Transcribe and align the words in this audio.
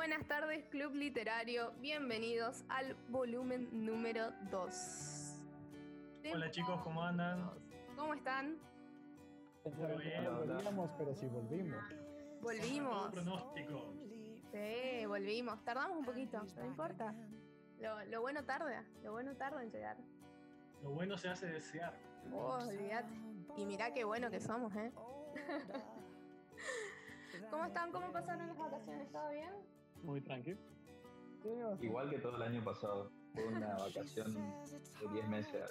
buenas 0.00 0.26
tardes, 0.26 0.64
Club 0.70 0.94
Literario. 0.94 1.72
Bienvenidos 1.72 2.64
al 2.70 2.96
volumen 3.10 3.68
número 3.84 4.32
2. 4.50 5.36
Hola 6.32 6.50
chicos, 6.50 6.80
¿cómo 6.82 7.02
andan? 7.02 7.50
¿Cómo 7.98 8.14
están? 8.14 8.56
Volvíamos, 9.62 10.90
pero 10.96 11.14
sí 11.14 11.26
volvimos. 11.26 11.84
Volvimos. 12.40 13.12
pronóstico. 13.12 13.92
Sí, 14.50 15.04
volvimos. 15.04 15.62
Tardamos 15.66 15.98
un 15.98 16.06
poquito, 16.06 16.46
no 16.56 16.64
importa. 16.64 17.14
Lo, 17.78 18.02
lo 18.06 18.22
bueno 18.22 18.42
tarda, 18.46 18.82
lo 19.02 19.12
bueno 19.12 19.36
tarda 19.36 19.62
en 19.62 19.70
llegar. 19.70 19.98
Lo 20.82 20.92
bueno 20.92 21.18
se 21.18 21.28
hace 21.28 21.48
desear. 21.48 21.92
Oh, 22.32 22.54
olvídate. 22.54 23.12
Y 23.58 23.66
mirá 23.66 23.92
qué 23.92 24.04
bueno 24.04 24.30
que 24.30 24.40
somos, 24.40 24.74
¿eh? 24.76 24.92
¿Cómo 27.50 27.66
están? 27.66 27.92
¿Cómo 27.92 28.10
pasaron 28.12 28.46
las 28.46 28.56
vacaciones? 28.56 29.12
¿Todo 29.12 29.28
bien? 29.28 29.79
Muy 30.02 30.20
tranquilo. 30.20 30.58
Igual 31.80 32.10
que 32.10 32.18
todo 32.18 32.36
el 32.36 32.42
año 32.42 32.62
pasado. 32.64 33.10
Fue 33.34 33.46
una 33.46 33.76
vacación 33.78 34.34
de 34.34 35.08
10 35.12 35.28
meses. 35.28 35.70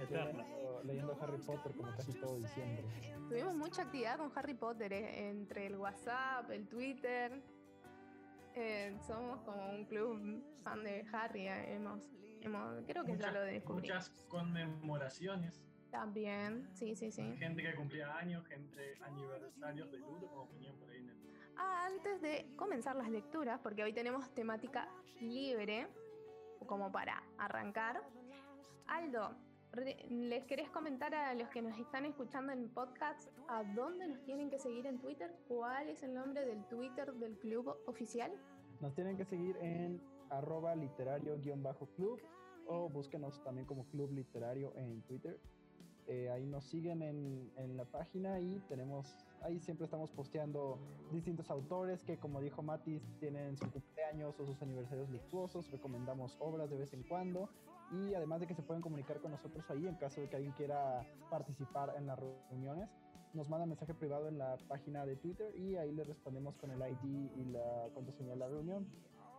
Eterna. 0.00 0.42
Leyendo, 0.42 0.82
leyendo 0.84 1.18
Harry 1.20 1.38
Potter 1.42 1.72
como 1.76 1.90
casi 1.94 2.12
todo 2.14 2.38
diciembre. 2.38 2.84
Tuvimos 3.28 3.54
mucha 3.54 3.82
actividad 3.82 4.16
con 4.18 4.32
Harry 4.34 4.54
Potter, 4.54 4.92
¿eh? 4.92 5.28
entre 5.28 5.66
el 5.66 5.76
WhatsApp, 5.76 6.50
el 6.50 6.66
Twitter. 6.66 7.42
Eh, 8.54 8.96
somos 9.06 9.40
como 9.42 9.70
un 9.70 9.84
club 9.84 10.42
fan 10.62 10.82
de 10.82 11.06
Harry. 11.12 11.46
eh, 11.46 11.74
Hemos, 11.74 12.10
hemos, 12.40 12.82
creo 12.86 13.04
que 13.04 13.10
ya 13.12 13.16
Muchas- 13.16 13.34
lo 13.34 13.40
descubrí. 13.42 13.82
Muchas 13.88 14.10
conmemoraciones. 14.28 15.62
También, 15.90 16.66
sí, 16.72 16.96
sí, 16.96 17.10
sí. 17.12 17.36
Gente 17.36 17.62
que 17.62 17.74
cumplía 17.74 18.16
años, 18.16 18.46
gente 18.46 18.94
aniversarios 19.02 19.90
de 19.92 19.98
luto, 19.98 20.26
como 20.26 20.48
ponían 20.48 20.74
antes 21.56 22.20
de 22.20 22.46
comenzar 22.56 22.96
las 22.96 23.10
lecturas, 23.10 23.60
porque 23.60 23.82
hoy 23.82 23.92
tenemos 23.92 24.28
temática 24.34 24.88
libre, 25.20 25.86
como 26.66 26.90
para 26.92 27.22
arrancar. 27.38 28.02
Aldo, 28.86 29.30
¿les 30.08 30.44
querés 30.44 30.70
comentar 30.70 31.14
a 31.14 31.34
los 31.34 31.48
que 31.48 31.62
nos 31.62 31.78
están 31.78 32.04
escuchando 32.04 32.52
en 32.52 32.68
podcast 32.68 33.28
a 33.48 33.64
dónde 33.64 34.08
nos 34.08 34.22
tienen 34.24 34.50
que 34.50 34.58
seguir 34.58 34.86
en 34.86 34.98
Twitter? 35.00 35.34
¿Cuál 35.48 35.88
es 35.88 36.02
el 36.02 36.14
nombre 36.14 36.44
del 36.44 36.64
Twitter 36.68 37.12
del 37.14 37.38
club 37.38 37.74
oficial? 37.86 38.32
Nos 38.80 38.94
tienen 38.94 39.16
que 39.16 39.24
seguir 39.24 39.56
en 39.58 40.02
arroba 40.30 40.74
literario-club 40.74 42.20
o 42.66 42.88
búsquenos 42.88 43.42
también 43.42 43.66
como 43.66 43.84
Club 43.86 44.12
Literario 44.12 44.72
en 44.76 45.02
Twitter. 45.02 45.38
Eh, 46.06 46.30
ahí 46.30 46.46
nos 46.46 46.64
siguen 46.64 47.02
en, 47.02 47.52
en 47.56 47.76
la 47.76 47.84
página 47.84 48.40
y 48.40 48.60
tenemos, 48.68 49.16
ahí 49.44 49.60
siempre 49.60 49.84
estamos 49.84 50.10
posteando 50.10 50.78
distintos 51.10 51.50
autores 51.50 52.02
que 52.02 52.18
como 52.18 52.40
dijo 52.40 52.62
Matis 52.62 53.02
tienen 53.18 53.56
su 53.56 53.70
cumpleaños 53.70 54.38
o 54.38 54.46
sus 54.46 54.60
aniversarios 54.62 55.10
luctuosos, 55.10 55.70
recomendamos 55.70 56.36
obras 56.40 56.70
de 56.70 56.76
vez 56.76 56.92
en 56.92 57.02
cuando 57.02 57.48
y 57.90 58.14
además 58.14 58.40
de 58.40 58.46
que 58.46 58.54
se 58.54 58.62
pueden 58.62 58.82
comunicar 58.82 59.20
con 59.20 59.32
nosotros 59.32 59.64
ahí 59.70 59.86
en 59.86 59.96
caso 59.96 60.20
de 60.20 60.28
que 60.28 60.36
alguien 60.36 60.52
quiera 60.52 61.06
participar 61.30 61.94
en 61.96 62.06
las 62.06 62.18
reuniones. 62.18 62.88
Nos 63.34 63.48
manda 63.48 63.66
mensaje 63.66 63.94
privado 63.94 64.28
en 64.28 64.38
la 64.38 64.56
página 64.68 65.06
de 65.06 65.16
Twitter 65.16 65.54
y 65.56 65.76
ahí 65.76 65.92
le 65.92 66.04
respondemos 66.04 66.56
con 66.56 66.70
el 66.70 66.80
ID 66.80 67.30
y 67.36 67.44
la 67.46 67.88
contraseña 67.94 68.30
de 68.30 68.36
la 68.36 68.48
reunión. 68.48 68.86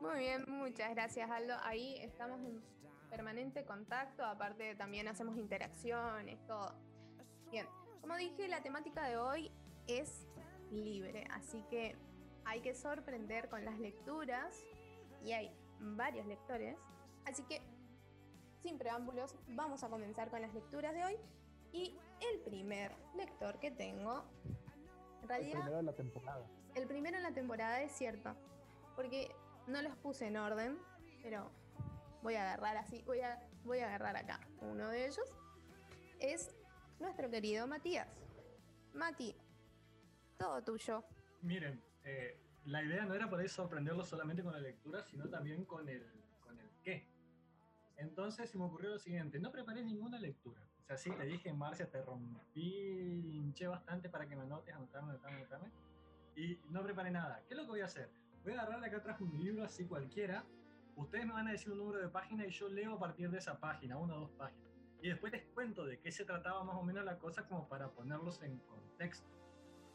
Muy 0.01 0.19
bien, 0.19 0.43
muchas 0.47 0.91
gracias 0.91 1.29
Aldo. 1.29 1.53
Ahí 1.63 1.95
estamos 1.99 2.39
en 2.41 2.61
permanente 3.09 3.63
contacto, 3.65 4.25
aparte 4.25 4.75
también 4.75 5.07
hacemos 5.07 5.37
interacciones, 5.37 6.39
todo. 6.47 6.73
Bien, 7.51 7.67
como 8.01 8.15
dije, 8.17 8.47
la 8.47 8.61
temática 8.61 9.07
de 9.07 9.17
hoy 9.17 9.51
es 9.87 10.27
libre, 10.71 11.25
así 11.31 11.63
que 11.69 11.95
hay 12.45 12.61
que 12.61 12.75
sorprender 12.75 13.49
con 13.49 13.63
las 13.63 13.79
lecturas 13.79 14.65
y 15.23 15.31
hay 15.31 15.55
varios 15.79 16.25
lectores. 16.25 16.77
Así 17.25 17.43
que, 17.43 17.61
sin 18.61 18.77
preámbulos, 18.77 19.35
vamos 19.49 19.83
a 19.83 19.89
comenzar 19.89 20.29
con 20.29 20.41
las 20.41 20.53
lecturas 20.53 20.93
de 20.93 21.05
hoy. 21.05 21.17
Y 21.71 21.97
el 22.31 22.39
primer 22.41 22.95
lector 23.15 23.59
que 23.59 23.71
tengo, 23.71 24.23
en 24.45 25.23
El 25.23 25.27
realidad... 25.27 25.59
primero 25.59 25.77
de 25.77 25.83
la 25.83 25.93
temporada. 25.93 26.45
El 26.75 26.87
primero 26.87 27.17
en 27.17 27.23
la 27.23 27.33
temporada 27.33 27.81
es 27.81 27.91
cierto, 27.91 28.35
porque 28.95 29.33
no 29.67 29.81
los 29.81 29.95
puse 29.97 30.27
en 30.27 30.37
orden, 30.37 30.77
pero 31.21 31.49
voy 32.21 32.35
a 32.35 32.43
agarrar 32.43 32.77
así, 32.77 33.01
voy 33.03 33.21
a, 33.21 33.41
voy 33.63 33.79
a 33.79 33.87
agarrar 33.87 34.17
acá. 34.17 34.39
Uno 34.61 34.89
de 34.89 35.07
ellos 35.07 35.37
es 36.19 36.55
nuestro 36.99 37.29
querido 37.29 37.67
Matías. 37.67 38.07
Mati, 38.93 39.35
todo 40.43 40.61
tuyo. 40.61 41.03
Miren, 41.41 41.81
eh, 42.03 42.37
la 42.65 42.83
idea 42.83 43.05
no 43.05 43.13
era 43.13 43.29
por 43.29 43.39
ahí 43.39 43.47
sorprenderlos 43.47 44.09
solamente 44.09 44.43
con 44.43 44.51
la 44.51 44.59
lectura, 44.59 45.01
sino 45.01 45.29
también 45.29 45.63
con 45.63 45.87
el, 45.87 46.05
con 46.41 46.59
el 46.59 46.69
qué. 46.83 47.07
Entonces 47.95 48.49
se 48.49 48.57
me 48.57 48.65
ocurrió 48.65 48.89
lo 48.89 48.99
siguiente, 48.99 49.39
no 49.39 49.51
preparé 49.51 49.83
ninguna 49.83 50.19
lectura. 50.19 50.61
O 50.81 50.85
sea, 50.85 50.97
sí, 50.97 51.11
te 51.11 51.25
dije, 51.25 51.53
Marcia, 51.53 51.89
te 51.89 52.01
rompí, 52.01 53.37
hinché 53.37 53.67
bastante 53.67 54.09
para 54.09 54.27
que 54.27 54.35
me 54.35 54.41
anotes, 54.41 54.75
anotarme, 54.75 55.11
anotarme, 55.11 55.37
anotarme. 55.37 55.71
Y 56.35 56.59
no 56.69 56.83
preparé 56.83 57.11
nada. 57.11 57.41
¿Qué 57.47 57.53
es 57.53 57.57
lo 57.57 57.63
que 57.63 57.69
voy 57.69 57.81
a 57.81 57.85
hacer? 57.85 58.09
Voy 58.43 58.51
a 58.53 58.61
agarrar 58.61 58.81
de 58.81 58.87
acá 58.87 58.97
atrás 58.97 59.21
un 59.21 59.39
libro 59.39 59.63
así 59.63 59.85
cualquiera. 59.85 60.43
Ustedes 60.97 61.25
me 61.25 61.31
van 61.31 61.47
a 61.47 61.51
decir 61.51 61.71
un 61.71 61.77
número 61.77 62.01
de 62.01 62.09
página 62.09 62.45
y 62.45 62.51
yo 62.51 62.67
leo 62.67 62.95
a 62.95 62.99
partir 62.99 63.29
de 63.29 63.37
esa 63.37 63.61
página, 63.61 63.97
una 63.97 64.15
o 64.15 64.19
dos 64.21 64.31
páginas. 64.31 64.69
Y 65.01 65.07
después 65.07 65.31
les 65.31 65.43
cuento 65.53 65.85
de 65.85 65.99
qué 65.99 66.11
se 66.11 66.25
trataba 66.25 66.65
más 66.65 66.75
o 66.75 66.83
menos 66.83 67.05
la 67.05 67.17
cosa 67.17 67.47
como 67.47 67.69
para 67.69 67.89
ponerlos 67.91 68.41
en 68.41 68.57
contexto. 68.59 69.42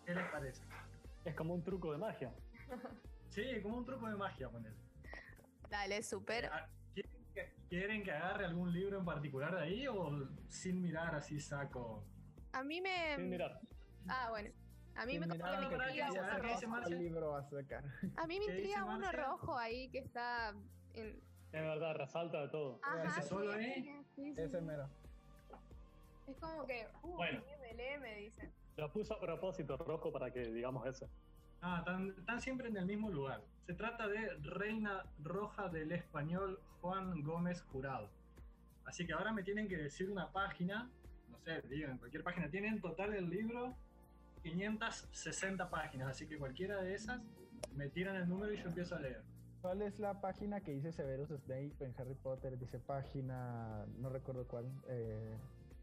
¿Qué 0.09 0.15
les 0.15 0.27
parece? 0.31 0.63
Es 1.27 1.35
como 1.35 1.53
un 1.53 1.63
truco 1.63 1.93
de 1.93 1.99
magia. 1.99 2.33
Sí, 3.29 3.45
como 3.63 3.77
un 3.77 3.85
truco 3.85 4.09
de 4.09 4.17
magia, 4.17 4.49
poner. 4.49 4.73
Dale, 5.69 6.03
súper. 6.03 6.51
¿Quieren 6.95 7.13
que, 7.35 7.53
quieren 7.69 8.03
que 8.03 8.11
agarre 8.11 8.47
algún 8.47 8.73
libro 8.73 8.99
en 8.99 9.05
particular 9.05 9.55
de 9.55 9.61
ahí 9.61 9.87
o 9.87 10.27
sin 10.49 10.81
mirar 10.81 11.15
así 11.15 11.39
saco? 11.39 12.03
A 12.53 12.63
mí 12.63 12.81
me... 12.81 13.17
Sin 13.17 13.29
mirar. 13.29 13.61
Ah, 14.09 14.29
bueno. 14.31 14.51
A 14.97 15.05
mí 15.05 15.19
me, 15.19 15.27
Sin 15.27 15.39
como 15.39 15.51
mirar 15.51 15.69
que 15.69 15.77
me 15.77 15.85
intriga 15.85 16.11
uno 16.11 16.39
rojo. 16.39 16.89
Libro 16.89 17.37
a 17.37 17.43
sacar. 17.45 17.85
A 18.17 18.27
mí 18.27 18.39
me 18.41 18.47
¿Qué 18.47 18.53
intriga 18.53 18.85
uno 18.87 18.99
Marcia? 18.99 19.13
rojo 19.27 19.59
ahí 19.59 19.91
que 19.91 19.99
está 19.99 20.55
en... 20.95 21.21
Es 21.53 21.63
verdad, 21.63 21.95
resalta 21.97 22.41
de 22.41 22.49
todo. 22.49 22.81
Ajá, 22.83 23.21
¿Ese 23.21 23.29
solo 23.29 23.53
sí, 23.53 23.59
ahí? 23.59 23.83
sí, 23.83 24.05
sí. 24.15 24.35
Ese 24.39 24.61
mero. 24.63 24.89
Es 26.27 26.37
como 26.39 26.67
que... 26.67 26.89
Uh, 27.03 27.15
Bueno. 27.15 27.43
léeme, 27.47 27.75
léeme, 27.75 28.15
dicen. 28.17 28.58
Lo 28.79 28.93
puso 28.93 29.15
a 29.15 29.21
propósito 29.21 29.77
rojo 29.77 30.13
para 30.13 30.31
que 30.31 30.53
digamos 30.53 30.87
eso. 30.87 31.11
Ah, 31.61 31.79
están, 31.81 32.15
están 32.17 32.41
siempre 32.41 32.69
en 32.69 32.77
el 32.77 32.87
mismo 32.87 33.11
lugar. 33.11 33.43
Se 33.67 33.75
trata 33.75 34.07
de 34.07 34.35
Reina 34.35 35.05
Roja 35.19 35.69
del 35.69 35.91
Español 35.91 36.61
Juan 36.81 37.21
Gómez 37.25 37.61
Jurado. 37.63 38.09
Así 38.85 39.05
que 39.05 39.15
ahora 39.15 39.33
me 39.33 39.43
tienen 39.43 39.67
que 39.67 39.77
decir 39.77 40.09
una 40.09 40.31
página, 40.31 40.89
no 41.29 41.39
sé, 41.41 41.61
digan 41.63 41.99
cualquier 41.99 42.23
página. 42.23 42.49
Tiene 42.49 42.69
en 42.69 42.81
total 42.81 43.15
el 43.15 43.29
libro 43.29 43.75
560 44.45 45.69
páginas, 45.71 46.11
así 46.11 46.29
que 46.29 46.39
cualquiera 46.39 46.81
de 46.81 46.95
esas 46.95 47.21
me 47.75 47.89
tiran 47.89 48.15
el 48.15 48.29
número 48.29 48.53
y 48.53 48.59
yo 48.59 48.69
empiezo 48.69 48.95
a 48.95 49.01
leer. 49.01 49.23
¿Cuál 49.61 49.83
es 49.83 49.99
la 49.99 50.21
página 50.21 50.61
que 50.61 50.71
dice 50.71 50.93
Severus 50.93 51.31
Snape 51.31 51.75
en 51.81 51.93
Harry 51.99 52.15
Potter? 52.15 52.57
Dice 52.57 52.79
página, 52.79 53.85
no 53.99 54.09
recuerdo 54.09 54.47
cuál, 54.47 54.71
eh, 54.87 55.37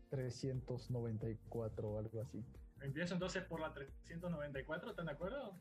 394 0.09 1.89
o 1.89 1.99
algo 1.99 2.21
así. 2.21 2.41
Empiezo 2.85 3.15
entonces 3.15 3.43
por 3.45 3.59
la 3.61 3.73
394, 3.73 4.91
¿están 4.91 5.07
de 5.07 5.11
acuerdo? 5.13 5.59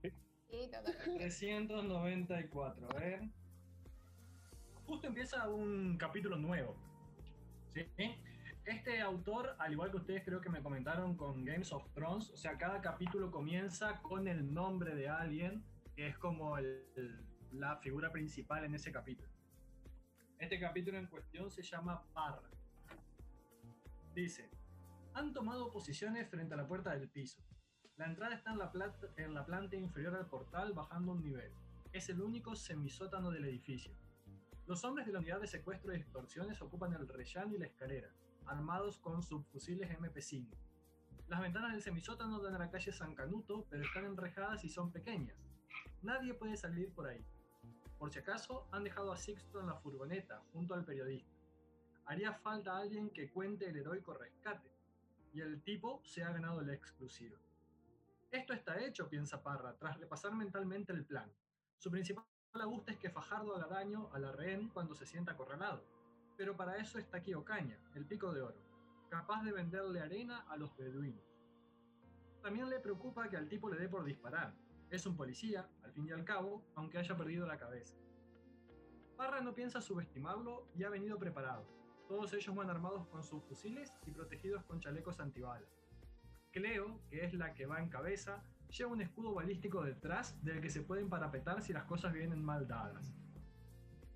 Sí, 0.00 0.70
total. 0.72 0.84
394, 1.18 2.88
a 2.90 2.94
ver. 2.94 3.20
Justo 4.86 5.08
empieza 5.08 5.46
un 5.48 5.98
capítulo 5.98 6.36
nuevo. 6.36 6.74
¿sí? 7.74 8.14
Este 8.64 9.00
autor, 9.02 9.56
al 9.58 9.72
igual 9.72 9.90
que 9.90 9.98
ustedes 9.98 10.24
creo 10.24 10.40
que 10.40 10.48
me 10.48 10.62
comentaron 10.62 11.16
con 11.18 11.44
Games 11.44 11.70
of 11.72 11.86
Thrones, 11.92 12.30
o 12.30 12.36
sea, 12.38 12.56
cada 12.56 12.80
capítulo 12.80 13.30
comienza 13.30 14.00
con 14.00 14.26
el 14.26 14.54
nombre 14.54 14.94
de 14.94 15.08
alguien 15.10 15.62
que 15.94 16.06
es 16.08 16.16
como 16.18 16.56
el- 16.56 16.82
el- 16.96 17.26
la 17.52 17.76
figura 17.76 18.10
principal 18.10 18.64
en 18.64 18.74
ese 18.74 18.90
capítulo. 18.90 19.28
Este 20.38 20.58
capítulo 20.58 20.96
en 20.98 21.06
cuestión 21.08 21.50
se 21.50 21.62
llama 21.62 22.02
Parra. 22.14 22.48
Dice, 24.14 24.50
han 25.16 25.32
tomado 25.32 25.70
posiciones 25.72 26.28
frente 26.28 26.52
a 26.52 26.58
la 26.58 26.68
puerta 26.68 26.90
del 26.94 27.08
piso. 27.08 27.40
La 27.96 28.04
entrada 28.04 28.34
está 28.34 28.52
en 28.52 28.58
la, 28.58 28.70
plata- 28.70 29.08
en 29.16 29.32
la 29.32 29.46
planta 29.46 29.74
inferior 29.74 30.14
al 30.14 30.26
portal 30.26 30.74
bajando 30.74 31.12
un 31.12 31.22
nivel. 31.22 31.50
Es 31.90 32.10
el 32.10 32.20
único 32.20 32.54
semisótano 32.54 33.30
del 33.30 33.46
edificio. 33.46 33.96
Los 34.66 34.84
hombres 34.84 35.06
de 35.06 35.14
la 35.14 35.20
unidad 35.20 35.40
de 35.40 35.46
secuestro 35.46 35.94
y 35.94 35.96
extorsiones 35.96 36.60
ocupan 36.60 36.92
el 36.92 37.08
rellano 37.08 37.54
y 37.54 37.58
la 37.58 37.64
escalera, 37.64 38.10
armados 38.44 38.98
con 38.98 39.22
subfusiles 39.22 39.88
MP5. 39.98 40.48
Las 41.28 41.40
ventanas 41.40 41.72
del 41.72 41.80
semisótano 41.82 42.38
dan 42.42 42.54
a 42.56 42.58
la 42.58 42.70
calle 42.70 42.92
San 42.92 43.14
Canuto, 43.14 43.64
pero 43.70 43.84
están 43.84 44.04
enrejadas 44.04 44.64
y 44.64 44.68
son 44.68 44.92
pequeñas. 44.92 45.38
Nadie 46.02 46.34
puede 46.34 46.58
salir 46.58 46.92
por 46.92 47.06
ahí. 47.06 47.24
Por 47.98 48.12
si 48.12 48.18
acaso, 48.18 48.68
han 48.70 48.84
dejado 48.84 49.12
a 49.12 49.16
Sixto 49.16 49.60
en 49.60 49.66
la 49.68 49.76
furgoneta, 49.76 50.42
junto 50.52 50.74
al 50.74 50.84
periodista. 50.84 51.32
Haría 52.04 52.34
falta 52.34 52.76
alguien 52.76 53.08
que 53.08 53.30
cuente 53.30 53.66
el 53.70 53.76
heroico 53.78 54.12
rescate, 54.12 54.75
y 55.36 55.42
el 55.42 55.60
tipo 55.62 56.00
se 56.02 56.24
ha 56.24 56.32
ganado 56.32 56.62
la 56.62 56.72
exclusiva. 56.72 57.36
Esto 58.30 58.54
está 58.54 58.80
hecho, 58.80 59.06
piensa 59.10 59.42
Parra, 59.42 59.76
tras 59.76 59.98
repasar 59.98 60.34
mentalmente 60.34 60.94
el 60.94 61.04
plan. 61.04 61.30
Su 61.76 61.90
principal 61.90 62.24
angustia 62.54 62.94
es 62.94 62.98
que 62.98 63.10
Fajardo 63.10 63.54
haga 63.54 63.66
daño 63.66 64.08
a 64.14 64.18
la 64.18 64.32
rehén 64.32 64.70
cuando 64.70 64.94
se 64.94 65.04
sienta 65.04 65.32
acorralado. 65.32 65.84
Pero 66.38 66.56
para 66.56 66.78
eso 66.78 66.98
está 66.98 67.18
aquí 67.18 67.34
Ocaña, 67.34 67.78
el 67.94 68.06
pico 68.06 68.32
de 68.32 68.40
oro, 68.40 68.56
capaz 69.10 69.42
de 69.42 69.52
venderle 69.52 70.00
arena 70.00 70.46
a 70.48 70.56
los 70.56 70.74
beduinos. 70.74 71.22
También 72.40 72.70
le 72.70 72.80
preocupa 72.80 73.28
que 73.28 73.36
al 73.36 73.46
tipo 73.46 73.68
le 73.68 73.78
dé 73.78 73.90
por 73.90 74.04
disparar. 74.04 74.54
Es 74.88 75.04
un 75.04 75.18
policía, 75.18 75.68
al 75.82 75.92
fin 75.92 76.06
y 76.06 76.12
al 76.12 76.24
cabo, 76.24 76.64
aunque 76.76 76.96
haya 76.96 77.14
perdido 77.14 77.46
la 77.46 77.58
cabeza. 77.58 77.98
Parra 79.18 79.42
no 79.42 79.54
piensa 79.54 79.82
subestimarlo 79.82 80.66
y 80.74 80.84
ha 80.84 80.88
venido 80.88 81.18
preparado. 81.18 81.68
Todos 82.08 82.32
ellos 82.34 82.54
van 82.54 82.70
armados 82.70 83.06
con 83.08 83.24
sus 83.24 83.42
fusiles 83.44 83.92
y 84.06 84.12
protegidos 84.12 84.64
con 84.64 84.80
chalecos 84.80 85.18
antibalas. 85.18 85.68
Cleo, 86.52 87.00
que 87.10 87.24
es 87.24 87.34
la 87.34 87.52
que 87.52 87.66
va 87.66 87.80
en 87.80 87.88
cabeza, 87.88 88.44
lleva 88.70 88.92
un 88.92 89.00
escudo 89.00 89.34
balístico 89.34 89.82
detrás 89.82 90.42
del 90.44 90.60
que 90.60 90.70
se 90.70 90.82
pueden 90.82 91.08
parapetar 91.08 91.62
si 91.62 91.72
las 91.72 91.84
cosas 91.84 92.12
vienen 92.12 92.44
mal 92.44 92.68
dadas. 92.68 93.12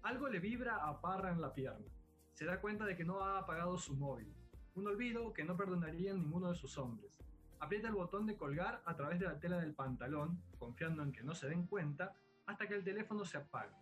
Algo 0.03 0.29
le 0.29 0.39
vibra 0.39 0.77
a 0.77 1.01
Parra 1.01 1.31
en 1.31 1.41
la 1.41 1.53
pierna. 1.53 1.87
Se 2.33 2.45
da 2.45 2.61
cuenta 2.61 2.85
de 2.85 2.97
que 2.97 3.05
no 3.05 3.21
ha 3.21 3.39
apagado 3.39 3.77
su 3.77 3.95
móvil. 3.97 4.33
Un 4.77 4.87
olvido 4.87 5.33
que 5.33 5.45
no 5.45 5.57
perdonaría 5.57 6.15
ninguno 6.15 6.49
de 6.49 6.55
sus 6.55 6.79
hombres. 6.79 7.19
Aprieta 7.59 7.89
el 7.89 7.95
botón 7.95 8.25
de 8.25 8.37
colgar 8.37 8.83
a 8.87 8.97
través 8.97 9.19
de 9.19 9.27
la 9.27 9.39
tela 9.39 9.59
del 9.59 9.75
pantalón, 9.75 10.41
confiando 10.59 11.03
en 11.03 11.13
que 11.13 11.23
no 11.23 11.35
se 11.35 11.49
den 11.49 11.67
cuenta, 11.67 12.15
hasta 12.47 12.67
que 12.67 12.75
el 12.75 12.85
teléfono 12.85 13.25
se 13.25 13.37
apaga. 13.37 13.79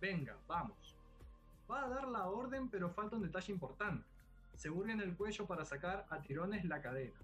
Venga, 0.00 0.38
vamos. 0.46 0.96
Va 1.70 1.84
a 1.84 1.88
dar 1.88 2.08
la 2.08 2.26
orden, 2.26 2.68
pero 2.68 2.90
falta 2.90 3.16
un 3.16 3.22
detalle 3.22 3.52
importante. 3.52 4.06
Se 4.54 4.68
burga 4.68 4.92
en 4.92 5.00
el 5.00 5.16
cuello 5.16 5.46
para 5.46 5.64
sacar 5.64 6.06
a 6.10 6.20
tirones 6.20 6.64
la 6.64 6.82
cadena. 6.82 7.18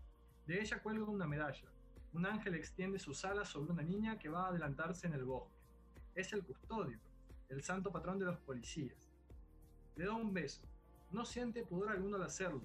De 0.46 0.60
ella 0.60 0.82
cuelga 0.82 1.04
una 1.04 1.26
medalla. 1.26 1.68
Un 2.12 2.26
ángel 2.26 2.54
extiende 2.54 2.98
sus 2.98 3.24
alas 3.24 3.48
sobre 3.48 3.72
una 3.72 3.82
niña 3.82 4.18
que 4.18 4.28
va 4.28 4.46
a 4.46 4.48
adelantarse 4.48 5.06
en 5.06 5.12
el 5.12 5.24
bosque. 5.24 5.54
Es 6.14 6.32
el 6.32 6.44
custodio, 6.44 6.98
el 7.48 7.62
santo 7.62 7.92
patrón 7.92 8.18
de 8.18 8.24
los 8.24 8.38
policías. 8.38 9.12
Le 9.94 10.06
da 10.06 10.14
un 10.14 10.32
beso. 10.32 10.62
No 11.12 11.24
siente 11.24 11.64
pudor 11.64 11.90
alguno 11.90 12.16
al 12.16 12.24
hacerlo. 12.24 12.62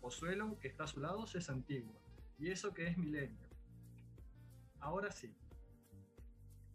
Pozuelo, 0.00 0.58
que 0.58 0.68
está 0.68 0.84
a 0.84 0.88
su 0.88 1.00
lado, 1.00 1.26
se 1.26 1.40
santigua. 1.40 1.94
Y 2.38 2.50
eso 2.50 2.72
que 2.72 2.86
es 2.86 2.96
milenio. 2.96 3.46
Ahora 4.80 5.10
sí. 5.10 5.34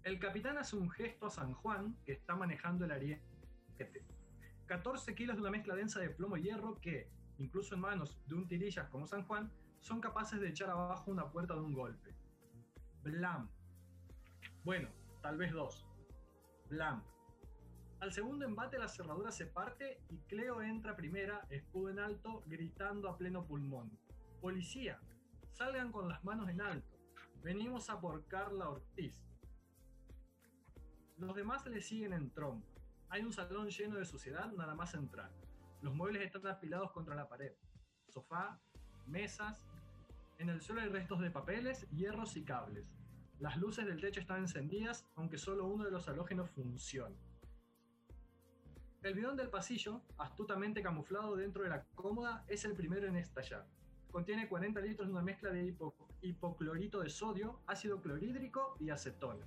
El 0.04 0.20
capitán 0.20 0.58
hace 0.58 0.76
un 0.76 0.90
gesto 0.90 1.26
a 1.26 1.32
San 1.32 1.54
Juan, 1.54 1.98
que 2.06 2.12
está 2.12 2.36
manejando 2.36 2.86
el 2.86 2.92
ariete. 2.92 3.24
14 4.66 5.16
kilos 5.16 5.36
de 5.36 5.42
una 5.42 5.52
mezcla 5.52 5.76
densa 5.76 6.00
de 6.00 6.10
plomo 6.10 6.38
y 6.38 6.44
hierro 6.44 6.80
que, 6.80 7.10
incluso 7.38 7.76
en 7.76 7.82
manos 7.82 8.20
de 8.28 8.36
un 8.36 8.48
tirillas 8.48 8.88
como 8.90 9.08
San 9.08 9.24
Juan, 9.26 9.52
son 9.80 10.00
capaces 10.00 10.40
de 10.40 10.50
echar 10.50 10.70
abajo 10.70 11.12
una 11.12 11.30
puerta 11.30 11.54
de 11.54 11.62
un 11.62 11.74
golpe. 11.74 12.16
Blam. 13.04 13.50
Bueno, 14.64 14.90
tal 15.22 15.38
vez 15.38 15.52
dos. 15.52 15.86
Blam. 16.70 17.04
Al 18.00 18.12
segundo 18.12 18.46
embate 18.46 18.78
la 18.78 18.88
cerradura 18.88 19.32
se 19.32 19.46
parte 19.46 20.02
y 20.10 20.18
Cleo 20.28 20.62
entra 20.62 20.96
primera, 20.96 21.46
escudo 21.50 21.90
en 21.90 22.00
alto, 22.00 22.44
gritando 22.48 23.10
a 23.10 23.18
pleno 23.18 23.46
pulmón. 23.46 23.98
Policía, 24.42 25.00
salgan 25.52 25.92
con 25.92 26.10
las 26.10 26.24
manos 26.24 26.50
en 26.50 26.62
alto. 26.62 26.98
Venimos 27.44 27.90
a 27.90 28.00
por 28.00 28.26
Carla 28.28 28.70
Ortiz. 28.70 29.26
Los 31.18 31.36
demás 31.36 31.66
le 31.66 31.82
siguen 31.82 32.14
en 32.14 32.32
trompa. 32.32 32.73
Hay 33.14 33.22
un 33.22 33.32
salón 33.32 33.70
lleno 33.70 33.98
de 33.98 34.06
suciedad 34.06 34.52
nada 34.54 34.74
más 34.74 34.96
entrar. 34.96 35.30
Los 35.84 35.94
muebles 35.94 36.24
están 36.24 36.48
apilados 36.48 36.92
contra 36.94 37.14
la 37.14 37.30
pared. 37.30 37.54
Sofá, 38.08 38.60
mesas. 39.06 39.68
En 40.40 40.50
el 40.50 40.62
suelo 40.62 40.82
hay 40.82 40.90
restos 40.90 41.20
de 41.22 41.30
papeles, 41.30 41.88
hierros 41.92 42.36
y 42.38 42.44
cables. 42.44 42.88
Las 43.40 43.58
luces 43.58 43.86
del 43.86 44.02
techo 44.02 44.20
están 44.20 44.40
encendidas, 44.40 45.06
aunque 45.14 45.38
solo 45.38 45.68
uno 45.68 45.84
de 45.86 45.92
los 45.92 46.08
halógenos 46.10 46.50
funciona. 46.50 47.16
El 49.04 49.14
bidón 49.14 49.38
del 49.38 49.52
pasillo, 49.52 50.02
astutamente 50.18 50.82
camuflado 50.82 51.36
dentro 51.36 51.62
de 51.62 51.70
la 51.70 51.84
cómoda, 51.94 52.44
es 52.48 52.66
el 52.66 52.74
primero 52.74 53.06
en 53.06 53.18
estallar. 53.18 53.68
Contiene 54.10 54.50
40 54.50 54.80
litros 54.82 55.08
de 55.08 55.14
una 55.14 55.22
mezcla 55.22 55.52
de 55.52 55.64
hipo- 55.68 55.94
hipoclorito 56.24 57.00
de 57.02 57.12
sodio, 57.12 57.60
ácido 57.68 58.02
clorhídrico 58.02 58.76
y 58.80 58.90
acetona. 58.90 59.46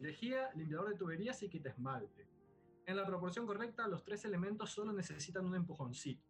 Lejía, 0.00 0.50
limpiador 0.56 0.88
de 0.88 0.96
tuberías 0.96 1.40
y 1.44 1.48
kit 1.48 1.64
esmalte. 1.66 2.26
En 2.84 2.96
la 2.96 3.06
proporción 3.06 3.46
correcta, 3.46 3.86
los 3.86 4.02
tres 4.02 4.24
elementos 4.24 4.70
solo 4.70 4.92
necesitan 4.92 5.46
un 5.46 5.54
empujoncito. 5.54 6.26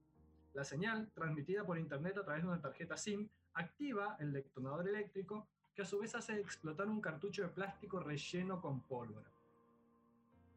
La 0.52 0.64
señal, 0.64 1.10
transmitida 1.14 1.64
por 1.64 1.78
internet 1.78 2.18
a 2.18 2.24
través 2.24 2.42
de 2.42 2.48
una 2.48 2.60
tarjeta 2.60 2.96
SIM, 2.96 3.28
activa 3.54 4.16
el 4.20 4.32
detonador 4.32 4.86
eléctrico, 4.86 5.48
que 5.74 5.82
a 5.82 5.86
su 5.86 5.98
vez 5.98 6.14
hace 6.14 6.38
explotar 6.38 6.88
un 6.88 7.00
cartucho 7.00 7.42
de 7.42 7.48
plástico 7.48 8.00
relleno 8.00 8.60
con 8.60 8.82
pólvora. 8.82 9.30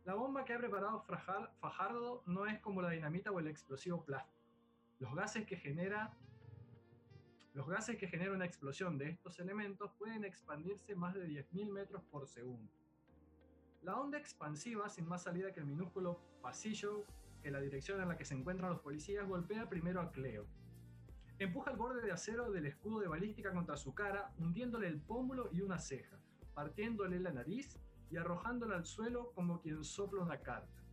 La 0.03 0.15
bomba 0.15 0.43
que 0.43 0.53
ha 0.53 0.57
preparado 0.57 1.05
Fajardo 1.59 2.23
no 2.25 2.45
es 2.45 2.59
como 2.59 2.81
la 2.81 2.89
dinamita 2.89 3.31
o 3.31 3.39
el 3.39 3.47
explosivo 3.47 4.03
plástico. 4.03 4.35
Los 4.99 5.15
gases 5.15 5.45
que 5.47 5.55
genera 5.55 6.13
una 8.33 8.45
explosión 8.45 8.97
de 8.97 9.09
estos 9.11 9.39
elementos 9.39 9.91
pueden 9.97 10.25
expandirse 10.25 10.93
más 10.93 11.13
de 11.13 11.25
10.000 11.25 11.71
metros 11.71 12.03
por 12.03 12.27
segundo. 12.27 12.71
La 13.85 13.97
onda 13.97 14.17
expansiva, 14.17 14.89
sin 14.89 15.07
más 15.07 15.21
salida 15.21 15.53
que 15.53 15.59
el 15.59 15.67
minúsculo 15.67 16.19
pasillo 16.41 17.05
que 17.43 17.51
la 17.51 17.59
dirección 17.59 18.01
en 18.01 18.07
la 18.07 18.17
que 18.17 18.25
se 18.25 18.33
encuentran 18.33 18.71
los 18.71 18.79
policías, 18.79 19.27
golpea 19.27 19.69
primero 19.69 20.01
a 20.01 20.11
Cleo. 20.11 20.47
Empuja 21.37 21.69
el 21.69 21.77
borde 21.77 22.01
de 22.01 22.11
acero 22.11 22.49
del 22.49 22.65
escudo 22.65 22.99
de 22.99 23.07
balística 23.07 23.53
contra 23.53 23.77
su 23.77 23.93
cara, 23.93 24.33
hundiéndole 24.39 24.87
el 24.87 24.99
pómulo 24.99 25.49
y 25.51 25.61
una 25.61 25.77
ceja, 25.77 26.17
partiéndole 26.55 27.19
la 27.19 27.31
nariz 27.31 27.79
y 28.09 28.17
arrojándola 28.17 28.75
al 28.75 28.87
suelo 28.87 29.31
como 29.35 29.61
quien 29.61 29.83
sopla 29.83 30.23
una 30.23 30.41
carta. 30.41 30.83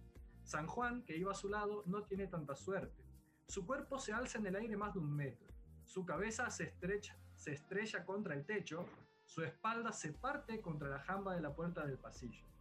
San 0.42 0.66
Juan, 0.66 1.02
que 1.02 1.16
iba 1.16 1.32
a 1.32 1.34
su 1.34 1.48
lado, 1.48 1.84
no 1.86 2.02
tiene 2.02 2.26
tanta 2.26 2.54
suerte. 2.54 3.02
Su 3.48 3.64
cuerpo 3.64 3.98
se 3.98 4.12
alza 4.12 4.36
en 4.36 4.48
el 4.48 4.56
aire 4.56 4.76
más 4.76 4.92
de 4.92 5.00
un 5.00 5.16
metro. 5.16 5.48
Su 5.86 6.04
cabeza 6.04 6.50
se, 6.50 6.64
estrecha, 6.64 7.16
se 7.36 7.52
estrella 7.52 8.04
contra 8.04 8.34
el 8.34 8.44
techo, 8.44 8.84
su 9.24 9.42
espalda 9.42 9.92
se 9.92 10.12
parte 10.12 10.60
contra 10.60 10.90
la 10.90 10.98
jamba 10.98 11.34
de 11.34 11.40
la 11.40 11.54
puerta 11.54 11.86
del 11.86 11.96
pasillo. 11.96 12.51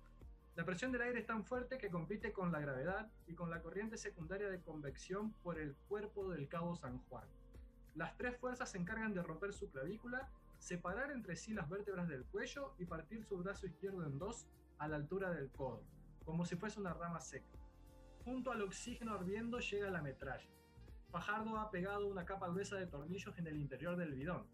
La 0.56 0.66
presión 0.66 0.92
del 0.92 1.02
aire 1.02 1.20
es 1.20 1.26
tan 1.26 1.46
fuerte 1.46 1.78
que 1.78 1.90
compite 1.90 2.34
con 2.34 2.52
la 2.52 2.60
gravedad 2.60 3.10
y 3.26 3.36
con 3.36 3.50
la 3.50 3.62
corriente 3.62 3.98
secundaria 3.98 4.50
de 4.50 4.62
convección 4.62 5.32
por 5.44 5.58
el 5.58 5.76
cuerpo 5.88 6.30
del 6.30 6.50
cabo 6.50 6.76
San 6.76 7.00
Juan. 7.04 7.24
Las 7.96 8.18
tres 8.18 8.38
fuerzas 8.38 8.72
se 8.72 8.78
encargan 8.78 9.14
de 9.14 9.24
romper 9.24 9.54
su 9.54 9.70
clavícula, 9.72 10.30
separar 10.60 11.12
entre 11.12 11.38
sí 11.38 11.54
las 11.54 11.70
vértebras 11.70 12.10
del 12.10 12.26
cuello 12.26 12.76
y 12.78 12.86
partir 12.86 13.24
su 13.24 13.38
brazo 13.38 13.66
izquierdo 13.66 14.06
en 14.06 14.20
dos 14.20 14.46
a 14.78 14.90
la 14.90 14.98
altura 14.98 15.32
del 15.32 15.52
codo, 15.52 15.84
como 16.26 16.46
si 16.46 16.58
fuese 16.58 16.80
una 16.80 16.94
rama 16.94 17.22
seca. 17.22 17.58
Junto 18.26 18.52
al 18.52 18.62
oxígeno 18.62 19.14
ardiendo 19.14 19.60
llega 19.60 19.90
la 19.90 20.02
metralla. 20.02 20.50
Fajardo 21.12 21.58
ha 21.58 21.72
pegado 21.72 22.08
una 22.08 22.26
capa 22.26 22.50
gruesa 22.50 22.76
de 22.76 22.88
tornillos 22.88 23.38
en 23.38 23.48
el 23.48 23.58
interior 23.58 23.96
del 23.96 24.14
bidón, 24.14 24.48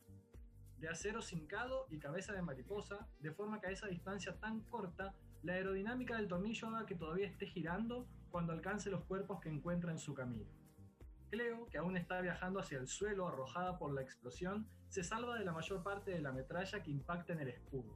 de 0.78 0.90
acero 0.90 1.22
cincado 1.22 1.88
y 1.90 2.00
cabeza 2.00 2.34
de 2.34 2.42
mariposa, 2.42 3.08
de 3.20 3.32
forma 3.32 3.60
que 3.60 3.68
a 3.68 3.72
esa 3.72 3.88
distancia 3.88 4.40
tan 4.40 4.62
corta, 4.62 5.16
la 5.48 5.54
aerodinámica 5.54 6.18
del 6.18 6.28
tornillo 6.28 6.68
haga 6.68 6.86
que 6.86 6.96
todavía 6.96 7.26
esté 7.26 7.48
girando 7.48 8.06
cuando 8.30 8.52
alcance 8.52 8.92
los 8.92 9.06
cuerpos 9.06 9.40
que 9.40 9.48
encuentra 9.48 9.94
en 9.94 9.98
su 9.98 10.14
camino. 10.14 10.52
Cleo, 11.30 11.68
que 11.68 11.78
aún 11.78 11.96
está 11.96 12.20
viajando 12.20 12.60
hacia 12.60 12.78
el 12.78 12.90
suelo 12.90 13.26
arrojada 13.26 13.80
por 13.80 13.94
la 13.94 14.02
explosión, 14.02 14.68
se 14.90 15.06
salva 15.06 15.40
de 15.40 15.46
la 15.46 15.54
mayor 15.54 15.84
parte 15.84 16.12
de 16.12 16.20
la 16.20 16.34
metralla 16.34 16.84
que 16.84 16.92
impacta 16.92 17.32
en 17.32 17.40
el 17.40 17.48
escudo. 17.48 17.96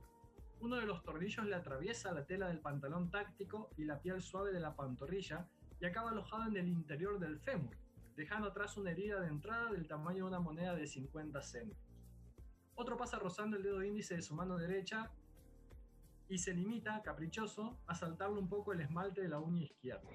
Uno 0.61 0.77
de 0.77 0.85
los 0.85 1.03
tornillos 1.03 1.45
le 1.45 1.55
atraviesa 1.55 2.13
la 2.13 2.25
tela 2.25 2.47
del 2.47 2.61
pantalón 2.61 3.11
táctico 3.11 3.69
y 3.75 3.83
la 3.83 3.99
piel 3.99 4.21
suave 4.21 4.53
de 4.53 4.61
la 4.61 4.73
pantorrilla 4.73 5.49
y 5.81 5.85
acaba 5.85 6.11
alojado 6.11 6.45
en 6.47 6.55
el 6.55 6.69
interior 6.69 7.19
del 7.19 7.37
fémur, 7.37 7.75
dejando 8.15 8.47
atrás 8.47 8.77
una 8.77 8.91
herida 8.91 9.19
de 9.19 9.27
entrada 9.27 9.71
del 9.71 9.89
tamaño 9.89 10.23
de 10.23 10.29
una 10.29 10.39
moneda 10.39 10.73
de 10.73 10.87
50 10.87 11.41
céntimos. 11.41 11.83
Otro 12.75 12.95
pasa 12.95 13.19
rozando 13.19 13.57
el 13.57 13.63
dedo 13.63 13.83
índice 13.83 14.15
de 14.15 14.21
su 14.21 14.35
mano 14.35 14.57
derecha 14.57 15.11
y 16.31 16.37
se 16.37 16.53
limita, 16.53 17.01
caprichoso, 17.01 17.77
a 17.87 17.93
saltarle 17.93 18.39
un 18.39 18.47
poco 18.47 18.71
el 18.71 18.79
esmalte 18.79 19.21
de 19.21 19.27
la 19.27 19.39
uña 19.39 19.63
izquierda. 19.63 20.09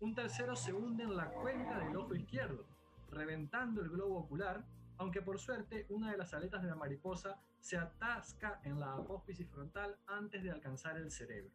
Un 0.00 0.14
tercero 0.14 0.56
se 0.56 0.72
hunde 0.72 1.04
en 1.04 1.14
la 1.14 1.28
cuenca 1.30 1.78
del 1.78 1.94
ojo 1.94 2.14
izquierdo, 2.14 2.66
reventando 3.10 3.82
el 3.82 3.90
globo 3.90 4.16
ocular, 4.16 4.64
aunque 4.96 5.20
por 5.20 5.38
suerte 5.38 5.84
una 5.90 6.10
de 6.10 6.16
las 6.16 6.32
aletas 6.32 6.62
de 6.62 6.70
la 6.70 6.74
mariposa 6.74 7.38
se 7.60 7.76
atasca 7.76 8.62
en 8.64 8.80
la 8.80 8.94
apófisis 8.94 9.46
frontal 9.46 9.98
antes 10.06 10.42
de 10.42 10.50
alcanzar 10.50 10.96
el 10.96 11.10
cerebro. 11.10 11.52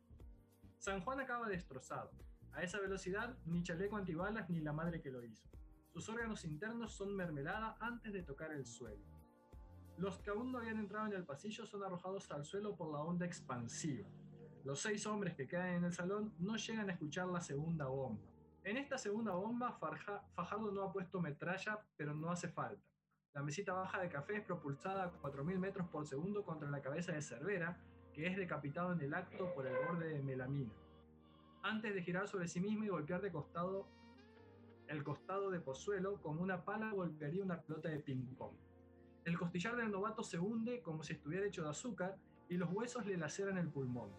San 0.77 1.01
Juan 1.01 1.20
acaba 1.20 1.50
destrozado. 1.50 2.12
A 2.51 2.62
esa 2.62 2.79
velocidad, 2.79 3.36
ni 3.46 3.63
chaleco 3.63 3.98
antibalas 3.98 4.48
ni 4.48 4.60
la 4.60 4.74
madre 4.74 5.01
que 5.01 5.10
lo 5.10 5.24
hizo. 5.24 5.50
Sus 5.91 6.08
órganos 6.08 6.46
internos 6.46 6.93
son 6.93 7.15
mermelada 7.15 7.77
antes 7.79 8.13
de 8.13 8.22
tocar 8.22 8.51
el 8.51 8.67
suelo. 8.67 9.12
Los 9.97 10.19
que 10.19 10.31
aún 10.31 10.51
no 10.51 10.57
habían 10.57 10.79
entrado 10.79 11.07
en 11.07 11.13
el 11.13 11.23
pasillo 11.23 11.65
son 11.65 11.83
arrojados 11.83 12.29
al 12.31 12.43
suelo 12.43 12.75
por 12.75 12.91
la 12.91 13.00
onda 13.00 13.25
expansiva. 13.25 14.07
Los 14.63 14.79
seis 14.79 15.05
hombres 15.05 15.35
que 15.35 15.47
quedan 15.47 15.69
en 15.69 15.83
el 15.83 15.93
salón 15.93 16.33
no 16.39 16.55
llegan 16.55 16.89
a 16.89 16.93
escuchar 16.93 17.27
la 17.27 17.41
segunda 17.41 17.85
bomba. 17.85 18.21
En 18.63 18.77
esta 18.77 18.97
segunda 18.97 19.33
bomba, 19.33 19.73
Fajardo 19.73 20.71
no 20.71 20.83
ha 20.83 20.91
puesto 20.91 21.19
metralla, 21.19 21.85
pero 21.97 22.15
no 22.15 22.31
hace 22.31 22.47
falta. 22.47 22.81
La 23.33 23.43
mesita 23.43 23.73
baja 23.73 24.00
de 24.00 24.09
café 24.09 24.38
es 24.38 24.45
propulsada 24.45 25.03
a 25.03 25.12
4.000 25.12 25.57
metros 25.57 25.88
por 25.89 26.07
segundo 26.07 26.43
contra 26.45 26.69
la 26.69 26.81
cabeza 26.81 27.12
de 27.12 27.21
Cervera, 27.21 27.77
que 28.13 28.25
es 28.27 28.38
decapitado 28.38 28.93
en 28.93 29.01
el 29.01 29.13
acto 29.13 29.53
por 29.53 29.67
el 29.67 29.75
borde 29.85 30.07
de 30.07 30.21
melamina. 30.21 30.71
Antes 31.62 31.93
de 31.93 32.01
girar 32.01 32.27
sobre 32.27 32.47
sí 32.47 32.62
mismo 32.62 32.83
y 32.83 32.89
golpear 32.89 33.21
de 33.21 33.31
costado 33.31 33.88
el 34.88 35.03
costado 35.03 35.50
de 35.50 35.59
Pozuelo, 35.59 36.21
como 36.21 36.41
una 36.41 36.63
pala 36.63 36.91
golpearía 36.91 37.43
una 37.43 37.62
pelota 37.62 37.89
de 37.89 38.00
ping-pong. 38.00 38.55
El 39.25 39.37
costillar 39.37 39.77
del 39.77 39.89
novato 39.89 40.21
se 40.21 40.37
hunde 40.37 40.81
como 40.81 41.01
si 41.01 41.13
estuviera 41.13 41.45
hecho 41.45 41.63
de 41.63 41.69
azúcar 41.69 42.17
y 42.49 42.57
los 42.57 42.69
huesos 42.73 43.05
le 43.05 43.15
laceran 43.15 43.57
el 43.57 43.69
pulmón. 43.69 44.11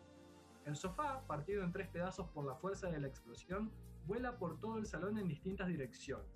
El 0.65 0.77
sofá, 0.77 1.27
partido 1.27 1.63
en 1.63 1.73
tres 1.73 1.89
pedazos 1.89 2.31
por 2.31 2.47
la 2.47 2.55
fuerza 2.55 2.91
de 2.91 2.99
la 2.99 3.09
explosión, 3.09 3.71
vuela 4.07 4.39
por 4.39 4.59
todo 4.59 4.79
el 4.79 4.87
salón 4.87 5.19
en 5.19 5.29
distintas 5.29 5.69
direcciones. 5.69 6.27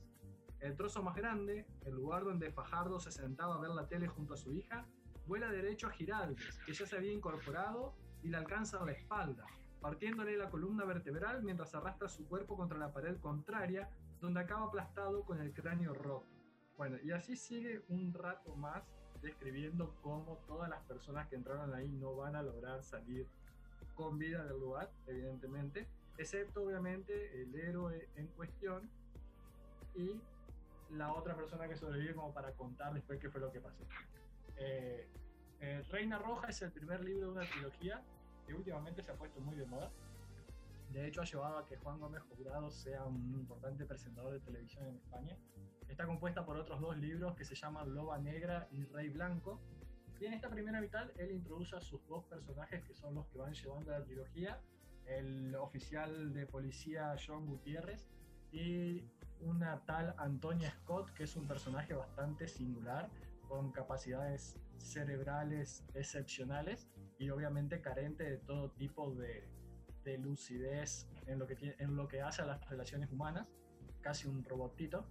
El 0.60 0.76
trozo 0.76 1.02
más 1.02 1.14
grande, 1.14 1.66
el 1.86 1.94
lugar 1.94 2.24
donde 2.24 2.52
Fajardo 2.52 3.00
se 3.00 3.10
sentaba 3.10 3.54
a 3.54 3.60
ver 3.60 3.70
la 3.70 3.88
tele 3.88 4.06
junto 4.06 4.34
a 4.34 4.36
su 4.36 4.52
hija, 4.52 4.86
vuela 5.26 5.50
derecho 5.50 5.86
a 5.86 5.90
Giraldes, 5.90 6.58
que 6.66 6.74
ya 6.74 6.84
se 6.84 6.96
había 6.96 7.12
incorporado 7.12 7.94
y 8.22 8.28
le 8.28 8.36
alcanza 8.36 8.82
a 8.82 8.84
la 8.84 8.92
espalda, 8.92 9.46
partiéndole 9.80 10.36
la 10.36 10.50
columna 10.50 10.84
vertebral 10.84 11.42
mientras 11.42 11.74
arrastra 11.74 12.08
su 12.08 12.28
cuerpo 12.28 12.56
contra 12.56 12.76
la 12.76 12.92
pared 12.92 13.18
contraria, 13.18 13.88
donde 14.20 14.40
acaba 14.40 14.66
aplastado 14.66 15.24
con 15.24 15.40
el 15.40 15.54
cráneo 15.54 15.94
roto. 15.94 16.37
Bueno, 16.78 16.96
y 17.02 17.10
así 17.10 17.34
sigue 17.34 17.82
un 17.88 18.14
rato 18.14 18.54
más 18.54 18.84
describiendo 19.20 19.96
cómo 20.00 20.38
todas 20.46 20.70
las 20.70 20.80
personas 20.84 21.26
que 21.26 21.34
entraron 21.34 21.74
ahí 21.74 21.88
no 21.88 22.14
van 22.14 22.36
a 22.36 22.42
lograr 22.42 22.84
salir 22.84 23.26
con 23.96 24.16
vida 24.16 24.44
del 24.44 24.60
lugar, 24.60 24.88
evidentemente, 25.08 25.88
excepto 26.18 26.62
obviamente 26.62 27.42
el 27.42 27.52
héroe 27.56 28.08
en 28.14 28.28
cuestión 28.28 28.88
y 29.96 30.20
la 30.90 31.12
otra 31.12 31.34
persona 31.34 31.68
que 31.68 31.74
sobrevive 31.74 32.14
como 32.14 32.32
para 32.32 32.52
contar 32.52 32.94
después 32.94 33.18
qué 33.18 33.28
fue 33.28 33.40
lo 33.40 33.50
que 33.50 33.60
pasó. 33.60 33.82
Eh, 34.56 35.08
eh, 35.60 35.82
Reina 35.90 36.20
Roja 36.20 36.46
es 36.46 36.62
el 36.62 36.70
primer 36.70 37.02
libro 37.04 37.26
de 37.26 37.32
una 37.32 37.50
trilogía 37.50 38.04
que 38.46 38.54
últimamente 38.54 39.02
se 39.02 39.10
ha 39.10 39.14
puesto 39.16 39.40
muy 39.40 39.56
de 39.56 39.66
moda. 39.66 39.90
De 40.92 41.08
hecho, 41.08 41.22
ha 41.22 41.24
llevado 41.24 41.58
a 41.58 41.66
que 41.66 41.76
Juan 41.76 41.98
Gómez 41.98 42.22
Jurado 42.36 42.70
sea 42.70 43.04
un 43.04 43.34
importante 43.34 43.84
presentador 43.84 44.32
de 44.32 44.40
televisión 44.40 44.86
en 44.86 44.96
España. 44.96 45.36
Está 45.88 46.06
compuesta 46.06 46.44
por 46.44 46.56
otros 46.56 46.80
dos 46.80 46.96
libros 46.96 47.34
que 47.34 47.44
se 47.44 47.54
llaman 47.54 47.94
Loba 47.94 48.18
Negra 48.18 48.68
y 48.70 48.84
Rey 48.84 49.08
Blanco. 49.08 49.60
Y 50.20 50.26
en 50.26 50.34
esta 50.34 50.50
primera 50.50 50.80
mitad, 50.80 51.10
él 51.18 51.32
introduce 51.32 51.76
a 51.76 51.80
sus 51.80 52.06
dos 52.06 52.24
personajes 52.24 52.82
que 52.84 52.94
son 52.94 53.14
los 53.14 53.26
que 53.28 53.38
van 53.38 53.52
llevando 53.52 53.90
la 53.90 54.04
trilogía: 54.04 54.60
el 55.06 55.54
oficial 55.56 56.32
de 56.32 56.46
policía 56.46 57.14
John 57.24 57.46
Gutiérrez 57.46 58.08
y 58.52 59.04
una 59.40 59.84
tal 59.86 60.14
Antonia 60.18 60.70
Scott, 60.70 61.10
que 61.14 61.24
es 61.24 61.36
un 61.36 61.46
personaje 61.46 61.94
bastante 61.94 62.48
singular, 62.48 63.08
con 63.48 63.72
capacidades 63.72 64.58
cerebrales 64.78 65.84
excepcionales 65.94 66.88
y 67.18 67.30
obviamente 67.30 67.80
carente 67.80 68.24
de 68.24 68.38
todo 68.38 68.70
tipo 68.72 69.12
de, 69.14 69.48
de 70.04 70.18
lucidez 70.18 71.08
en 71.26 71.38
lo, 71.38 71.46
que 71.46 71.56
tiene, 71.56 71.76
en 71.78 71.96
lo 71.96 72.08
que 72.08 72.20
hace 72.20 72.42
a 72.42 72.46
las 72.46 72.68
relaciones 72.68 73.10
humanas, 73.10 73.48
casi 74.00 74.28
un 74.28 74.44
robotito. 74.44 75.06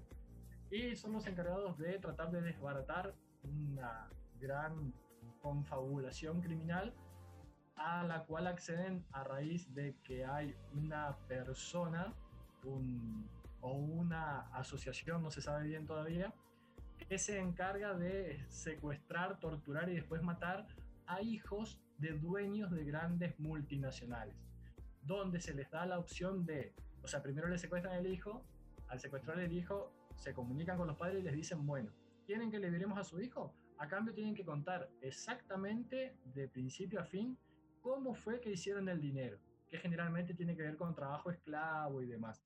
Y 0.69 0.95
son 0.95 1.13
los 1.13 1.25
encargados 1.27 1.77
de 1.77 1.97
tratar 1.99 2.31
de 2.31 2.41
desbaratar 2.41 3.13
una 3.43 4.09
gran 4.39 4.93
confabulación 5.41 6.41
criminal 6.41 6.93
a 7.75 8.03
la 8.03 8.25
cual 8.25 8.47
acceden 8.47 9.05
a 9.11 9.23
raíz 9.23 9.73
de 9.73 9.95
que 10.03 10.25
hay 10.25 10.55
una 10.73 11.17
persona 11.27 12.13
un, 12.63 13.29
o 13.61 13.73
una 13.73 14.47
asociación, 14.53 15.21
no 15.21 15.31
se 15.31 15.41
sabe 15.41 15.67
bien 15.67 15.85
todavía, 15.85 16.33
que 17.07 17.17
se 17.17 17.39
encarga 17.39 17.93
de 17.93 18.43
secuestrar, 18.49 19.39
torturar 19.39 19.89
y 19.89 19.95
después 19.95 20.21
matar 20.21 20.67
a 21.05 21.21
hijos 21.21 21.79
de 21.97 22.17
dueños 22.17 22.71
de 22.71 22.83
grandes 22.83 23.39
multinacionales, 23.39 24.35
donde 25.03 25.39
se 25.39 25.53
les 25.53 25.69
da 25.71 25.85
la 25.85 25.99
opción 25.99 26.45
de, 26.45 26.73
o 27.03 27.07
sea, 27.07 27.23
primero 27.23 27.47
le 27.47 27.57
secuestran 27.57 27.95
el 27.95 28.07
hijo, 28.07 28.43
al 28.89 28.99
secuestrar 28.99 29.39
el 29.39 29.51
hijo 29.51 29.91
se 30.15 30.33
comunican 30.33 30.77
con 30.77 30.87
los 30.87 30.97
padres 30.97 31.21
y 31.21 31.23
les 31.23 31.33
dicen, 31.33 31.65
bueno, 31.65 31.91
¿quieren 32.25 32.49
que 32.49 32.59
liberemos 32.59 32.97
a 32.97 33.03
su 33.03 33.21
hijo? 33.21 33.53
A 33.77 33.87
cambio 33.87 34.13
tienen 34.13 34.33
que 34.33 34.43
contar 34.43 34.89
exactamente 35.01 36.17
de 36.33 36.47
principio 36.47 36.99
a 36.99 37.03
fin 37.03 37.37
cómo 37.81 38.15
fue 38.15 38.39
que 38.41 38.51
hicieron 38.51 38.89
el 38.89 38.99
dinero, 38.99 39.39
que 39.69 39.77
generalmente 39.77 40.33
tiene 40.33 40.55
que 40.55 40.63
ver 40.63 40.77
con 40.77 40.95
trabajo 40.95 41.29
esclavo 41.29 42.01
y 42.01 42.07
demás. 42.07 42.43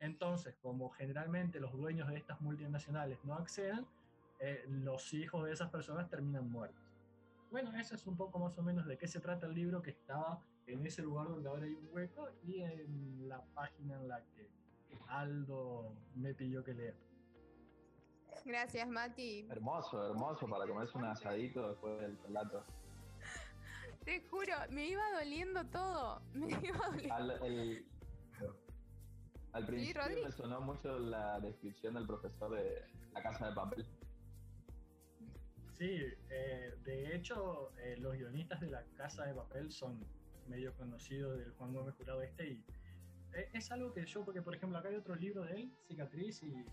Entonces, 0.00 0.54
como 0.60 0.90
generalmente 0.90 1.58
los 1.58 1.72
dueños 1.72 2.08
de 2.08 2.16
estas 2.16 2.40
multinacionales 2.40 3.24
no 3.24 3.34
acceden, 3.34 3.86
eh, 4.40 4.64
los 4.68 5.14
hijos 5.14 5.46
de 5.46 5.52
esas 5.52 5.70
personas 5.70 6.10
terminan 6.10 6.50
muertos. 6.50 6.84
Bueno, 7.50 7.72
eso 7.78 7.94
es 7.94 8.06
un 8.06 8.16
poco 8.16 8.38
más 8.38 8.58
o 8.58 8.62
menos 8.62 8.84
de 8.86 8.98
qué 8.98 9.06
se 9.06 9.20
trata 9.20 9.46
el 9.46 9.54
libro 9.54 9.80
que 9.80 9.90
estaba 9.90 10.42
en 10.66 10.84
ese 10.84 11.02
lugar 11.02 11.28
donde 11.28 11.48
ahora 11.48 11.64
hay 11.64 11.74
un 11.74 11.88
hueco 11.92 12.28
y 12.42 12.60
en 12.60 13.28
la 13.28 13.42
página 13.54 13.96
en 13.96 14.08
la 14.08 14.22
que 14.34 14.50
Aldo 15.08 15.94
me 16.14 16.34
pidió 16.34 16.62
que 16.64 16.74
lea. 16.74 16.94
Gracias, 18.44 18.88
Mati. 18.88 19.46
Hermoso, 19.50 20.06
hermoso 20.10 20.46
para 20.48 20.66
comerse 20.66 20.98
un 20.98 21.04
asadito 21.04 21.68
después 21.70 22.00
del 22.00 22.18
relato. 22.24 22.64
Te 24.04 24.20
juro, 24.28 24.52
me 24.70 24.86
iba 24.88 25.02
doliendo 25.18 25.64
todo. 25.66 26.20
Me 26.34 26.50
iba 26.50 26.86
doliendo. 26.88 27.14
Al, 27.14 27.30
el- 27.44 27.86
al 29.52 29.66
principio 29.66 30.02
me 30.24 30.32
sonó 30.32 30.60
mucho 30.60 30.98
la 30.98 31.38
descripción 31.40 31.94
del 31.94 32.06
profesor 32.06 32.50
de 32.56 32.82
La 33.12 33.22
Casa 33.22 33.48
de 33.48 33.54
Papel. 33.54 33.86
Sí, 35.78 36.00
eh, 36.30 36.74
de 36.84 37.14
hecho, 37.16 37.72
eh, 37.78 37.96
los 37.98 38.14
guionistas 38.14 38.60
de 38.60 38.68
La 38.70 38.82
Casa 38.96 39.24
de 39.26 39.34
Papel 39.34 39.70
son 39.70 40.04
medio 40.48 40.74
conocidos 40.76 41.38
del 41.38 41.52
Juan 41.52 41.72
Gómez 41.72 41.94
Jurado 41.96 42.20
este 42.22 42.48
y 42.48 42.64
es 43.52 43.70
algo 43.70 43.92
que 43.92 44.04
yo, 44.06 44.24
porque 44.24 44.42
por 44.42 44.54
ejemplo 44.54 44.78
acá 44.78 44.88
hay 44.88 44.96
otro 44.96 45.14
libro 45.14 45.44
de 45.44 45.54
él, 45.54 45.72
Cicatriz, 45.86 46.42
y 46.42 46.64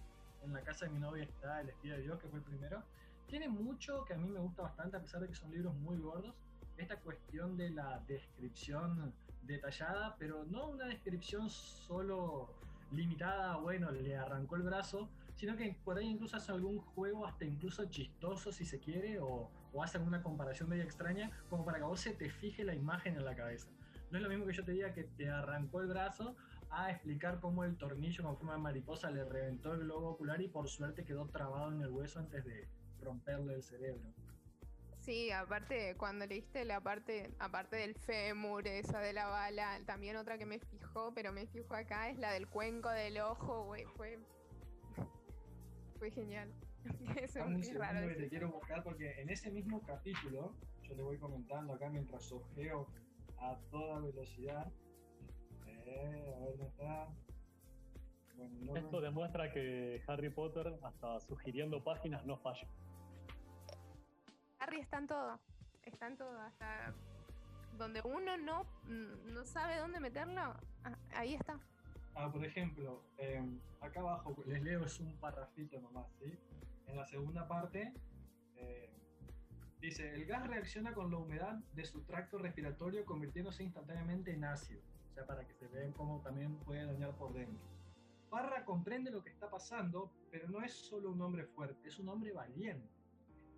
en 0.44 0.54
la 0.54 0.62
casa 0.62 0.86
de 0.86 0.92
mi 0.92 1.00
novia 1.00 1.24
está 1.24 1.62
El 1.62 1.70
Espía 1.70 1.96
de 1.96 2.02
Dios, 2.02 2.20
que 2.20 2.28
fue 2.28 2.40
el 2.40 2.46
primero. 2.46 2.84
Tiene 3.28 3.48
mucho 3.48 4.04
que 4.06 4.14
a 4.14 4.18
mí 4.18 4.30
me 4.30 4.40
gusta 4.40 4.64
bastante, 4.64 4.98
a 4.98 5.02
pesar 5.02 5.22
de 5.22 5.28
que 5.28 5.36
son 5.36 5.52
libros 5.52 5.74
muy 5.76 5.98
gordos, 5.98 6.36
esta 6.78 7.00
cuestión 7.00 7.58
de 7.58 7.70
la 7.70 8.00
descripción 8.08 9.14
detallada, 9.44 10.16
pero 10.18 10.46
no 10.46 10.70
una 10.70 10.86
descripción 10.86 11.50
solo 11.50 12.54
limitada, 12.92 13.56
bueno, 13.58 13.92
le 13.92 14.18
arrancó 14.18 14.56
el 14.56 14.64
brazo, 14.64 15.10
sino 15.36 15.56
que 15.56 15.78
por 15.84 15.98
ahí 15.98 16.08
incluso 16.08 16.38
hace 16.38 16.52
algún 16.52 16.80
juego 16.80 17.26
hasta 17.26 17.46
incluso 17.46 17.86
chistoso 17.86 18.52
si 18.52 18.66
se 18.66 18.80
quiere, 18.80 19.20
o, 19.20 19.50
o 19.74 19.84
hace 19.84 19.98
alguna 19.98 20.22
comparación 20.22 20.70
medio 20.70 20.84
extraña, 20.84 21.32
como 21.50 21.64
para 21.64 21.78
que 21.78 21.84
a 21.84 21.88
vos 21.88 22.02
se 22.02 22.12
te 22.12 22.30
fije 22.30 22.64
la 22.64 22.76
imagen 22.76 23.16
en 23.16 23.26
la 23.26 23.36
cabeza. 23.36 23.70
No 24.12 24.18
es 24.18 24.24
lo 24.24 24.30
mismo 24.30 24.46
que 24.46 24.54
yo 24.54 24.66
te 24.66 24.74
diga 24.74 24.94
que 24.94 25.06
te 25.06 25.30
arrancó 25.30 25.82
el 25.82 25.88
brazo 25.88 26.36
a 26.72 26.90
explicar 26.90 27.40
cómo 27.40 27.64
el 27.64 27.78
tornillo 27.78 28.24
con 28.24 28.38
forma 28.38 28.54
de 28.54 28.60
mariposa 28.60 29.12
le 29.12 29.26
reventó 29.26 29.74
el 29.74 29.82
globo 29.82 30.12
ocular 30.12 30.42
y 30.42 30.48
por 30.48 30.70
suerte 30.70 31.04
quedó 31.04 31.28
trabado 31.28 31.72
en 31.72 31.82
el 31.82 31.90
hueso 31.90 32.20
antes 32.20 32.46
de 32.46 32.68
romperle 33.02 33.56
el 33.56 33.64
cerebro. 33.64 34.14
Sí, 35.02 35.32
aparte, 35.32 35.96
cuando 35.98 36.28
leíste 36.28 36.64
la 36.64 36.80
parte, 36.80 37.32
aparte 37.40 37.76
del 37.76 37.96
fémur, 37.96 38.68
esa 38.68 39.00
de 39.00 39.14
la 39.14 39.28
bala, 39.28 39.80
también 39.86 40.16
otra 40.16 40.38
que 40.38 40.46
me 40.46 40.60
fijó, 40.60 41.12
pero 41.14 41.34
me 41.34 41.48
fijo 41.48 41.74
acá, 41.74 42.10
es 42.10 42.20
la 42.20 42.32
del 42.32 42.48
cuenco 42.48 42.90
del 42.90 43.20
ojo, 43.20 43.66
güey, 43.66 43.84
fue. 43.98 44.20
Fue 45.98 46.12
genial. 46.12 46.52
Es 47.22 47.36
muy 47.46 47.62
raro. 47.74 48.08
que 48.08 48.16
te 48.16 48.30
quiero 48.30 48.52
buscar 48.52 48.84
porque 48.84 49.22
en 49.22 49.30
ese 49.30 49.52
mismo 49.52 49.82
capítulo, 49.82 50.56
yo 50.84 50.96
te 50.96 51.02
voy 51.02 51.18
comentando 51.18 51.74
acá 51.74 51.90
mientras 51.90 52.32
ojeo 52.32 52.88
a 53.40 53.58
toda 53.70 54.00
velocidad. 54.00 54.72
Eh, 55.94 56.34
a 56.36 56.40
ver 56.40 56.50
dónde 56.58 56.66
está. 56.68 57.08
Bueno, 58.36 58.56
no- 58.62 58.76
Esto 58.78 59.02
demuestra 59.02 59.52
que 59.52 60.02
Harry 60.08 60.30
Potter, 60.30 60.80
hasta 60.84 61.20
sugiriendo 61.20 61.84
páginas, 61.84 62.26
no 62.26 62.38
falla. 62.38 62.68
Harry 64.60 64.80
está 64.80 64.98
en 65.00 65.08
todo. 65.08 65.40
Está 65.84 66.08
en 66.08 66.18
todo. 66.18 66.40
Hasta 66.40 66.94
donde 67.78 68.02
uno 68.06 68.38
no, 68.38 68.66
no 68.88 69.44
sabe 69.46 69.78
dónde 69.80 70.00
meterlo, 70.00 70.42
ah, 70.42 70.98
ahí 71.16 71.34
está. 71.34 71.60
Ah, 72.14 72.32
por 72.32 72.44
ejemplo, 72.46 73.04
eh, 73.18 73.42
acá 73.80 74.02
abajo 74.02 74.36
les 74.46 74.62
leo 74.62 74.86
es 74.86 75.00
un 75.00 75.16
parrafito 75.18 75.80
nomás, 75.82 76.08
¿sí? 76.20 76.38
En 76.86 76.98
la 76.98 77.06
segunda 77.06 77.48
parte 77.48 77.94
eh, 78.56 78.90
dice, 79.80 80.14
el 80.14 80.26
gas 80.26 80.46
reacciona 80.48 80.94
con 80.94 81.10
la 81.10 81.18
humedad 81.18 81.56
de 81.74 81.86
su 81.86 82.04
tracto 82.04 82.38
respiratorio 82.38 83.06
convirtiéndose 83.06 83.64
instantáneamente 83.64 84.32
en 84.34 84.44
ácido, 84.44 84.82
o 85.12 85.14
sea, 85.14 85.26
para 85.26 85.46
que 85.46 85.54
se 85.54 85.68
vean 85.68 85.92
cómo 85.92 86.22
también 86.22 86.58
puede 86.60 86.86
dañar 86.86 87.16
por 87.18 87.34
dentro. 87.34 87.62
Parra 88.30 88.64
comprende 88.64 89.12
lo 89.12 89.22
que 89.22 89.30
está 89.30 89.50
pasando, 89.50 90.10
pero 90.32 90.48
no 90.48 90.64
es 90.64 90.72
solo 90.72 91.12
un 91.12 91.22
hombre 91.22 91.46
fuerte, 91.46 91.90
es 91.90 92.00
un 92.00 92.08
hombre 92.08 92.32
valiente. 92.32 92.90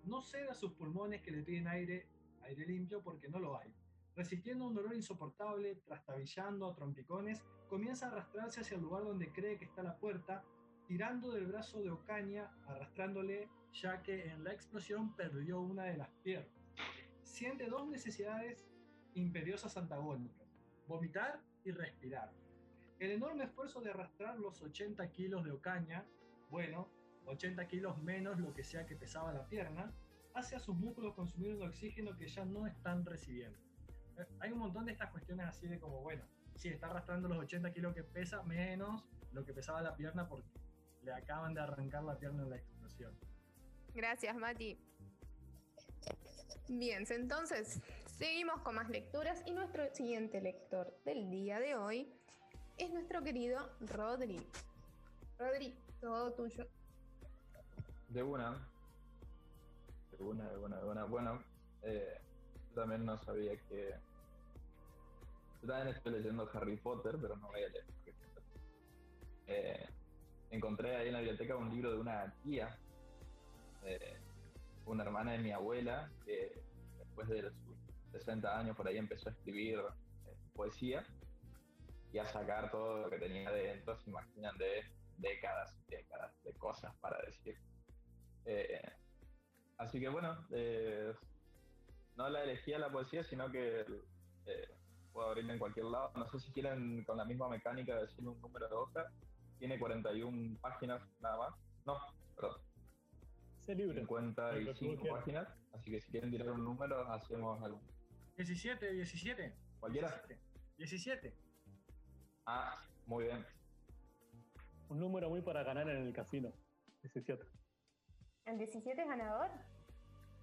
No 0.02 0.20
cede 0.20 0.50
a 0.50 0.54
sus 0.54 0.72
pulmones 0.72 1.22
que 1.22 1.30
le 1.30 1.44
piden 1.44 1.68
aire, 1.68 2.08
aire 2.42 2.66
limpio 2.66 3.00
porque 3.02 3.28
no 3.28 3.38
lo 3.38 3.56
hay. 3.56 3.72
Resistiendo 4.16 4.66
un 4.66 4.74
dolor 4.74 4.94
insoportable, 4.94 5.76
trastabillando 5.86 6.66
a 6.66 6.74
trompicones, 6.74 7.44
comienza 7.68 8.06
a 8.06 8.10
arrastrarse 8.10 8.60
hacia 8.60 8.76
el 8.76 8.82
lugar 8.82 9.04
donde 9.04 9.32
cree 9.32 9.56
que 9.56 9.64
está 9.64 9.84
la 9.84 9.96
puerta, 9.96 10.44
tirando 10.88 11.30
del 11.30 11.46
brazo 11.46 11.80
de 11.80 11.90
Ocaña, 11.90 12.50
arrastrándole, 12.66 13.48
ya 13.72 14.02
que 14.02 14.26
en 14.26 14.42
la 14.42 14.52
explosión 14.52 15.14
perdió 15.14 15.60
una 15.60 15.84
de 15.84 15.98
las 15.98 16.10
piernas. 16.22 16.52
Siente 17.22 17.66
dos 17.66 17.88
necesidades 17.88 18.66
imperiosas 19.14 19.76
antagónicas, 19.76 20.43
vomitar 20.86 21.40
y 21.64 21.70
respirar. 21.70 22.30
El 22.98 23.10
enorme 23.10 23.44
esfuerzo 23.44 23.80
de 23.80 23.90
arrastrar 23.90 24.38
los 24.38 24.62
80 24.62 25.10
kilos 25.10 25.44
de 25.44 25.50
Ocaña, 25.50 26.04
bueno, 26.50 26.88
80 27.26 27.66
kilos 27.66 27.98
menos 28.02 28.38
lo 28.38 28.52
que 28.54 28.64
sea 28.64 28.86
que 28.86 28.96
pesaba 28.96 29.32
la 29.32 29.46
pierna, 29.48 29.92
hace 30.34 30.56
a 30.56 30.60
sus 30.60 30.76
músculos 30.76 31.14
consumir 31.14 31.54
un 31.54 31.62
oxígeno 31.62 32.16
que 32.16 32.28
ya 32.28 32.44
no 32.44 32.66
están 32.66 33.04
recibiendo. 33.04 33.58
Eh, 34.18 34.26
Hay 34.40 34.52
un 34.52 34.58
montón 34.58 34.84
de 34.84 34.92
estas 34.92 35.10
cuestiones 35.10 35.46
así 35.46 35.66
de 35.66 35.78
como, 35.78 36.02
bueno, 36.02 36.24
sí, 36.56 36.68
está 36.68 36.86
arrastrando 36.86 37.28
los 37.28 37.38
80 37.38 37.72
kilos 37.72 37.94
que 37.94 38.02
pesa 38.02 38.42
menos 38.42 39.04
lo 39.32 39.44
que 39.44 39.52
pesaba 39.52 39.82
la 39.82 39.96
pierna 39.96 40.28
porque 40.28 40.48
le 41.02 41.12
acaban 41.12 41.54
de 41.54 41.60
arrancar 41.60 42.04
la 42.04 42.18
pierna 42.18 42.42
en 42.42 42.50
la 42.50 42.56
explosión. 42.56 43.12
Gracias, 43.94 44.36
Mati. 44.36 44.78
Bien, 46.68 47.04
entonces 47.10 47.80
seguimos 48.16 48.60
con 48.62 48.76
más 48.76 48.88
lecturas 48.90 49.42
y 49.44 49.52
nuestro 49.52 49.92
siguiente 49.92 50.40
lector 50.40 50.96
del 51.04 51.30
día 51.30 51.58
de 51.58 51.74
hoy 51.74 52.12
es 52.76 52.90
nuestro 52.92 53.22
querido 53.22 53.70
Rodri. 53.80 54.40
Rodri, 55.38 55.76
todo 56.00 56.32
tuyo. 56.32 56.66
De 58.08 58.22
una. 58.22 58.68
De 60.16 60.22
una, 60.22 60.48
de 60.48 60.58
una, 60.58 60.78
de 60.78 60.84
una. 60.84 61.04
Bueno, 61.04 61.42
eh, 61.82 62.20
también 62.74 63.04
no 63.04 63.18
sabía 63.24 63.56
que. 63.68 63.94
Yo 65.62 65.68
también 65.68 65.96
estoy 65.96 66.12
leyendo 66.12 66.48
Harry 66.52 66.76
Potter, 66.76 67.18
pero 67.20 67.36
no 67.36 67.48
voy 67.48 67.64
a 67.64 67.68
leer. 67.68 67.84
Eh, 69.46 69.88
encontré 70.50 70.96
ahí 70.96 71.08
en 71.08 71.14
la 71.14 71.20
biblioteca 71.20 71.56
un 71.56 71.70
libro 71.70 71.90
de 71.90 71.98
una 71.98 72.32
tía, 72.44 72.78
eh, 73.84 74.18
una 74.86 75.02
hermana 75.02 75.32
de 75.32 75.38
mi 75.38 75.50
abuela, 75.50 76.10
que 76.24 76.62
después 76.98 77.28
de 77.28 77.42
sus 77.42 77.63
60 78.18 78.58
años 78.58 78.76
por 78.76 78.86
ahí 78.86 78.96
empezó 78.96 79.28
a 79.28 79.32
escribir 79.32 79.78
eh, 79.78 80.36
poesía 80.54 81.04
y 82.12 82.18
a 82.18 82.26
sacar 82.26 82.70
todo 82.70 83.02
lo 83.02 83.10
que 83.10 83.18
tenía 83.18 83.50
dentro, 83.50 83.96
se 83.98 84.10
imaginan 84.10 84.56
de 84.56 84.84
décadas 85.18 85.76
y 85.88 85.96
décadas 85.96 86.32
de 86.44 86.52
cosas 86.54 86.94
para 87.00 87.18
decir. 87.26 87.56
Eh, 88.44 88.92
así 89.78 89.98
que 89.98 90.08
bueno, 90.08 90.46
eh, 90.52 91.12
no 92.16 92.28
la 92.28 92.44
elegí 92.44 92.72
a 92.72 92.78
la 92.78 92.90
poesía, 92.90 93.24
sino 93.24 93.50
que 93.50 93.80
eh, 94.46 94.68
puedo 95.12 95.28
abrirla 95.28 95.54
en 95.54 95.58
cualquier 95.58 95.86
lado. 95.86 96.12
No 96.14 96.28
sé 96.28 96.38
si 96.38 96.52
quieren 96.52 97.04
con 97.04 97.16
la 97.16 97.24
misma 97.24 97.48
mecánica 97.48 97.96
de 97.96 98.02
decir 98.02 98.26
un 98.26 98.40
número 98.40 98.68
de 98.68 98.74
hoja. 98.74 99.10
Tiene 99.58 99.78
41 99.78 100.58
páginas 100.60 101.02
nada 101.20 101.36
más. 101.38 101.54
No, 101.84 101.98
perdón, 102.36 102.60
Sé 103.60 103.74
libre. 103.74 104.02
Lo 104.02 104.06
que 104.06 104.74
tú 104.74 104.84
55 104.84 105.02
quieras. 105.02 105.18
páginas. 105.18 105.48
Así 105.72 105.90
que 105.90 106.00
si 106.00 106.10
quieren 106.10 106.30
tirar 106.30 106.50
un 106.50 106.64
número, 106.64 107.10
hacemos 107.12 107.62
algo. 107.62 107.80
17, 108.36 108.92
17. 108.92 109.54
¿Cualquiera? 109.80 110.08
17. 110.08 110.40
17. 110.78 111.34
Ah, 112.46 112.82
muy 113.06 113.24
bien. 113.24 113.44
Un 114.88 115.00
número 115.00 115.30
muy 115.30 115.40
para 115.40 115.62
ganar 115.62 115.88
en 115.88 116.06
el 116.06 116.12
casino. 116.12 116.52
17. 117.02 117.44
¿El 118.46 118.58
17 118.58 119.00
es 119.00 119.08
ganador? 119.08 119.50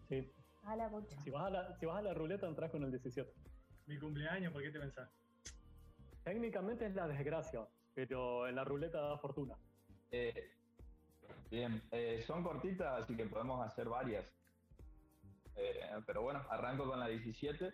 Sí. 0.10 0.32
A 0.64 0.76
la 0.76 0.88
bocha. 0.88 1.20
Si 1.22 1.30
vas 1.30 1.46
a 1.46 1.50
la, 1.50 1.76
si 1.78 1.86
vas 1.86 1.98
a 1.98 2.02
la 2.02 2.14
ruleta, 2.14 2.48
entras 2.48 2.72
con 2.72 2.84
el 2.84 2.92
17. 2.92 3.32
Mi 3.88 4.00
cumpleaños, 4.00 4.54
¿por 4.54 4.62
qué 4.62 4.70
te 4.70 4.80
pensás? 4.80 5.10
Técnicamente 6.24 6.86
es 6.86 6.96
la 6.96 7.08
desgracia, 7.08 7.68
pero 7.94 8.48
en 8.48 8.56
la 8.56 8.64
ruleta 8.64 9.02
da 9.02 9.18
fortuna. 9.18 9.56
Eh, 10.12 10.52
bien, 11.50 11.82
eh, 11.92 12.24
son 12.26 12.44
cortitas, 12.44 13.02
así 13.02 13.16
que 13.16 13.26
podemos 13.26 13.66
hacer 13.66 13.90
varias. 13.90 14.26
Eh, 15.62 15.80
pero 16.08 16.24
bueno, 16.24 16.44
arranco 16.50 16.88
con 16.88 17.00
la 17.00 17.08
17. 17.08 17.74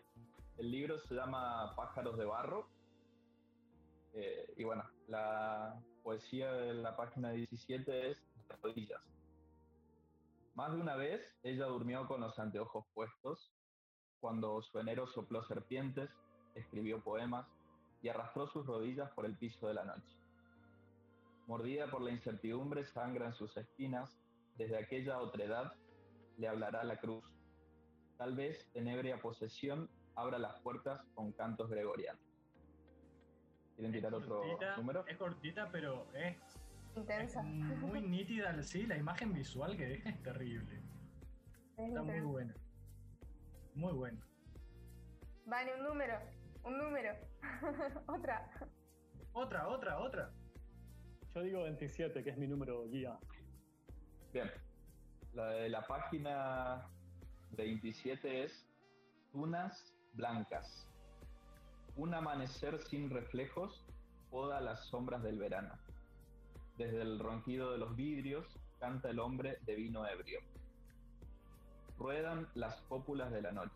El 0.57 0.71
libro 0.71 0.99
se 0.99 1.15
llama 1.15 1.73
Pájaros 1.75 2.17
de 2.17 2.25
Barro. 2.25 2.67
Eh, 4.13 4.53
y 4.57 4.63
bueno, 4.63 4.83
la 5.07 5.79
poesía 6.03 6.51
de 6.51 6.73
la 6.73 6.97
página 6.97 7.31
17 7.31 8.11
es 8.11 8.21
Rodillas. 8.61 9.01
Más 10.55 10.73
de 10.73 10.79
una 10.79 10.95
vez 10.95 11.21
ella 11.43 11.67
durmió 11.67 12.07
con 12.07 12.21
los 12.21 12.37
anteojos 12.39 12.85
puestos. 12.93 13.53
Cuando 14.19 14.61
su 14.63 14.79
enero 14.79 15.07
sopló 15.07 15.43
serpientes, 15.43 16.09
escribió 16.55 17.01
poemas 17.01 17.47
y 18.01 18.09
arrastró 18.09 18.47
sus 18.47 18.65
rodillas 18.65 19.11
por 19.11 19.25
el 19.25 19.37
piso 19.37 19.67
de 19.67 19.75
la 19.75 19.85
noche. 19.85 20.17
Mordida 21.45 21.89
por 21.89 22.01
la 22.01 22.11
incertidumbre, 22.11 22.85
sangran 22.85 23.33
sus 23.33 23.55
espinas. 23.55 24.09
Desde 24.57 24.77
aquella 24.77 25.19
otredad 25.19 25.73
le 26.37 26.47
hablará 26.47 26.83
la 26.83 26.99
cruz. 26.99 27.23
Tal 28.17 28.35
vez 28.35 28.69
en 28.73 28.87
ebria 28.87 29.19
posesión 29.19 29.89
abra 30.15 30.39
las 30.39 30.59
puertas 30.61 31.01
con 31.13 31.31
cantos 31.33 31.69
gregorianos. 31.69 32.21
¿Quieren 33.75 33.91
tirar 33.91 34.13
otro 34.15 34.41
cortita, 34.41 34.75
número? 34.77 35.05
Es 35.07 35.17
cortita, 35.17 35.69
pero 35.71 36.07
es, 36.15 36.35
es 36.35 36.97
Intensa. 36.97 37.43
muy 37.43 38.01
nítida. 38.09 38.61
Sí, 38.63 38.87
la 38.87 38.97
imagen 38.97 39.33
visual 39.33 39.77
que 39.77 39.85
deja 39.85 40.09
es 40.09 40.23
terrible. 40.23 40.81
Es 41.77 41.89
Está 41.89 42.01
muy 42.01 42.21
buena. 42.21 42.55
Muy 43.75 43.93
buena. 43.93 44.19
Vale, 45.45 45.75
un 45.75 45.83
número. 45.83 46.19
Un 46.63 46.77
número. 46.79 47.13
Otra. 48.07 48.49
Otra, 49.33 49.67
otra, 49.67 49.99
otra. 49.99 50.31
Yo 51.35 51.41
digo 51.43 51.61
27, 51.63 52.23
que 52.23 52.31
es 52.31 52.37
mi 52.37 52.47
número 52.47 52.87
guía. 52.87 53.19
Bien. 54.33 54.49
La 55.33 55.49
de 55.49 55.69
la 55.69 55.85
página 55.85 56.89
27 57.55 58.43
es 58.43 58.67
Tunas 59.31 59.93
Blancas. 60.13 60.87
Un 61.95 62.13
amanecer 62.13 62.79
sin 62.83 63.09
reflejos 63.09 63.85
poda 64.29 64.61
las 64.61 64.85
sombras 64.85 65.23
del 65.23 65.39
verano. 65.39 65.73
Desde 66.77 67.01
el 67.01 67.19
ronquido 67.19 67.71
de 67.71 67.79
los 67.79 67.95
vidrios 67.95 68.45
canta 68.79 69.09
el 69.09 69.19
hombre 69.19 69.57
de 69.65 69.75
vino 69.75 70.05
ebrio. 70.05 70.39
Ruedan 71.97 72.47
las 72.53 72.79
cópulas 72.81 73.31
de 73.31 73.41
la 73.41 73.51
noche. 73.51 73.73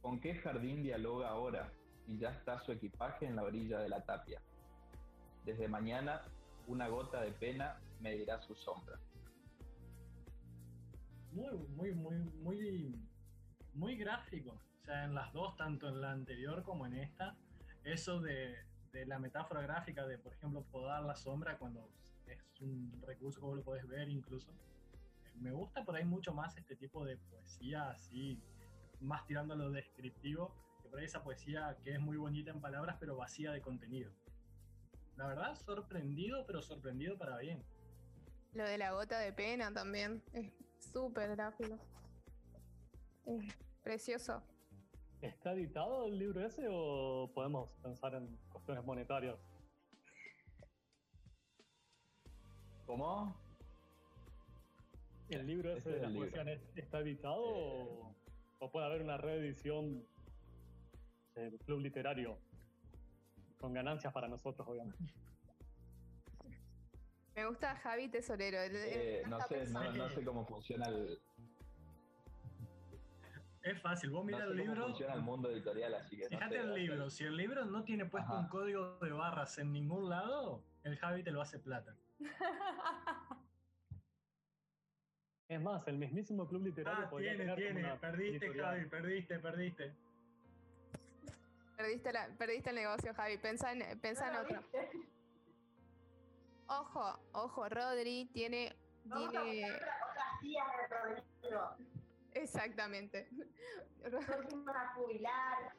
¿Con 0.00 0.20
qué 0.20 0.36
jardín 0.36 0.82
dialoga 0.82 1.30
ahora? 1.30 1.72
Y 2.06 2.18
ya 2.18 2.30
está 2.30 2.60
su 2.60 2.72
equipaje 2.72 3.26
en 3.26 3.36
la 3.36 3.42
orilla 3.42 3.80
de 3.80 3.88
la 3.88 4.04
tapia. 4.04 4.40
Desde 5.44 5.66
mañana, 5.66 6.22
una 6.68 6.86
gota 6.88 7.20
de 7.22 7.32
pena 7.32 7.80
medirá 8.00 8.40
su 8.42 8.54
sombra. 8.54 8.98
Muy, 11.32 11.50
muy, 11.68 11.94
muy, 11.94 12.16
muy, 12.16 13.08
muy 13.74 13.96
gráfico. 13.96 14.52
O 14.52 14.84
sea, 14.84 15.04
en 15.04 15.14
las 15.14 15.32
dos, 15.32 15.56
tanto 15.56 15.88
en 15.88 16.00
la 16.00 16.12
anterior 16.12 16.62
como 16.62 16.86
en 16.86 16.94
esta, 16.94 17.36
eso 17.84 18.20
de, 18.20 18.56
de 18.92 19.06
la 19.06 19.18
metáfora 19.18 19.62
gráfica 19.62 20.06
de, 20.06 20.18
por 20.18 20.34
ejemplo, 20.34 20.62
podar 20.70 21.02
la 21.04 21.16
sombra 21.16 21.56
cuando 21.56 21.88
es 22.26 22.60
un 22.60 23.02
recurso 23.06 23.40
como 23.40 23.56
lo 23.56 23.64
podés 23.64 23.86
ver 23.88 24.08
incluso. 24.08 24.52
Me 25.36 25.52
gusta 25.52 25.84
por 25.84 25.96
ahí 25.96 26.04
mucho 26.04 26.34
más 26.34 26.56
este 26.56 26.76
tipo 26.76 27.04
de 27.04 27.16
poesía 27.16 27.90
así, 27.90 28.38
más 29.00 29.26
tirando 29.26 29.54
a 29.54 29.56
lo 29.56 29.70
descriptivo, 29.70 30.54
que 30.82 30.88
por 30.88 30.98
ahí 30.98 31.06
esa 31.06 31.22
poesía 31.22 31.76
que 31.82 31.94
es 31.94 32.00
muy 32.00 32.16
bonita 32.16 32.50
en 32.50 32.60
palabras, 32.60 32.96
pero 33.00 33.16
vacía 33.16 33.52
de 33.52 33.62
contenido. 33.62 34.12
La 35.16 35.26
verdad, 35.26 35.54
sorprendido, 35.56 36.44
pero 36.46 36.62
sorprendido 36.62 37.16
para 37.16 37.38
bien. 37.38 37.64
Lo 38.52 38.64
de 38.64 38.76
la 38.76 38.92
gota 38.92 39.18
de 39.18 39.32
pena 39.32 39.72
también. 39.72 40.22
Súper. 40.82 41.38
Es 43.24 43.54
precioso. 43.82 44.42
¿Está 45.20 45.52
editado 45.52 46.06
el 46.06 46.18
libro 46.18 46.44
ese 46.44 46.66
o 46.68 47.30
podemos 47.32 47.70
pensar 47.82 48.14
en 48.14 48.36
cuestiones 48.50 48.84
monetarias? 48.84 49.38
¿Cómo? 52.86 53.36
¿El 55.28 55.46
libro 55.46 55.70
ese 55.70 55.78
Ese 55.78 55.90
de 55.90 55.96
es 55.96 56.02
las 56.02 56.12
poesías 56.12 56.60
está 56.74 56.98
editado 56.98 57.40
o, 57.40 58.14
o 58.58 58.70
puede 58.70 58.86
haber 58.86 59.02
una 59.02 59.16
reedición 59.16 60.04
del 61.34 61.58
club 61.60 61.80
literario? 61.80 62.36
Con 63.58 63.72
ganancias 63.72 64.12
para 64.12 64.26
nosotros, 64.26 64.66
obviamente. 64.68 65.14
Me 67.34 67.46
gusta 67.46 67.76
Javi 67.76 68.08
Tesorero. 68.08 68.58
Eh, 68.60 69.22
no 69.26 69.40
sé, 69.46 69.66
no, 69.68 69.92
no 69.92 70.08
sé 70.10 70.24
cómo 70.24 70.44
funciona 70.46 70.86
el, 70.88 71.18
Es 73.62 73.80
fácil, 73.80 74.10
vos 74.10 74.20
no 74.20 74.26
mira 74.26 74.38
sé 74.40 74.44
el 74.44 74.50
cómo 74.50 74.62
libro, 74.64 74.86
funciona 74.88 75.14
el 75.14 75.22
mundo 75.22 75.50
editorial, 75.50 75.94
así 75.94 76.16
que 76.16 76.24
no 76.24 76.28
Fíjate 76.30 76.56
sé, 76.56 76.60
el 76.60 76.74
libro, 76.74 77.10
si 77.10 77.24
el 77.24 77.36
libro 77.36 77.64
no 77.64 77.84
tiene 77.84 78.04
puesto 78.06 78.32
Ajá. 78.32 78.40
un 78.42 78.48
código 78.48 78.98
de 78.98 79.12
barras 79.12 79.56
en 79.58 79.72
ningún 79.72 80.10
lado, 80.10 80.62
el 80.84 80.96
Javi 80.98 81.22
te 81.22 81.30
lo 81.30 81.40
hace 81.40 81.58
plata. 81.58 81.94
Es 85.48 85.60
más, 85.60 85.86
el 85.86 85.98
mismísimo 85.98 86.48
club 86.48 86.64
literario 86.64 87.04
Ah, 87.06 87.10
podría 87.10 87.36
tiene, 87.36 87.54
tiene. 87.56 87.96
Perdiste, 87.96 88.46
editorial. 88.46 88.66
Javi, 88.76 88.88
perdiste, 88.88 89.38
perdiste. 89.38 89.94
perdiste, 91.76 92.12
la, 92.12 92.28
perdiste 92.38 92.70
el 92.70 92.76
negocio, 92.76 93.12
Javi. 93.14 93.36
Pensa 93.38 93.72
en, 93.72 93.98
pensa 94.00 94.30
en 94.30 94.36
otro. 94.36 94.62
Ojo, 96.68 97.18
ojo, 97.32 97.68
Rodri 97.68 98.30
tiene. 98.32 98.74
Vamos 99.04 99.28
a 99.34 99.42
tiene... 99.42 99.62
buscar 99.62 99.76
otra- 99.82 100.10
otras 100.10 100.40
tías 100.40 100.66
de 100.78 100.96
Rodrigo. 100.96 101.76
Exactamente. 102.32 103.28
A 104.04 104.94
jubilar. 104.94 105.74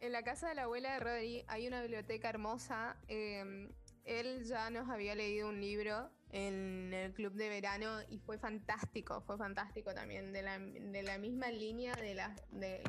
En 0.00 0.12
la 0.12 0.22
casa 0.22 0.48
de 0.48 0.54
la 0.54 0.64
abuela 0.64 0.92
de 0.92 1.00
Rodri 1.00 1.44
hay 1.48 1.66
una 1.66 1.80
biblioteca 1.80 2.28
hermosa. 2.28 2.96
eh, 3.08 3.70
él 4.04 4.44
ya 4.44 4.68
nos 4.68 4.90
había 4.90 5.14
leído 5.14 5.48
un 5.48 5.62
libro 5.62 6.10
en 6.30 6.92
el 6.92 7.14
club 7.14 7.32
de 7.32 7.48
verano 7.48 8.02
y 8.10 8.18
fue 8.18 8.36
fantástico, 8.38 9.22
fue 9.22 9.38
fantástico 9.38 9.94
también, 9.94 10.30
de 10.34 10.42
la, 10.42 10.58
de 10.58 11.02
la 11.02 11.16
misma 11.16 11.48
línea 11.48 11.94
de 11.94 12.14
la, 12.14 12.36
de, 12.50 12.82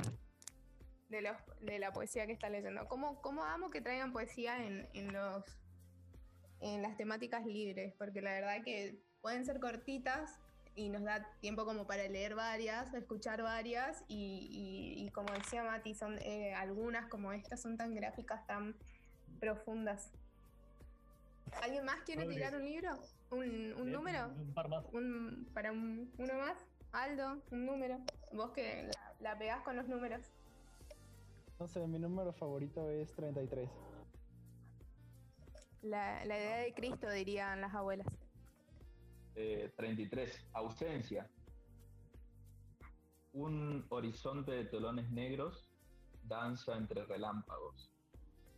de 1.09 1.21
los, 1.21 1.37
de 1.61 1.79
la 1.79 1.91
poesía 1.93 2.25
que 2.25 2.33
está 2.33 2.49
leyendo. 2.49 2.87
¿Cómo, 2.87 3.21
cómo 3.21 3.43
amo 3.43 3.69
que 3.69 3.81
traigan 3.81 4.11
poesía 4.13 4.65
en, 4.65 4.87
en, 4.93 5.13
los, 5.13 5.43
en 6.61 6.81
las 6.81 6.97
temáticas 6.97 7.45
libres? 7.45 7.93
Porque 7.97 8.21
la 8.21 8.31
verdad 8.31 8.63
que 8.63 8.99
pueden 9.21 9.45
ser 9.45 9.59
cortitas 9.59 10.39
y 10.75 10.89
nos 10.89 11.03
da 11.03 11.29
tiempo 11.39 11.63
como 11.65 11.87
para 11.87 12.07
leer 12.07 12.35
varias, 12.35 12.93
escuchar 12.93 13.41
varias 13.41 14.03
y, 14.07 14.47
y- 14.97 15.05
y 15.05 15.09
como 15.11 15.33
decía 15.33 15.63
Mati, 15.63 15.93
son 15.95 16.17
eh, 16.19 16.53
algunas 16.53 17.07
como 17.07 17.31
estas 17.31 17.61
son 17.61 17.77
tan 17.77 17.93
gráficas, 17.95 18.45
tan 18.45 18.75
profundas. 19.39 20.11
¿Alguien 21.61 21.85
más 21.85 22.01
quiere 22.01 22.25
tirar 22.27 22.55
un 22.55 22.65
libro? 22.65 22.99
¿Un, 23.29 23.73
un 23.73 23.87
Eh, 23.87 23.91
número? 23.91 24.27
Un 24.27 24.53
par 24.53 24.67
más. 24.67 24.83
Un, 24.91 25.47
¿Para 25.53 25.71
un- 25.71 26.11
uno 26.17 26.33
más? 26.39 26.57
Aldo, 26.91 27.41
un 27.51 27.65
número. 27.65 27.99
Vos 28.33 28.51
que 28.51 28.83
la, 28.83 29.13
la 29.31 29.37
pegás 29.37 29.61
con 29.63 29.75
los 29.77 29.87
números. 29.87 30.25
No 31.59 31.67
sé, 31.67 31.87
mi 31.87 31.99
número 31.99 32.33
favorito 32.33 32.89
es 32.89 33.13
33. 33.13 33.69
La, 35.83 36.25
la 36.25 36.37
idea 36.37 36.57
de 36.57 36.73
Cristo, 36.73 37.09
dirían 37.09 37.61
las 37.61 37.73
abuelas. 37.73 38.07
Eh, 39.35 39.73
33. 39.77 40.47
Ausencia. 40.53 41.29
Un 43.33 43.85
horizonte 43.89 44.51
de 44.51 44.65
telones 44.65 45.09
negros 45.11 45.69
danza 46.23 46.75
entre 46.75 47.05
relámpagos 47.05 47.91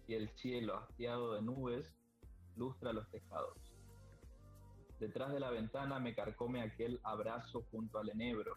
y 0.07 0.13
el 0.13 0.29
cielo 0.29 0.77
hastiado 0.77 1.33
de 1.33 1.41
nubes 1.41 1.93
lustra 2.55 2.93
los 2.93 3.10
tejados. 3.10 3.57
Detrás 4.99 5.33
de 5.33 5.39
la 5.39 5.51
ventana 5.51 5.99
me 5.99 6.15
carcome 6.15 6.62
aquel 6.62 6.99
abrazo 7.03 7.63
junto 7.69 7.99
al 7.99 8.10
enebro. 8.10 8.55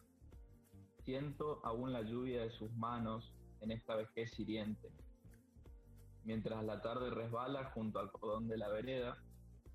Siento 1.04 1.60
aún 1.64 1.92
la 1.92 2.02
lluvia 2.02 2.42
de 2.42 2.50
sus 2.50 2.72
manos 2.72 3.34
en 3.60 3.70
esta 3.70 3.96
vejez 3.96 4.38
hiriente. 4.38 4.90
Mientras 6.24 6.62
la 6.64 6.80
tarde 6.80 7.10
resbala 7.10 7.70
junto 7.70 7.98
al 7.98 8.10
cordón 8.12 8.48
de 8.48 8.58
la 8.58 8.68
vereda, 8.68 9.16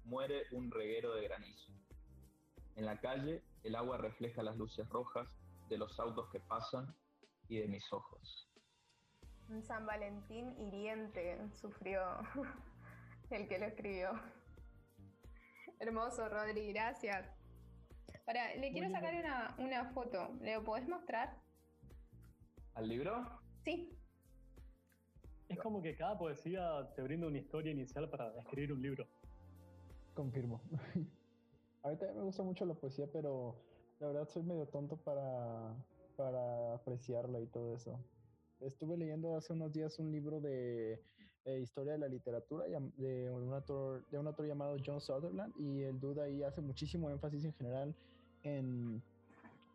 muere 0.04 0.44
un 0.52 0.72
reguero 0.72 1.16
de 1.16 1.24
granizo. 1.24 1.74
En 2.76 2.86
la 2.86 3.00
calle, 3.00 3.44
el 3.64 3.76
agua 3.76 3.98
refleja 3.98 4.44
las 4.44 4.58
luces 4.58 4.88
rojas 4.90 5.28
de 5.70 5.78
los 5.78 6.00
autos 6.00 6.30
que 6.30 6.40
pasan 6.40 6.94
y 7.48 7.58
de 7.58 7.68
mis 7.68 7.92
ojos. 7.92 8.50
Un 9.50 9.64
San 9.64 9.86
Valentín 9.86 10.56
hiriente 10.60 11.40
sufrió 11.54 12.02
el 13.30 13.48
que 13.48 13.60
lo 13.60 13.66
escribió. 13.66 14.12
Hermoso, 15.80 16.28
Rodri, 16.30 16.72
gracias. 16.74 17.28
Para, 18.26 18.56
le 18.56 18.72
quiero 18.72 18.90
sacar 18.90 19.14
una, 19.16 19.56
una 19.60 19.86
foto. 19.94 20.34
¿Le 20.42 20.60
podés 20.62 20.88
mostrar? 20.88 21.38
¿Al 22.74 22.88
libro? 22.88 23.45
Sí. 23.66 23.90
Es 25.50 25.60
como 25.60 25.82
que 25.82 25.96
cada 25.96 26.18
poesía 26.18 26.90
te 26.96 27.02
brinda 27.02 27.28
una 27.28 27.38
historia 27.38 27.72
inicial 27.72 28.10
para 28.10 28.34
escribir 28.40 28.72
un 28.74 28.82
libro. 28.82 29.08
Confirmo. 30.14 30.62
A 31.84 31.90
mí 31.90 31.98
también 31.98 32.18
me 32.18 32.24
gusta 32.24 32.42
mucho 32.42 32.66
la 32.66 32.74
poesía, 32.74 33.08
pero 33.12 33.56
la 34.00 34.08
verdad 34.08 34.28
soy 34.28 34.44
medio 34.44 34.66
tonto 34.68 34.98
para, 34.98 35.76
para 36.16 36.74
apreciarla 36.74 37.40
y 37.42 37.48
todo 37.48 37.76
eso. 37.76 38.00
Estuve 38.60 38.98
leyendo 38.98 39.36
hace 39.36 39.54
unos 39.54 39.72
días 39.72 40.00
un 40.00 40.12
libro 40.12 40.40
de 40.40 41.04
eh, 41.46 41.60
historia 41.60 41.94
de 41.94 42.00
la 42.00 42.08
literatura 42.08 42.66
llam- 42.68 42.92
de 42.96 43.30
un, 43.30 43.54
autor, 43.54 44.04
de 44.10 44.18
un 44.18 44.26
autor 44.26 44.48
llamado 44.48 44.78
John 44.84 45.00
Sutherland 45.00 45.54
y 45.60 45.84
el 45.84 46.00
duda 46.00 46.24
ahí 46.24 46.42
hace 46.42 46.62
muchísimo 46.62 47.10
énfasis 47.12 47.46
en 47.46 47.54
general 47.54 47.96
en 48.44 49.04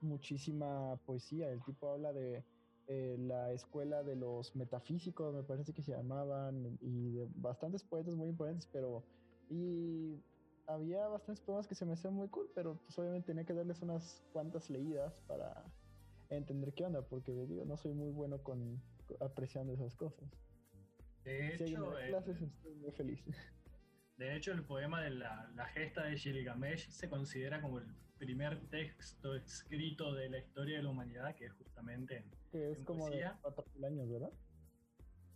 muchísima 0.01 0.97
poesía. 1.07 1.49
El 1.51 1.63
tipo 1.63 1.91
habla 1.91 2.13
de 2.13 2.43
eh, 2.93 3.17
la 3.21 3.53
escuela 3.53 4.03
de 4.03 4.17
los 4.17 4.57
metafísicos, 4.57 5.33
me 5.33 5.45
parece 5.45 5.73
que 5.73 5.81
se 5.81 5.93
llamaban, 5.93 6.77
y 6.81 7.13
de 7.13 7.29
bastantes 7.37 7.85
poetas 7.85 8.17
muy 8.17 8.29
importantes, 8.29 8.69
pero 8.73 9.05
y 9.49 10.21
había 10.67 11.07
bastantes 11.07 11.41
poemas 11.45 11.69
que 11.69 11.77
se 11.77 11.87
me 11.87 11.93
hacían 11.93 12.15
muy 12.15 12.29
cool, 12.29 12.51
pero 12.53 12.75
pues 12.85 12.99
obviamente 12.99 13.29
tenía 13.29 13.45
que 13.45 13.55
darles 13.55 13.81
unas 13.83 14.21
cuantas 14.33 14.69
leídas 14.71 15.15
para 15.29 15.65
entender 16.31 16.73
qué 16.75 16.85
onda, 16.85 17.03
porque 17.03 17.31
digo, 17.47 17.65
no 17.65 17.77
soy 17.77 17.93
muy 17.93 18.11
bueno 18.11 18.43
con 18.43 18.83
apreciando 19.21 19.73
esas 19.73 19.95
cosas. 19.95 20.29
De 21.25 21.57
Si 21.57 21.65
hecho, 21.65 21.93
da 21.93 22.01
eh, 22.01 22.07
clases, 22.09 22.43
estoy 22.43 22.75
muy 22.75 22.91
feliz. 22.91 23.23
de 24.21 24.37
hecho, 24.37 24.53
el 24.53 24.63
poema 24.65 25.01
de 25.03 25.11
la, 25.11 25.51
la 25.55 25.67
gesta 25.67 26.05
de 26.05 26.17
Gilgamesh 26.17 26.91
se 26.91 27.09
considera 27.09 27.61
como 27.61 27.79
el 27.79 27.87
primer 28.19 28.61
texto 28.69 29.35
escrito 29.35 30.13
de 30.13 30.29
la 30.29 30.39
historia 30.39 30.77
de 30.77 30.83
la 30.83 30.91
humanidad, 30.91 31.35
que 31.35 31.47
es 31.47 31.53
justamente 31.55 32.19
en, 32.19 32.31
que 32.53 32.71
es 32.73 32.79
en 32.81 32.85
como 32.85 33.07
de 33.07 33.13
poesía. 33.13 33.39
4.000 33.43 33.85
años, 33.87 34.11
¿verdad? 34.11 34.31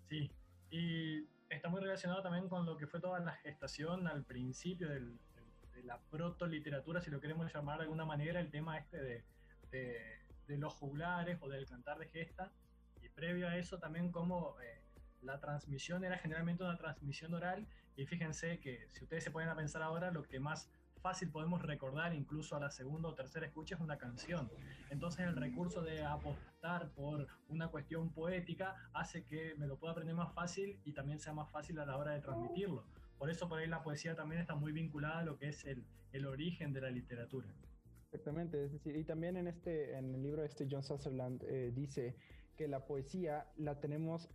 Sí, 0.09 0.31
y 0.71 1.27
está 1.49 1.69
muy 1.71 1.81
relacionado 1.81 2.23
también 2.23 2.49
con 2.49 2.67
lo 2.67 2.77
que 2.77 2.87
fue 2.87 3.01
toda 3.01 3.21
la 3.21 3.33
gestación 3.33 4.07
al 4.07 4.23
principio 4.25 4.89
del- 4.91 5.19
del- 5.35 5.71
de 5.73 5.83
la 5.85 5.99
proto-literatura, 6.11 7.01
si 7.01 7.11
lo 7.11 7.21
queremos 7.21 7.53
llamar 7.53 7.79
de 7.79 7.85
alguna 7.85 8.05
manera, 8.05 8.39
el 8.39 8.51
tema 8.51 8.77
este 8.79 9.01
de, 9.01 9.25
de- 9.71 10.19
de 10.47 10.59
los 10.59 10.75
juglares 10.75 11.39
o 11.41 11.49
del 11.49 11.65
cantar 11.67 11.99
de 11.99 12.09
gesta, 12.09 12.53
y 13.03 13.09
previo 13.09 13.49
a 13.49 13.57
eso 13.57 13.79
también 13.79 14.13
como 14.13 14.61
eh, 14.61 14.83
la 15.25 15.41
transmisión 15.41 16.05
era 16.05 16.19
generalmente 16.19 16.63
una 16.63 16.77
transmisión 16.77 17.35
oral, 17.35 17.67
y 17.97 18.07
fíjense 18.07 18.59
que 18.61 18.89
si 18.91 19.05
ustedes 19.05 19.25
se 19.25 19.31
ponen 19.31 19.49
a 19.49 19.57
pensar 19.57 19.83
ahora, 19.83 20.11
lo 20.11 20.23
que 20.23 20.41
más 20.41 20.71
fácil 21.01 21.31
podemos 21.31 21.61
recordar 21.61 22.15
incluso 22.15 22.57
a 22.57 22.61
la 22.61 22.71
segunda 22.71 23.11
o 23.11 23.15
tercera 23.15 23.45
escucha 23.45 23.75
es 23.75 23.81
una 23.83 23.99
canción. 23.99 24.51
Entonces 24.89 25.27
el 25.27 25.37
recurso 25.37 25.83
de 25.83 26.03
apostar 26.03 26.89
por 26.93 27.29
una 27.49 27.69
cuestión 27.69 28.11
poética 28.11 28.75
hace 28.95 29.23
que 29.25 29.55
me 29.57 29.67
lo 29.67 29.77
pueda 29.77 29.93
aprender 29.93 30.17
más 30.17 30.33
fácil 30.33 30.81
y 30.83 30.93
también 30.93 31.21
sea 31.21 31.35
más 31.35 31.51
fácil 31.51 31.79
a 31.79 31.85
la 31.85 31.99
hora 31.99 32.13
de 32.13 32.21
transmitirlo. 32.21 32.87
Por 33.19 33.29
eso 33.29 33.51
por 33.51 33.59
ahí 33.59 33.69
la 33.69 33.83
poesía 33.83 34.15
también 34.15 34.41
está 34.41 34.55
muy 34.55 34.73
vinculada 34.73 35.19
a 35.19 35.25
lo 35.25 35.37
que 35.37 35.49
es 35.49 35.67
el, 35.67 35.85
el 36.13 36.25
origen 36.25 36.73
de 36.73 36.81
la 36.81 36.91
literatura. 36.91 37.49
Exactamente, 38.07 38.65
es 38.65 38.73
decir, 38.73 38.97
y 38.97 39.05
también 39.05 39.37
en 39.37 39.47
este, 39.47 39.99
en 39.99 40.15
el 40.15 40.23
libro 40.23 40.43
este 40.43 40.67
John 40.71 40.83
Sutherland 40.83 41.43
eh, 41.45 41.71
dice 41.75 42.17
que 42.57 42.67
la 42.67 42.87
poesía 42.87 43.47
la 43.59 43.79
tenemos 43.79 44.31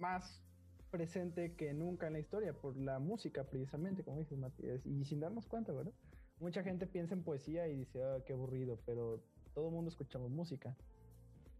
más 0.00 0.42
presente 0.90 1.54
que 1.54 1.72
nunca 1.72 2.08
en 2.08 2.14
la 2.14 2.18
historia 2.18 2.52
por 2.52 2.76
la 2.76 2.98
música 2.98 3.44
precisamente, 3.44 4.02
como 4.02 4.18
dices 4.18 4.38
Matías, 4.38 4.84
y 4.84 5.04
sin 5.04 5.20
darnos 5.20 5.46
cuenta, 5.46 5.72
¿verdad? 5.72 5.92
Mucha 6.40 6.62
gente 6.62 6.86
piensa 6.86 7.14
en 7.14 7.22
poesía 7.22 7.68
y 7.68 7.76
dice, 7.76 8.02
ah, 8.02 8.18
qué 8.26 8.32
aburrido, 8.32 8.78
pero 8.86 9.22
todo 9.54 9.68
el 9.68 9.74
mundo 9.74 9.90
escuchamos 9.90 10.30
música, 10.30 10.76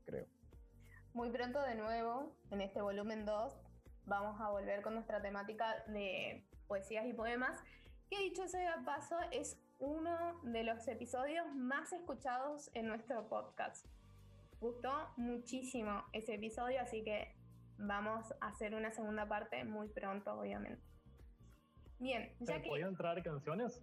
creo. 0.04 0.26
Muy 1.12 1.30
pronto 1.30 1.62
de 1.62 1.74
nuevo, 1.74 2.34
en 2.50 2.60
este 2.60 2.80
volumen 2.80 3.24
2, 3.24 3.52
vamos 4.06 4.40
a 4.40 4.50
volver 4.50 4.82
con 4.82 4.94
nuestra 4.94 5.20
temática 5.20 5.84
de 5.88 6.44
poesías 6.66 7.06
y 7.06 7.12
poemas, 7.12 7.60
que 8.08 8.18
dicho 8.18 8.46
sea 8.48 8.78
de 8.78 8.84
paso, 8.84 9.16
es 9.30 9.58
uno 9.78 10.40
de 10.42 10.64
los 10.64 10.86
episodios 10.88 11.46
más 11.54 11.92
escuchados 11.92 12.70
en 12.74 12.86
nuestro 12.86 13.28
podcast. 13.28 13.86
Gustó 14.60 14.90
muchísimo 15.16 16.04
ese 16.12 16.34
episodio, 16.34 16.80
así 16.80 17.02
que 17.02 17.34
vamos 17.80 18.32
a 18.40 18.48
hacer 18.48 18.74
una 18.74 18.90
segunda 18.92 19.28
parte 19.28 19.64
muy 19.64 19.88
pronto, 19.88 20.32
obviamente. 20.38 20.82
Bien, 21.98 22.30
ya 22.40 22.46
¿Pero 22.46 22.62
que 22.62 22.68
¿Podían 22.68 22.88
entrar 22.90 23.22
canciones? 23.22 23.82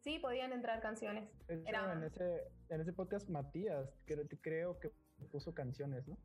sí 0.00 0.18
podían 0.20 0.52
entrar 0.52 0.80
canciones. 0.80 1.28
De 1.46 1.54
hecho, 1.56 1.68
Era- 1.68 1.92
en, 1.92 2.02
ese, 2.04 2.42
en 2.68 2.80
ese 2.80 2.92
podcast 2.92 3.28
Matías 3.28 3.90
creo, 4.06 4.24
creo 4.40 4.78
que 4.80 4.90
puso 5.30 5.52
canciones, 5.54 6.06
¿no? 6.06 6.16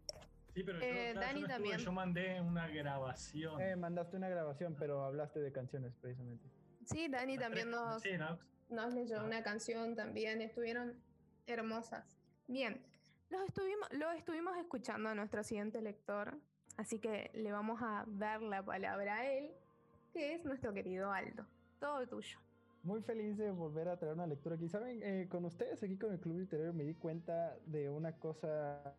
Sí, 0.54 0.64
pero 0.64 0.80
yo, 0.80 0.86
Eh, 0.86 1.12
yo 1.16 1.20
Dani 1.20 1.40
no 1.42 1.48
estuve, 1.48 1.54
también. 1.54 1.78
yo 1.80 1.92
mandé 1.92 2.40
una 2.42 2.68
grabación. 2.68 3.60
Eh, 3.60 3.76
mandaste 3.76 4.16
una 4.18 4.30
grabación, 4.30 4.76
pero 4.78 5.04
hablaste 5.04 5.40
de 5.40 5.52
canciones 5.52 5.96
precisamente. 5.96 6.48
Sí, 6.86 7.08
Dani 7.10 7.38
también 7.38 7.72
nos, 7.72 8.02
sí, 8.04 8.18
¿no? 8.18 8.38
nos 8.70 8.94
leyó 8.94 9.20
Ah. 9.22 9.24
una 9.24 9.42
canción 9.44 9.96
también, 9.96 10.42
estuvieron 10.42 11.02
hermosas. 11.48 12.06
Bien, 12.48 12.86
los 13.34 13.42
estuvimos, 13.48 13.88
lo 13.94 14.12
estuvimos 14.12 14.58
escuchando 14.58 15.10
a 15.10 15.16
nuestro 15.16 15.44
siguiente 15.44 15.82
lector, 15.82 16.38
así 16.78 17.00
que 17.00 17.32
le 17.34 17.52
vamos 17.52 17.82
a 17.82 18.06
dar 18.08 18.42
la 18.42 18.64
palabra 18.64 19.18
a 19.18 19.32
él, 19.32 19.52
que 20.14 20.34
es 20.34 20.46
nuestro 20.46 20.74
querido 20.74 21.12
Aldo. 21.12 21.46
Todo 21.80 22.08
tuyo. 22.08 22.40
Muy 22.84 23.02
feliz 23.02 23.38
de 23.38 23.50
volver 23.52 23.88
a 23.88 23.98
traer 23.98 24.14
una 24.14 24.28
lectura 24.28 24.56
aquí. 24.56 24.68
Saben, 24.68 25.02
Eh, 25.02 25.28
con 25.30 25.46
ustedes 25.46 25.82
aquí 25.84 25.98
con 25.98 26.12
el 26.12 26.20
Club 26.20 26.40
Literario 26.40 26.74
me 26.74 26.84
di 26.84 26.94
cuenta 26.96 27.58
de 27.66 27.90
una 27.90 28.12
cosa 28.18 28.94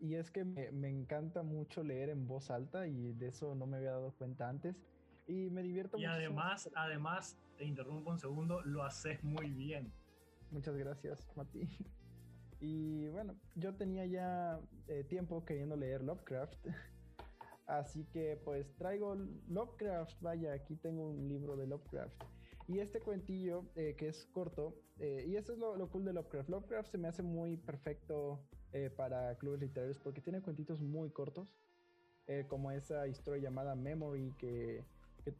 y 0.00 0.14
es 0.14 0.30
que 0.30 0.42
me, 0.44 0.72
me 0.72 0.88
encanta 0.88 1.42
mucho 1.42 1.82
leer 1.84 2.08
en 2.08 2.26
voz 2.26 2.50
alta 2.50 2.86
y 2.86 3.12
de 3.12 3.28
eso 3.28 3.54
no 3.54 3.66
me 3.66 3.76
había 3.76 3.90
dado 3.92 4.12
cuenta 4.12 4.48
antes. 4.48 4.82
Y 5.26 5.50
me 5.50 5.62
divierto 5.62 5.98
Y 5.98 6.06
muchísimo. 6.06 6.14
además, 6.40 6.70
además, 6.74 7.36
te 7.58 7.64
interrumpo 7.64 8.10
un 8.10 8.18
segundo, 8.18 8.62
lo 8.62 8.82
haces 8.84 9.22
muy 9.22 9.50
bien. 9.50 9.92
Muchas 10.50 10.74
gracias, 10.76 11.28
Mati. 11.36 11.68
Y 12.60 13.08
bueno, 13.08 13.34
yo 13.54 13.74
tenía 13.74 14.06
ya 14.06 14.60
eh, 14.88 15.04
tiempo 15.04 15.44
queriendo 15.44 15.76
leer 15.76 16.02
Lovecraft. 16.02 16.66
Así 17.66 18.04
que 18.04 18.40
pues 18.44 18.74
traigo 18.76 19.16
Lovecraft, 19.48 20.20
vaya, 20.22 20.52
aquí 20.52 20.76
tengo 20.76 21.10
un 21.10 21.28
libro 21.28 21.56
de 21.56 21.66
Lovecraft. 21.66 22.14
Y 22.68 22.78
este 22.78 23.00
cuentillo, 23.00 23.64
eh, 23.76 23.94
que 23.96 24.08
es 24.08 24.26
corto, 24.26 24.74
eh, 24.98 25.24
y 25.28 25.36
eso 25.36 25.52
es 25.52 25.58
lo, 25.58 25.76
lo 25.76 25.88
cool 25.90 26.04
de 26.04 26.12
Lovecraft. 26.12 26.48
Lovecraft 26.48 26.90
se 26.90 26.98
me 26.98 27.08
hace 27.08 27.22
muy 27.22 27.56
perfecto 27.56 28.40
para 28.94 29.34
clubes 29.38 29.60
literarios 29.60 29.98
porque 29.98 30.20
tiene 30.20 30.42
cuentitos 30.42 30.82
muy 30.82 31.08
cortos, 31.08 31.48
como 32.48 32.70
esa 32.72 33.06
historia 33.08 33.44
llamada 33.44 33.74
Memory, 33.74 34.34
que, 34.38 34.84
que 35.24 35.32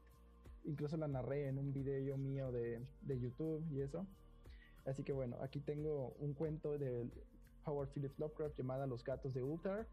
incluso 0.64 0.96
la 0.96 1.06
narré 1.06 1.48
en 1.48 1.58
un 1.58 1.70
video 1.70 2.16
mío 2.16 2.50
de, 2.50 2.80
de 3.02 3.20
YouTube 3.20 3.62
y 3.70 3.82
eso. 3.82 4.06
Así 4.86 5.02
que 5.02 5.12
bueno, 5.12 5.36
aquí 5.42 5.60
tengo 5.60 6.14
un 6.18 6.32
cuento 6.34 6.78
de 6.78 7.10
Howard 7.64 7.90
Phillips 7.90 8.18
Lovecraft 8.18 8.56
llamada 8.56 8.86
Los 8.86 9.04
gatos 9.04 9.34
de 9.34 9.42
Ultar. 9.42 9.86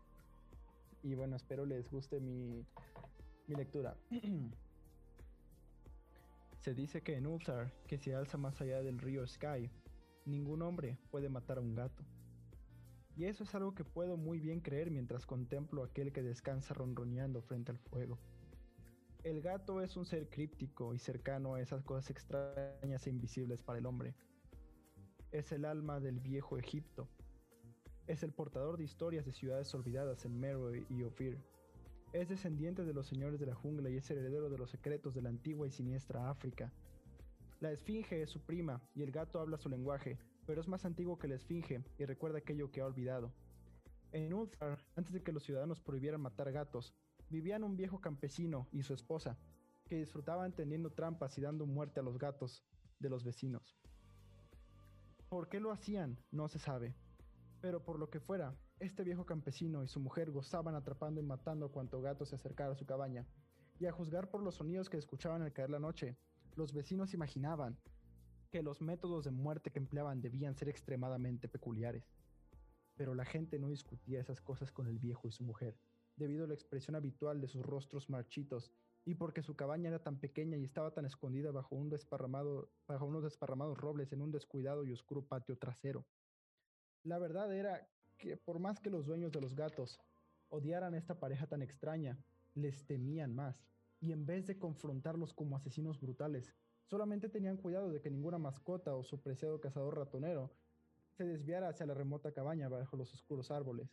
Y 1.01 1.15
bueno, 1.15 1.35
espero 1.35 1.65
les 1.65 1.89
guste 1.89 2.19
mi, 2.19 2.65
mi 3.47 3.55
lectura. 3.55 3.97
Se 6.61 6.73
dice 6.73 7.01
que 7.01 7.17
en 7.17 7.27
Ultar, 7.27 7.73
que 7.87 7.97
se 7.97 8.15
alza 8.15 8.37
más 8.37 8.61
allá 8.61 8.81
del 8.81 8.97
río 8.97 9.27
Sky, 9.27 9.69
ningún 10.25 10.61
hombre 10.61 10.97
puede 11.11 11.27
matar 11.27 11.57
a 11.57 11.61
un 11.61 11.75
gato. 11.75 12.05
Y 13.17 13.25
eso 13.25 13.43
es 13.43 13.53
algo 13.53 13.75
que 13.75 13.83
puedo 13.83 14.15
muy 14.15 14.39
bien 14.39 14.61
creer 14.61 14.89
mientras 14.89 15.25
contemplo 15.25 15.83
aquel 15.83 16.13
que 16.13 16.23
descansa 16.23 16.73
ronroneando 16.73 17.41
frente 17.41 17.71
al 17.71 17.79
fuego. 17.79 18.17
El 19.23 19.41
gato 19.41 19.81
es 19.81 19.97
un 19.97 20.05
ser 20.05 20.29
críptico 20.29 20.93
y 20.93 20.99
cercano 20.99 21.55
a 21.55 21.61
esas 21.61 21.83
cosas 21.83 22.09
extrañas 22.09 23.05
e 23.05 23.09
invisibles 23.09 23.61
para 23.61 23.79
el 23.79 23.85
hombre. 23.85 24.15
Es 25.33 25.51
el 25.51 25.65
alma 25.65 25.99
del 25.99 26.19
viejo 26.19 26.59
Egipto. 26.59 27.09
Es 28.05 28.21
el 28.21 28.31
portador 28.31 28.77
de 28.77 28.83
historias 28.83 29.25
de 29.25 29.31
ciudades 29.31 29.73
olvidadas 29.73 30.25
en 30.25 30.39
Meroe 30.39 30.85
y 30.91 31.01
Ophir. 31.01 31.39
Es 32.11 32.29
descendiente 32.29 32.85
de 32.85 32.93
los 32.93 33.07
señores 33.07 33.39
de 33.39 33.47
la 33.47 33.55
jungla 33.55 33.89
y 33.89 33.97
es 33.97 34.07
heredero 34.11 34.51
de 34.51 34.59
los 34.59 34.69
secretos 34.69 35.15
de 35.15 35.23
la 35.23 35.29
antigua 35.29 35.65
y 35.65 35.71
siniestra 35.71 36.29
África. 36.29 36.71
La 37.61 37.71
esfinge 37.71 38.21
es 38.21 38.29
su 38.29 38.41
prima 38.45 38.79
y 38.93 39.01
el 39.01 39.09
gato 39.09 39.39
habla 39.39 39.57
su 39.57 39.69
lenguaje, 39.69 40.19
pero 40.45 40.61
es 40.61 40.67
más 40.67 40.85
antiguo 40.85 41.17
que 41.17 41.27
la 41.27 41.33
esfinge 41.33 41.83
y 41.97 42.05
recuerda 42.05 42.37
aquello 42.37 42.69
que 42.69 42.81
ha 42.81 42.85
olvidado. 42.85 43.33
En 44.11 44.35
Ulthar, 44.35 44.85
antes 44.95 45.13
de 45.13 45.23
que 45.23 45.31
los 45.31 45.41
ciudadanos 45.41 45.81
prohibieran 45.81 46.21
matar 46.21 46.51
gatos, 46.51 46.93
vivían 47.31 47.63
un 47.63 47.75
viejo 47.75 47.99
campesino 47.99 48.67
y 48.71 48.83
su 48.83 48.93
esposa, 48.93 49.39
que 49.87 49.97
disfrutaban 49.97 50.53
tendiendo 50.53 50.91
trampas 50.91 51.35
y 51.39 51.41
dando 51.41 51.65
muerte 51.65 52.01
a 52.01 52.03
los 52.03 52.19
gatos 52.19 52.63
de 52.99 53.09
los 53.09 53.23
vecinos. 53.23 53.75
¿Por 55.33 55.49
qué 55.49 55.59
lo 55.59 55.71
hacían? 55.71 56.19
No 56.29 56.47
se 56.47 56.59
sabe. 56.59 56.93
Pero 57.59 57.83
por 57.83 57.97
lo 57.97 58.07
que 58.07 58.19
fuera, 58.19 58.55
este 58.79 59.03
viejo 59.03 59.25
campesino 59.25 59.83
y 59.83 59.87
su 59.87 59.99
mujer 59.99 60.29
gozaban 60.29 60.75
atrapando 60.75 61.19
y 61.19 61.23
matando 61.23 61.65
a 61.65 61.71
cuanto 61.71 62.03
gato 62.03 62.23
se 62.23 62.35
acercara 62.35 62.73
a 62.73 62.75
su 62.75 62.85
cabaña. 62.85 63.25
Y 63.79 63.87
a 63.87 63.91
juzgar 63.91 64.29
por 64.29 64.43
los 64.43 64.53
sonidos 64.53 64.91
que 64.91 64.97
escuchaban 64.97 65.41
al 65.41 65.51
caer 65.51 65.71
la 65.71 65.79
noche, 65.79 66.15
los 66.55 66.71
vecinos 66.71 67.15
imaginaban 67.15 67.79
que 68.51 68.61
los 68.61 68.79
métodos 68.79 69.25
de 69.25 69.31
muerte 69.31 69.71
que 69.71 69.79
empleaban 69.79 70.21
debían 70.21 70.53
ser 70.53 70.69
extremadamente 70.69 71.47
peculiares. 71.47 72.13
Pero 72.95 73.15
la 73.15 73.25
gente 73.25 73.57
no 73.57 73.69
discutía 73.69 74.21
esas 74.21 74.39
cosas 74.39 74.71
con 74.71 74.85
el 74.85 74.99
viejo 74.99 75.27
y 75.27 75.31
su 75.31 75.43
mujer, 75.43 75.79
debido 76.15 76.43
a 76.43 76.47
la 76.47 76.53
expresión 76.53 76.95
habitual 76.95 77.41
de 77.41 77.47
sus 77.47 77.65
rostros 77.65 78.07
marchitos 78.07 78.71
y 79.05 79.15
porque 79.15 79.41
su 79.41 79.55
cabaña 79.55 79.89
era 79.89 79.99
tan 79.99 80.19
pequeña 80.19 80.57
y 80.57 80.63
estaba 80.63 80.91
tan 80.91 81.05
escondida 81.05 81.51
bajo, 81.51 81.75
un 81.75 81.89
desparramado, 81.89 82.69
bajo 82.87 83.05
unos 83.05 83.23
desparramados 83.23 83.77
robles 83.77 84.13
en 84.13 84.21
un 84.21 84.31
descuidado 84.31 84.85
y 84.85 84.93
oscuro 84.93 85.25
patio 85.25 85.57
trasero. 85.57 86.05
La 87.03 87.19
verdad 87.19 87.53
era 87.53 87.89
que 88.17 88.37
por 88.37 88.59
más 88.59 88.79
que 88.79 88.89
los 88.89 89.05
dueños 89.05 89.31
de 89.31 89.41
los 89.41 89.55
gatos 89.55 89.99
odiaran 90.49 90.93
a 90.93 90.97
esta 90.97 91.19
pareja 91.19 91.47
tan 91.47 91.61
extraña, 91.61 92.17
les 92.53 92.85
temían 92.85 93.33
más, 93.33 93.65
y 93.99 94.11
en 94.11 94.25
vez 94.25 94.45
de 94.47 94.57
confrontarlos 94.57 95.33
como 95.33 95.55
asesinos 95.55 95.99
brutales, 95.99 96.53
solamente 96.85 97.27
tenían 97.27 97.57
cuidado 97.57 97.89
de 97.89 97.99
que 98.01 98.11
ninguna 98.11 98.37
mascota 98.37 98.95
o 98.95 99.03
su 99.03 99.21
preciado 99.21 99.59
cazador 99.59 99.97
ratonero 99.97 100.51
se 101.11 101.25
desviara 101.25 101.69
hacia 101.69 101.85
la 101.85 101.93
remota 101.93 102.31
cabaña 102.31 102.69
bajo 102.69 102.97
los 102.97 103.13
oscuros 103.13 103.51
árboles. 103.51 103.89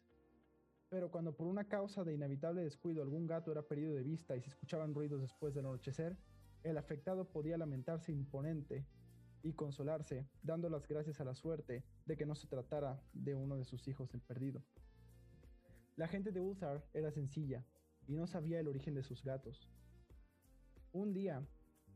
Pero 0.91 1.09
cuando 1.11 1.35
por 1.35 1.47
una 1.47 1.69
causa 1.69 2.03
de 2.03 2.15
inevitable 2.15 2.63
descuido 2.63 3.03
algún 3.03 3.27
gato 3.27 3.53
era 3.53 3.63
perdido 3.63 3.95
de 3.95 4.03
vista 4.03 4.37
y 4.37 4.43
se 4.43 4.49
escuchaban 4.49 4.93
ruidos 4.93 5.21
después 5.23 5.55
del 5.55 5.67
anochecer, 5.67 6.17
el 6.65 6.77
afectado 6.77 7.25
podía 7.29 7.57
lamentarse 7.57 8.13
imponente 8.13 8.85
y 9.43 9.53
consolarse, 9.53 10.27
dando 10.43 10.69
las 10.69 10.87
gracias 10.89 11.21
a 11.21 11.25
la 11.25 11.35
suerte 11.35 11.85
de 12.07 12.17
que 12.17 12.27
no 12.27 12.35
se 12.35 12.49
tratara 12.49 13.01
de 13.13 13.35
uno 13.37 13.57
de 13.57 13.65
sus 13.65 13.87
hijos 13.87 14.13
el 14.15 14.21
perdido. 14.21 14.63
La 15.97 16.09
gente 16.09 16.33
de 16.33 16.41
Ulthar 16.41 16.85
era 16.93 17.13
sencilla 17.13 17.65
y 18.09 18.17
no 18.17 18.27
sabía 18.27 18.59
el 18.59 18.67
origen 18.67 18.95
de 18.95 19.05
sus 19.05 19.23
gatos. 19.23 19.71
Un 20.93 21.13
día, 21.13 21.47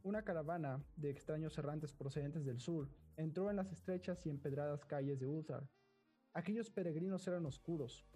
una 0.05 0.23
caravana 0.23 0.85
de 0.97 1.11
extraños 1.11 1.59
errantes 1.59 1.93
procedentes 1.93 2.45
del 2.45 2.61
sur 2.61 2.89
entró 3.17 3.51
en 3.51 3.57
las 3.57 3.73
estrechas 3.73 4.25
y 4.25 4.31
empedradas 4.31 4.85
calles 4.85 5.19
de 5.19 5.27
Ulthar. 5.27 5.69
Aquellos 6.33 6.71
peregrinos 6.71 7.27
eran 7.27 7.47
oscuros, 7.47 8.07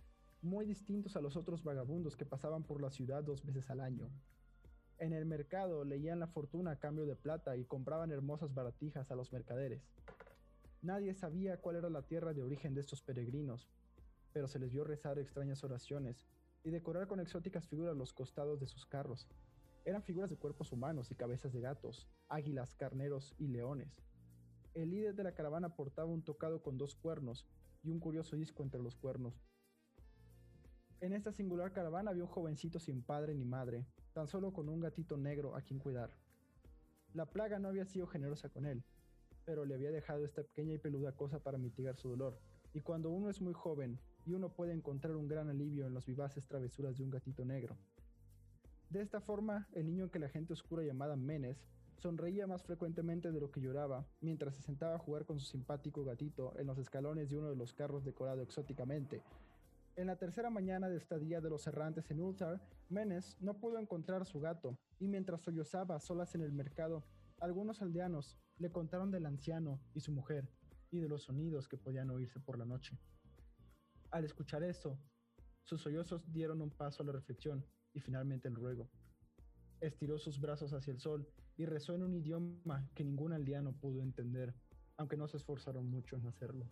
muy 0.42 0.66
distintos 0.66 1.16
a 1.16 1.20
los 1.20 1.36
otros 1.36 1.64
vagabundos 1.64 2.16
que 2.16 2.24
pasaban 2.24 2.62
por 2.62 2.80
la 2.80 2.90
ciudad 2.90 3.24
dos 3.24 3.44
veces 3.44 3.70
al 3.70 3.80
año. 3.80 4.08
En 4.98 5.12
el 5.12 5.26
mercado 5.26 5.84
leían 5.84 6.20
la 6.20 6.26
fortuna 6.26 6.72
a 6.72 6.78
cambio 6.78 7.06
de 7.06 7.16
plata 7.16 7.56
y 7.56 7.64
compraban 7.64 8.10
hermosas 8.10 8.54
baratijas 8.54 9.10
a 9.10 9.14
los 9.14 9.32
mercaderes. 9.32 9.82
Nadie 10.82 11.14
sabía 11.14 11.60
cuál 11.60 11.76
era 11.76 11.90
la 11.90 12.02
tierra 12.02 12.34
de 12.34 12.42
origen 12.42 12.74
de 12.74 12.80
estos 12.80 13.02
peregrinos, 13.02 13.68
pero 14.32 14.46
se 14.46 14.58
les 14.58 14.72
vio 14.72 14.84
rezar 14.84 15.18
extrañas 15.18 15.64
oraciones 15.64 16.26
y 16.64 16.70
decorar 16.70 17.06
con 17.06 17.20
exóticas 17.20 17.66
figuras 17.66 17.96
los 17.96 18.12
costados 18.12 18.60
de 18.60 18.66
sus 18.66 18.86
carros. 18.86 19.28
Eran 19.84 20.02
figuras 20.02 20.30
de 20.30 20.36
cuerpos 20.36 20.72
humanos 20.72 21.10
y 21.10 21.14
cabezas 21.14 21.52
de 21.52 21.60
gatos, 21.60 22.08
águilas, 22.28 22.74
carneros 22.74 23.34
y 23.38 23.48
leones. 23.48 24.02
El 24.74 24.90
líder 24.90 25.14
de 25.14 25.24
la 25.24 25.32
caravana 25.32 25.74
portaba 25.74 26.08
un 26.08 26.22
tocado 26.22 26.62
con 26.62 26.76
dos 26.76 26.94
cuernos 26.94 27.46
y 27.82 27.90
un 27.90 28.00
curioso 28.00 28.36
disco 28.36 28.62
entre 28.62 28.82
los 28.82 28.96
cuernos. 28.96 29.40
En 31.00 31.12
esta 31.12 31.30
singular 31.30 31.72
caravana 31.72 32.10
había 32.10 32.24
un 32.24 32.28
jovencito 32.28 32.80
sin 32.80 33.02
padre 33.02 33.32
ni 33.32 33.44
madre, 33.44 33.86
tan 34.14 34.26
solo 34.26 34.52
con 34.52 34.68
un 34.68 34.80
gatito 34.80 35.16
negro 35.16 35.54
a 35.54 35.62
quien 35.62 35.78
cuidar. 35.78 36.10
La 37.14 37.24
plaga 37.26 37.60
no 37.60 37.68
había 37.68 37.84
sido 37.84 38.08
generosa 38.08 38.48
con 38.48 38.66
él, 38.66 38.82
pero 39.44 39.64
le 39.64 39.74
había 39.74 39.92
dejado 39.92 40.24
esta 40.24 40.42
pequeña 40.42 40.74
y 40.74 40.78
peluda 40.78 41.12
cosa 41.12 41.38
para 41.38 41.56
mitigar 41.56 41.96
su 41.96 42.08
dolor, 42.08 42.40
y 42.74 42.80
cuando 42.80 43.10
uno 43.10 43.30
es 43.30 43.40
muy 43.40 43.54
joven 43.54 44.00
y 44.26 44.34
uno 44.34 44.52
puede 44.52 44.72
encontrar 44.72 45.14
un 45.14 45.28
gran 45.28 45.48
alivio 45.48 45.86
en 45.86 45.94
las 45.94 46.04
vivaces 46.04 46.48
travesuras 46.48 46.96
de 46.96 47.04
un 47.04 47.10
gatito 47.10 47.44
negro. 47.44 47.76
De 48.90 49.00
esta 49.00 49.20
forma, 49.20 49.68
el 49.74 49.86
niño 49.86 50.10
que 50.10 50.18
la 50.18 50.28
gente 50.28 50.52
oscura 50.52 50.82
llamada 50.82 51.14
Menes 51.14 51.64
sonreía 51.96 52.48
más 52.48 52.64
frecuentemente 52.64 53.30
de 53.30 53.40
lo 53.40 53.52
que 53.52 53.60
lloraba 53.60 54.04
mientras 54.20 54.56
se 54.56 54.62
sentaba 54.62 54.96
a 54.96 54.98
jugar 54.98 55.26
con 55.26 55.38
su 55.38 55.46
simpático 55.46 56.04
gatito 56.04 56.58
en 56.58 56.66
los 56.66 56.78
escalones 56.78 57.30
de 57.30 57.36
uno 57.36 57.50
de 57.50 57.56
los 57.56 57.72
carros 57.72 58.04
decorado 58.04 58.42
exóticamente. 58.42 59.22
En 59.98 60.06
la 60.06 60.14
tercera 60.14 60.48
mañana 60.48 60.88
de 60.88 60.96
estadía 60.96 61.40
de 61.40 61.50
los 61.50 61.66
errantes 61.66 62.08
en 62.12 62.20
Ulthar, 62.20 62.62
Menes 62.88 63.36
no 63.40 63.58
pudo 63.58 63.80
encontrar 63.80 64.24
su 64.26 64.38
gato, 64.38 64.78
y 65.00 65.08
mientras 65.08 65.40
sollozaba 65.40 65.98
solas 65.98 66.36
en 66.36 66.42
el 66.42 66.52
mercado, 66.52 67.04
algunos 67.40 67.82
aldeanos 67.82 68.38
le 68.58 68.70
contaron 68.70 69.10
del 69.10 69.26
anciano 69.26 69.80
y 69.94 70.00
su 70.00 70.12
mujer, 70.12 70.48
y 70.92 71.00
de 71.00 71.08
los 71.08 71.24
sonidos 71.24 71.66
que 71.66 71.76
podían 71.76 72.10
oírse 72.10 72.38
por 72.38 72.60
la 72.60 72.64
noche. 72.64 72.96
Al 74.12 74.24
escuchar 74.24 74.62
eso, 74.62 75.00
sus 75.64 75.82
sollozos 75.82 76.32
dieron 76.32 76.62
un 76.62 76.70
paso 76.70 77.02
a 77.02 77.06
la 77.06 77.10
reflexión 77.10 77.66
y 77.92 77.98
finalmente 77.98 78.46
el 78.46 78.54
ruego. 78.54 78.88
Estiró 79.80 80.16
sus 80.20 80.38
brazos 80.38 80.72
hacia 80.74 80.92
el 80.92 81.00
sol 81.00 81.28
y 81.56 81.66
rezó 81.66 81.96
en 81.96 82.04
un 82.04 82.14
idioma 82.14 82.88
que 82.94 83.02
ningún 83.02 83.32
aldeano 83.32 83.72
pudo 83.72 84.00
entender, 84.04 84.54
aunque 84.96 85.16
no 85.16 85.26
se 85.26 85.38
esforzaron 85.38 85.90
mucho 85.90 86.14
en 86.14 86.28
hacerlo. 86.28 86.70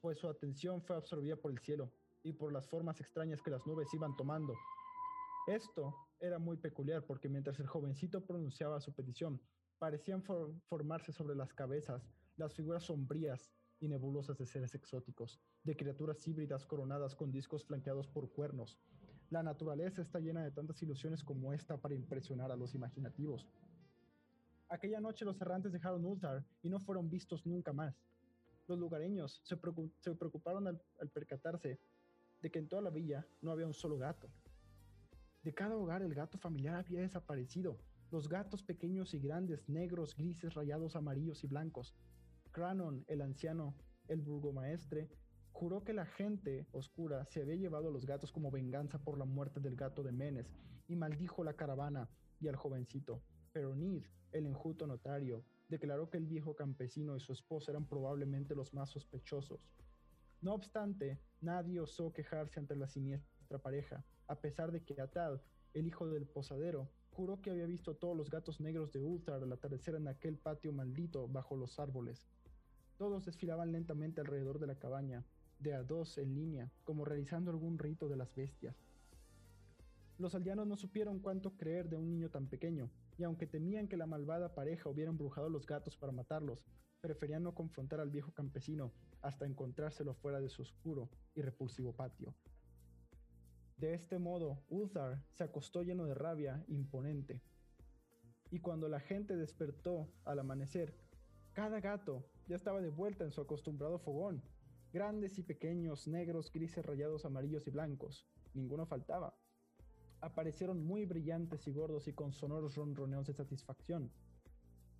Pues 0.00 0.20
su 0.20 0.28
atención 0.28 0.82
fue 0.82 0.94
absorbida 0.94 1.34
por 1.34 1.50
el 1.50 1.58
cielo 1.58 1.92
y 2.22 2.32
por 2.32 2.52
las 2.52 2.68
formas 2.68 3.00
extrañas 3.00 3.42
que 3.42 3.50
las 3.50 3.66
nubes 3.66 3.92
iban 3.94 4.16
tomando. 4.16 4.54
Esto 5.46 5.94
era 6.20 6.38
muy 6.38 6.56
peculiar 6.56 7.04
porque 7.04 7.28
mientras 7.28 7.58
el 7.58 7.66
jovencito 7.66 8.24
pronunciaba 8.24 8.80
su 8.80 8.92
petición, 8.92 9.40
parecían 9.78 10.22
for 10.22 10.54
formarse 10.68 11.12
sobre 11.12 11.34
las 11.34 11.52
cabezas 11.52 12.06
las 12.36 12.54
figuras 12.54 12.84
sombrías 12.84 13.50
y 13.80 13.88
nebulosas 13.88 14.38
de 14.38 14.46
seres 14.46 14.74
exóticos, 14.74 15.40
de 15.64 15.76
criaturas 15.76 16.26
híbridas 16.26 16.64
coronadas 16.64 17.14
con 17.16 17.32
discos 17.32 17.64
flanqueados 17.64 18.06
por 18.08 18.30
cuernos. 18.30 18.78
La 19.30 19.42
naturaleza 19.42 20.02
está 20.02 20.20
llena 20.20 20.44
de 20.44 20.52
tantas 20.52 20.80
ilusiones 20.82 21.24
como 21.24 21.52
esta 21.52 21.76
para 21.76 21.94
impresionar 21.94 22.52
a 22.52 22.56
los 22.56 22.74
imaginativos. 22.74 23.48
Aquella 24.68 25.00
noche 25.00 25.24
los 25.24 25.40
errantes 25.40 25.72
dejaron 25.72 26.04
Ulthar 26.04 26.44
y 26.62 26.70
no 26.70 26.78
fueron 26.78 27.10
vistos 27.10 27.44
nunca 27.44 27.72
más. 27.72 27.94
Los 28.68 28.78
lugareños 28.78 29.40
se, 29.42 29.60
preocu- 29.60 29.92
se 29.98 30.14
preocuparon 30.14 30.66
al 30.68 31.08
percatarse 31.12 31.78
de 32.42 32.50
que 32.50 32.58
en 32.58 32.68
toda 32.68 32.82
la 32.82 32.90
villa 32.90 33.26
no 33.40 33.52
había 33.52 33.66
un 33.66 33.72
solo 33.72 33.96
gato. 33.96 34.28
De 35.42 35.54
cada 35.54 35.76
hogar 35.76 36.02
el 36.02 36.14
gato 36.14 36.38
familiar 36.38 36.74
había 36.74 37.00
desaparecido. 37.00 37.78
Los 38.10 38.28
gatos 38.28 38.62
pequeños 38.62 39.14
y 39.14 39.20
grandes, 39.20 39.68
negros, 39.68 40.14
grises, 40.14 40.54
rayados, 40.54 40.96
amarillos 40.96 41.42
y 41.44 41.46
blancos. 41.46 41.94
Cranon, 42.50 43.04
el 43.08 43.22
anciano, 43.22 43.74
el 44.08 44.20
burgomaestre, 44.20 45.08
juró 45.52 45.84
que 45.84 45.92
la 45.92 46.06
gente 46.06 46.66
oscura 46.72 47.24
se 47.26 47.40
había 47.40 47.56
llevado 47.56 47.88
a 47.88 47.92
los 47.92 48.04
gatos 48.04 48.32
como 48.32 48.50
venganza 48.50 48.98
por 48.98 49.18
la 49.18 49.24
muerte 49.24 49.60
del 49.60 49.76
gato 49.76 50.02
de 50.02 50.12
Menes 50.12 50.52
y 50.88 50.96
maldijo 50.96 51.44
la 51.44 51.54
caravana 51.54 52.08
y 52.40 52.48
al 52.48 52.56
jovencito. 52.56 53.22
Pero 53.52 53.74
Nid, 53.74 54.04
el 54.32 54.46
enjuto 54.46 54.86
notario, 54.86 55.44
declaró 55.68 56.10
que 56.10 56.18
el 56.18 56.26
viejo 56.26 56.54
campesino 56.54 57.16
y 57.16 57.20
su 57.20 57.32
esposa 57.32 57.70
eran 57.70 57.86
probablemente 57.86 58.54
los 58.54 58.74
más 58.74 58.90
sospechosos. 58.90 59.68
No 60.42 60.54
obstante, 60.54 61.20
nadie 61.40 61.78
osó 61.78 62.12
quejarse 62.12 62.58
ante 62.58 62.74
la 62.74 62.88
siniestra 62.88 63.58
pareja, 63.58 64.04
a 64.26 64.40
pesar 64.40 64.72
de 64.72 64.82
que 64.82 65.00
Atal, 65.00 65.40
el 65.72 65.86
hijo 65.86 66.08
del 66.08 66.26
posadero, 66.26 66.90
juró 67.12 67.40
que 67.40 67.50
había 67.50 67.66
visto 67.66 67.94
todos 67.94 68.16
los 68.16 68.28
gatos 68.28 68.60
negros 68.60 68.92
de 68.92 69.00
Ulthar 69.00 69.40
al 69.40 69.52
atardecer 69.52 69.94
en 69.94 70.08
aquel 70.08 70.36
patio 70.36 70.72
maldito 70.72 71.28
bajo 71.28 71.56
los 71.56 71.78
árboles. 71.78 72.24
Todos 72.98 73.24
desfilaban 73.24 73.70
lentamente 73.70 74.20
alrededor 74.20 74.58
de 74.58 74.66
la 74.66 74.80
cabaña, 74.80 75.24
de 75.60 75.74
a 75.74 75.84
dos 75.84 76.18
en 76.18 76.34
línea, 76.34 76.72
como 76.82 77.04
realizando 77.04 77.52
algún 77.52 77.78
rito 77.78 78.08
de 78.08 78.16
las 78.16 78.34
bestias. 78.34 78.74
Los 80.18 80.34
aldeanos 80.34 80.66
no 80.66 80.76
supieron 80.76 81.20
cuánto 81.20 81.56
creer 81.56 81.88
de 81.88 81.96
un 81.96 82.10
niño 82.10 82.30
tan 82.30 82.48
pequeño, 82.48 82.90
y 83.16 83.22
aunque 83.22 83.46
temían 83.46 83.86
que 83.86 83.96
la 83.96 84.06
malvada 84.06 84.56
pareja 84.56 84.88
hubiera 84.88 85.10
embrujado 85.10 85.46
a 85.46 85.50
los 85.50 85.66
gatos 85.66 85.96
para 85.96 86.12
matarlos, 86.12 86.64
preferían 87.02 87.42
no 87.42 87.52
confrontar 87.52 88.00
al 88.00 88.10
viejo 88.10 88.32
campesino 88.32 88.92
hasta 89.20 89.44
encontrárselo 89.44 90.14
fuera 90.14 90.40
de 90.40 90.48
su 90.48 90.62
oscuro 90.62 91.10
y 91.34 91.42
repulsivo 91.42 91.92
patio. 91.92 92.32
De 93.76 93.92
este 93.92 94.20
modo, 94.20 94.62
Ulthar 94.68 95.20
se 95.32 95.42
acostó 95.42 95.82
lleno 95.82 96.06
de 96.06 96.14
rabia 96.14 96.64
imponente. 96.68 97.42
Y 98.50 98.60
cuando 98.60 98.88
la 98.88 99.00
gente 99.00 99.36
despertó 99.36 100.08
al 100.24 100.38
amanecer, 100.38 100.94
cada 101.52 101.80
gato 101.80 102.24
ya 102.46 102.54
estaba 102.54 102.80
de 102.80 102.90
vuelta 102.90 103.24
en 103.24 103.32
su 103.32 103.40
acostumbrado 103.40 103.98
fogón. 103.98 104.40
Grandes 104.92 105.38
y 105.38 105.42
pequeños, 105.42 106.06
negros, 106.06 106.52
grises, 106.52 106.86
rayados, 106.86 107.24
amarillos 107.24 107.66
y 107.66 107.70
blancos. 107.70 108.28
Ninguno 108.54 108.86
faltaba. 108.86 109.34
Aparecieron 110.20 110.84
muy 110.84 111.04
brillantes 111.04 111.66
y 111.66 111.72
gordos 111.72 112.06
y 112.06 112.12
con 112.12 112.32
sonoros 112.32 112.76
ronroneos 112.76 113.26
de 113.26 113.32
satisfacción. 113.32 114.12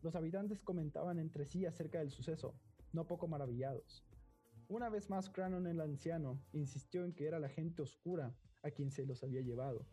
Los 0.02 0.16
habitantes 0.16 0.60
comentaban 0.60 1.20
entre 1.20 1.46
sí 1.46 1.64
acerca 1.64 2.00
del 2.00 2.10
suceso, 2.10 2.54
no 2.92 3.06
poco 3.06 3.28
maravillados. 3.28 4.04
Una 4.66 4.88
vez 4.88 5.08
más, 5.08 5.30
Cranon 5.30 5.68
el 5.68 5.80
anciano 5.80 6.42
insistió 6.52 7.04
en 7.04 7.12
que 7.12 7.26
era 7.26 7.38
la 7.38 7.48
gente 7.48 7.82
oscura 7.82 8.34
a 8.64 8.70
quien 8.72 8.90
se 8.90 9.06
los 9.06 9.22
había 9.22 9.42
llevado, 9.42 9.86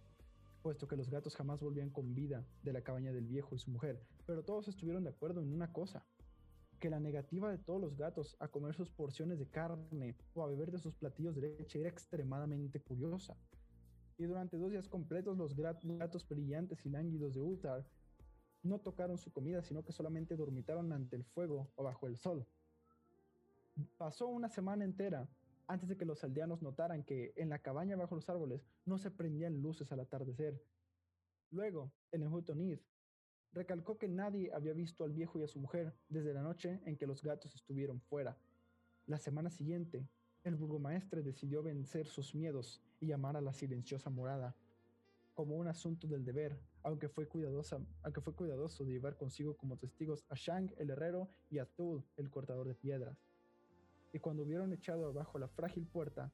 puesto 0.64 0.88
que 0.88 0.96
los 0.96 1.12
gatos 1.12 1.36
jamás 1.36 1.62
volvían 1.62 1.92
con 1.92 2.16
vida 2.16 2.44
de 2.64 2.74
la 2.74 2.82
cabaña 2.82 3.14
del 3.14 3.28
viejo 3.28 3.54
y 3.54 3.60
su 3.60 3.70
mujer, 3.70 4.02
pero 4.26 4.44
todos 4.44 4.68
estuvieron 4.68 5.04
de 5.04 5.12
acuerdo 5.12 5.42
en 5.42 5.54
una 5.54 5.72
cosa, 5.72 6.04
que 6.80 6.90
la 6.90 7.00
negativa 7.00 7.52
de 7.52 7.60
todos 7.60 7.80
los 7.80 7.96
gatos 7.96 8.36
a 8.40 8.48
comer 8.48 8.74
sus 8.74 8.90
porciones 8.90 9.38
de 9.38 9.48
carne 9.48 10.16
o 10.34 10.42
a 10.42 10.48
beber 10.48 10.72
de 10.72 10.80
sus 10.80 10.96
platillos 10.96 11.36
de 11.36 11.42
leche 11.42 11.82
era 11.82 11.90
extremadamente 11.90 12.80
curiosa. 12.82 13.38
Y 14.18 14.24
durante 14.24 14.58
dos 14.58 14.72
días 14.72 14.88
completos 14.88 15.38
los 15.38 15.56
gatos 15.56 16.28
brillantes 16.28 16.86
y 16.86 16.90
lánguidos 16.90 17.36
de 17.36 17.42
Ulthar 17.42 17.86
no 18.64 18.80
tocaron 18.80 19.18
su 19.18 19.32
comida, 19.32 19.62
sino 19.62 19.84
que 19.84 19.92
solamente 19.92 20.36
dormitaron 20.36 20.92
ante 20.92 21.16
el 21.16 21.24
fuego 21.24 21.72
o 21.76 21.84
bajo 21.84 22.08
el 22.08 22.18
sol. 22.18 22.46
Pasó 23.98 24.28
una 24.28 24.50
semana 24.50 24.84
entera 24.84 25.30
antes 25.68 25.88
de 25.88 25.96
que 25.96 26.06
los 26.06 26.24
aldeanos 26.24 26.62
notaran 26.62 27.04
que 27.04 27.34
en 27.36 27.50
la 27.50 27.60
cabaña 27.60 27.96
bajo 27.96 28.16
los 28.16 28.30
árboles 28.30 28.68
no 28.86 28.98
se 28.98 29.12
prendían 29.12 29.62
luces 29.62 29.92
al 29.92 30.00
atardecer. 30.00 30.62
Luego, 31.52 31.92
el 32.12 32.24
enjuto 32.24 32.56
Nid 32.56 32.80
recalcó 33.54 33.98
que 33.98 34.08
nadie 34.08 34.52
había 34.54 34.74
visto 34.74 35.04
al 35.04 35.14
viejo 35.14 35.40
y 35.40 35.44
a 35.44 35.48
su 35.48 35.60
mujer 35.60 35.94
desde 36.10 36.34
la 36.34 36.42
noche 36.42 36.82
en 36.86 36.98
que 36.98 37.08
los 37.08 37.24
gatos 37.24 37.56
estuvieron 37.56 38.02
fuera. 38.02 38.38
La 39.08 39.18
semana 39.18 39.50
siguiente, 39.50 40.08
el 40.44 40.56
burgomaestre 40.56 41.22
decidió 41.22 41.64
vencer 41.64 42.08
sus 42.08 42.36
miedos 42.36 42.82
y 43.00 43.08
llamar 43.08 43.38
a 43.38 43.42
la 43.42 43.54
silenciosa 43.54 44.10
morada 44.10 44.56
como 45.34 45.56
un 45.56 45.68
asunto 45.68 46.08
del 46.08 46.26
deber, 46.26 46.60
aunque 46.84 47.10
fue, 47.10 47.28
cuidadoso 47.28 47.86
de 48.86 48.92
llevar 48.92 49.18
consigo 49.18 49.56
como 49.58 49.78
testigos 49.78 50.26
a 50.30 50.36
Shang 50.36 50.74
el 50.78 50.90
herrero 50.90 51.30
y 51.50 51.60
a 51.60 51.66
Tul 51.66 52.06
el 52.18 52.30
cortador 52.30 52.68
de 52.68 52.76
piedras. 52.76 53.18
Y 54.14 54.20
cuando 54.20 54.44
hubieron 54.44 54.74
echado 54.74 55.08
abajo 55.08 55.38
la 55.40 55.48
frágil 55.48 55.86
puerta, 55.86 56.32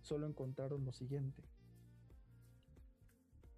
solo 0.00 0.26
encontraron 0.26 0.84
lo 0.84 0.92
siguiente. 0.92 1.42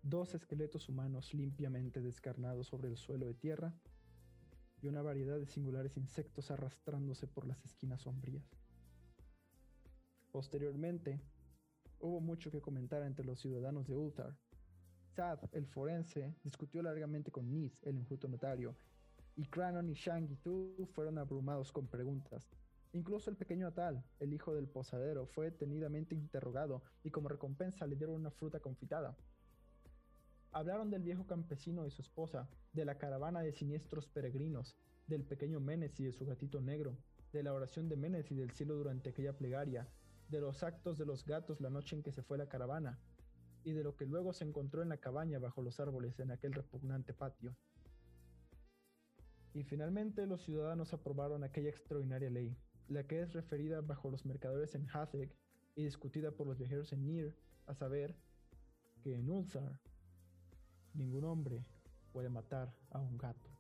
Dos 0.03 0.35
esqueletos 0.35 0.89
humanos 0.89 1.35
limpiamente 1.35 2.01
descarnados 2.01 2.69
sobre 2.69 2.89
el 2.89 2.97
suelo 2.97 3.27
de 3.27 3.35
tierra 3.35 3.75
y 4.81 4.87
una 4.87 5.03
variedad 5.03 5.39
de 5.39 5.47
singulares 5.47 5.97
insectos 5.97 6.51
arrastrándose 6.51 7.27
por 7.27 7.47
las 7.47 7.65
esquinas 7.65 8.03
sombrías. 8.03 8.45
Posteriormente, 10.31 11.21
hubo 11.99 12.21
mucho 12.21 12.51
que 12.51 12.61
comentar 12.61 13.03
entre 13.03 13.25
los 13.25 13.41
ciudadanos 13.41 13.89
de 13.89 13.97
Ultar. 13.97 14.37
Sad, 15.19 15.41
el 15.51 15.67
forense, 15.67 16.33
discutió 16.45 16.81
largamente 16.81 17.33
con 17.33 17.51
Nid, 17.51 17.73
el 17.83 17.99
enjuto 17.99 18.29
notario, 18.29 18.77
y 19.35 19.47
Cranon 19.47 19.89
y 19.89 19.95
Shang 19.95 20.31
y 20.31 20.37
Tu 20.37 20.89
fueron 20.95 21.19
abrumados 21.19 21.73
con 21.73 21.89
preguntas. 21.89 22.49
Incluso 22.93 23.29
el 23.29 23.37
pequeño 23.37 23.67
Atal, 23.67 24.05
el 24.21 24.33
hijo 24.33 24.55
del 24.55 24.69
posadero, 24.69 25.27
fue 25.27 25.47
detenidamente 25.47 26.15
interrogado 26.15 26.85
y 27.03 27.11
como 27.11 27.29
recompensa 27.29 27.85
le 27.89 27.97
dieron 27.97 28.15
una 28.15 28.31
fruta 28.31 28.61
confitada. 28.61 29.17
Hablaron 30.53 30.89
del 30.89 31.03
viejo 31.03 31.27
campesino 31.27 31.85
y 31.85 31.91
su 31.91 32.01
esposa, 32.03 32.49
de 32.73 32.85
la 32.85 32.97
caravana 32.97 33.41
de 33.41 33.51
siniestros 33.51 34.07
peregrinos, 34.07 34.77
del 35.09 35.25
pequeño 35.25 35.59
Menes 35.59 35.99
y 35.99 36.05
de 36.05 36.13
su 36.13 36.27
gatito 36.27 36.61
negro, 36.61 36.97
de 37.33 37.43
la 37.43 37.55
oración 37.55 37.89
de 37.89 37.97
Menes 37.97 38.31
y 38.31 38.37
del 38.37 38.53
cielo 38.53 38.77
durante 38.77 39.11
aquella 39.11 39.37
plegaria, 39.37 39.89
de 40.29 40.41
los 40.41 40.63
actos 40.63 40.97
de 40.97 41.07
los 41.07 41.25
gatos 41.25 41.61
la 41.61 41.71
noche 41.71 41.97
en 41.97 42.05
que 42.05 42.13
se 42.13 42.23
fue 42.23 42.39
la 42.39 42.49
caravana, 42.49 43.01
y 43.69 43.73
de 43.73 43.85
lo 43.85 43.95
que 43.95 44.07
luego 44.07 44.33
se 44.33 44.45
encontró 44.45 44.81
en 44.81 44.89
la 44.89 44.97
cabaña 44.97 45.39
bajo 45.39 45.61
los 45.61 45.79
árboles 45.79 46.19
en 46.21 46.31
aquel 46.31 46.55
repugnante 46.55 47.13
patio. 47.13 47.55
Y 49.53 49.63
finalmente 49.63 50.27
los 50.27 50.43
ciudadanos 50.43 50.95
aprobaron 50.95 51.45
aquella 51.45 51.69
extraordinaria 51.69 52.31
ley, 52.31 52.57
la 52.89 53.07
que 53.07 53.21
es 53.21 53.35
referida 53.35 53.83
bajo 53.83 54.11
los 54.11 54.25
mercadores 54.25 54.75
en 54.75 54.89
Hatheg 54.91 55.37
y 55.77 55.85
discutida 55.85 56.31
por 56.31 56.47
los 56.47 56.57
viajeros 56.57 56.95
en 56.95 57.05
Nir, 57.05 57.37
a 57.67 57.75
saber 57.75 58.17
que 59.03 59.15
en 59.15 59.29
Ulthar 59.29 59.79
ningún 60.95 61.25
hombre 61.25 61.63
puede 62.13 62.31
matar 62.31 62.75
a 62.89 63.01
un 63.01 63.19
gato. 63.19 63.51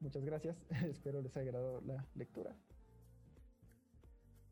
Muchas 0.00 0.24
gracias, 0.24 0.56
espero 0.90 1.22
les 1.22 1.36
haya 1.36 1.50
agradado 1.50 1.80
la 1.82 2.04
lectura. 2.16 2.56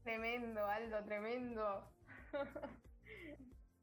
Tremendo, 0.04 0.64
Aldo, 0.66 1.02
tremendo. 1.04 1.90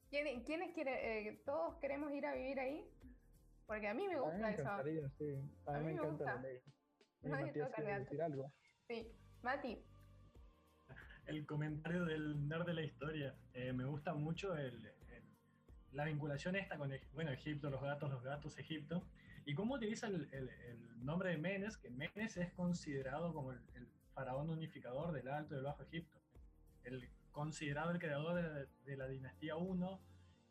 ¿Quién- 0.10 0.44
¿Quiénes 0.44 0.74
quieren? 0.74 1.42
¿Todos 1.44 1.76
queremos 1.80 2.12
ir 2.14 2.26
a 2.26 2.36
vivir 2.36 2.60
ahí? 2.60 2.86
Porque 3.66 3.88
a 3.88 3.94
mí 3.94 4.08
me 4.08 4.14
A 4.16 4.18
mí 4.18 4.24
gusta 4.24 4.38
me 4.48 4.54
eso. 4.54 5.10
sí. 5.18 5.36
A, 5.66 5.76
A 5.76 5.80
mí 5.80 5.88
mí 5.88 5.94
me 5.94 6.02
me 6.02 6.08
encanta 6.08 6.24
la 6.26 6.34
gusta. 6.34 6.48
ley. 6.48 6.60
Matías 7.24 7.72
quiere 7.76 8.00
decir 8.00 8.22
algo. 8.22 8.52
Sí. 8.88 9.12
Mati, 9.42 9.84
el 11.26 11.46
comentario 11.48 12.06
del 12.06 12.48
nerd 12.48 12.66
de 12.66 12.74
la 12.74 12.82
historia. 12.84 13.36
Eh, 13.54 13.74
me 13.74 13.86
gusta 13.86 14.14
mucho 14.14 14.56
el, 14.56 14.86
el- 14.86 15.24
la 15.94 16.06
vinculación 16.06 16.56
esta 16.56 16.78
con, 16.78 16.92
bueno, 17.14 17.32
Egipto, 17.32 17.70
los 17.70 17.82
gatos, 17.82 18.10
los 18.12 18.24
gatos, 18.24 18.58
Egipto. 18.60 19.04
Y 19.46 19.56
cómo 19.56 19.76
utiliza 19.76 20.08
el, 20.08 20.30
el- 20.34 20.50
el 20.50 21.06
nombre 21.06 21.30
de 21.32 21.38
Menes, 21.38 21.78
que 21.78 21.90
Menes 21.90 22.38
es 22.38 22.52
considerado 22.54 23.34
como 23.34 23.52
el, 23.54 23.60
el 23.76 23.88
faraón 24.22 24.52
unificador 24.52 25.12
del 25.14 25.28
Alto 25.30 25.56
y 25.56 25.56
del 25.56 25.66
Bajo 25.66 25.82
Egipto. 25.82 26.20
El 26.84 27.10
considerado 27.32 27.90
el 27.90 27.98
creador 27.98 28.36
de, 28.36 28.68
de 28.86 28.98
la 28.98 29.08
dinastía 29.08 29.56
1 29.56 30.00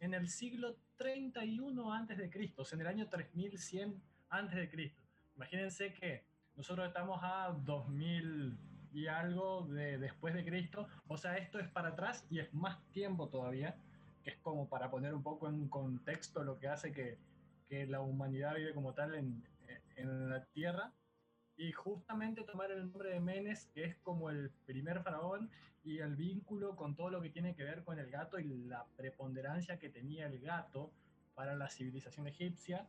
en 0.01 0.15
el 0.15 0.29
siglo 0.29 0.77
31 0.97 1.93
antes 1.93 2.19
de 2.19 2.31
Cristo, 2.31 2.63
o 2.63 2.65
sea, 2.65 2.75
en 2.77 2.81
el 2.81 2.87
año 2.89 3.09
3100 3.09 4.03
antes 4.29 4.57
de 4.57 4.69
Cristo. 4.69 5.01
Imagínense 5.37 5.93
que 5.95 6.25
nosotros 6.57 6.89
estamos 6.89 7.21
a 7.23 7.57
2000 7.65 8.59
y 8.93 9.07
algo 9.07 9.69
de 9.69 9.99
después 9.99 10.35
de 10.35 10.45
Cristo, 10.45 10.89
o 11.07 11.17
sea, 11.17 11.37
esto 11.37 11.61
es 11.61 11.69
para 11.69 11.91
atrás 11.91 12.27
y 12.29 12.41
es 12.41 12.53
más 12.53 12.85
tiempo 12.91 13.29
todavía, 13.29 13.77
que 14.25 14.31
es 14.31 14.37
como 14.39 14.69
para 14.69 14.91
poner 14.91 15.15
un 15.15 15.23
poco 15.23 15.49
en 15.49 15.69
contexto 15.69 16.43
lo 16.43 16.59
que 16.59 16.67
hace 16.67 16.91
que, 16.91 17.19
que 17.69 17.87
la 17.87 18.01
humanidad 18.01 18.57
vive 18.57 18.75
como 18.75 18.95
tal 18.95 19.15
en, 19.15 19.45
en 19.95 20.29
la 20.29 20.45
Tierra. 20.47 20.93
Y 21.61 21.73
justamente 21.73 22.43
tomar 22.45 22.71
el 22.71 22.91
nombre 22.91 23.11
de 23.11 23.21
Menes, 23.21 23.67
que 23.75 23.85
es 23.85 23.97
como 23.99 24.31
el 24.31 24.51
primer 24.65 25.03
faraón, 25.03 25.51
y 25.85 25.99
el 25.99 26.17
vínculo 26.17 26.75
con 26.75 26.97
todo 26.97 27.11
lo 27.11 27.21
que 27.21 27.29
tiene 27.29 27.55
que 27.55 27.65
ver 27.65 27.85
con 27.85 27.99
el 27.99 28.11
gato 28.11 28.39
y 28.39 28.49
la 28.65 28.87
preponderancia 28.97 29.79
que 29.79 29.91
tenía 29.91 30.27
el 30.27 30.41
gato 30.41 30.91
para 31.35 31.55
la 31.55 31.69
civilización 31.69 32.27
egipcia, 32.27 32.89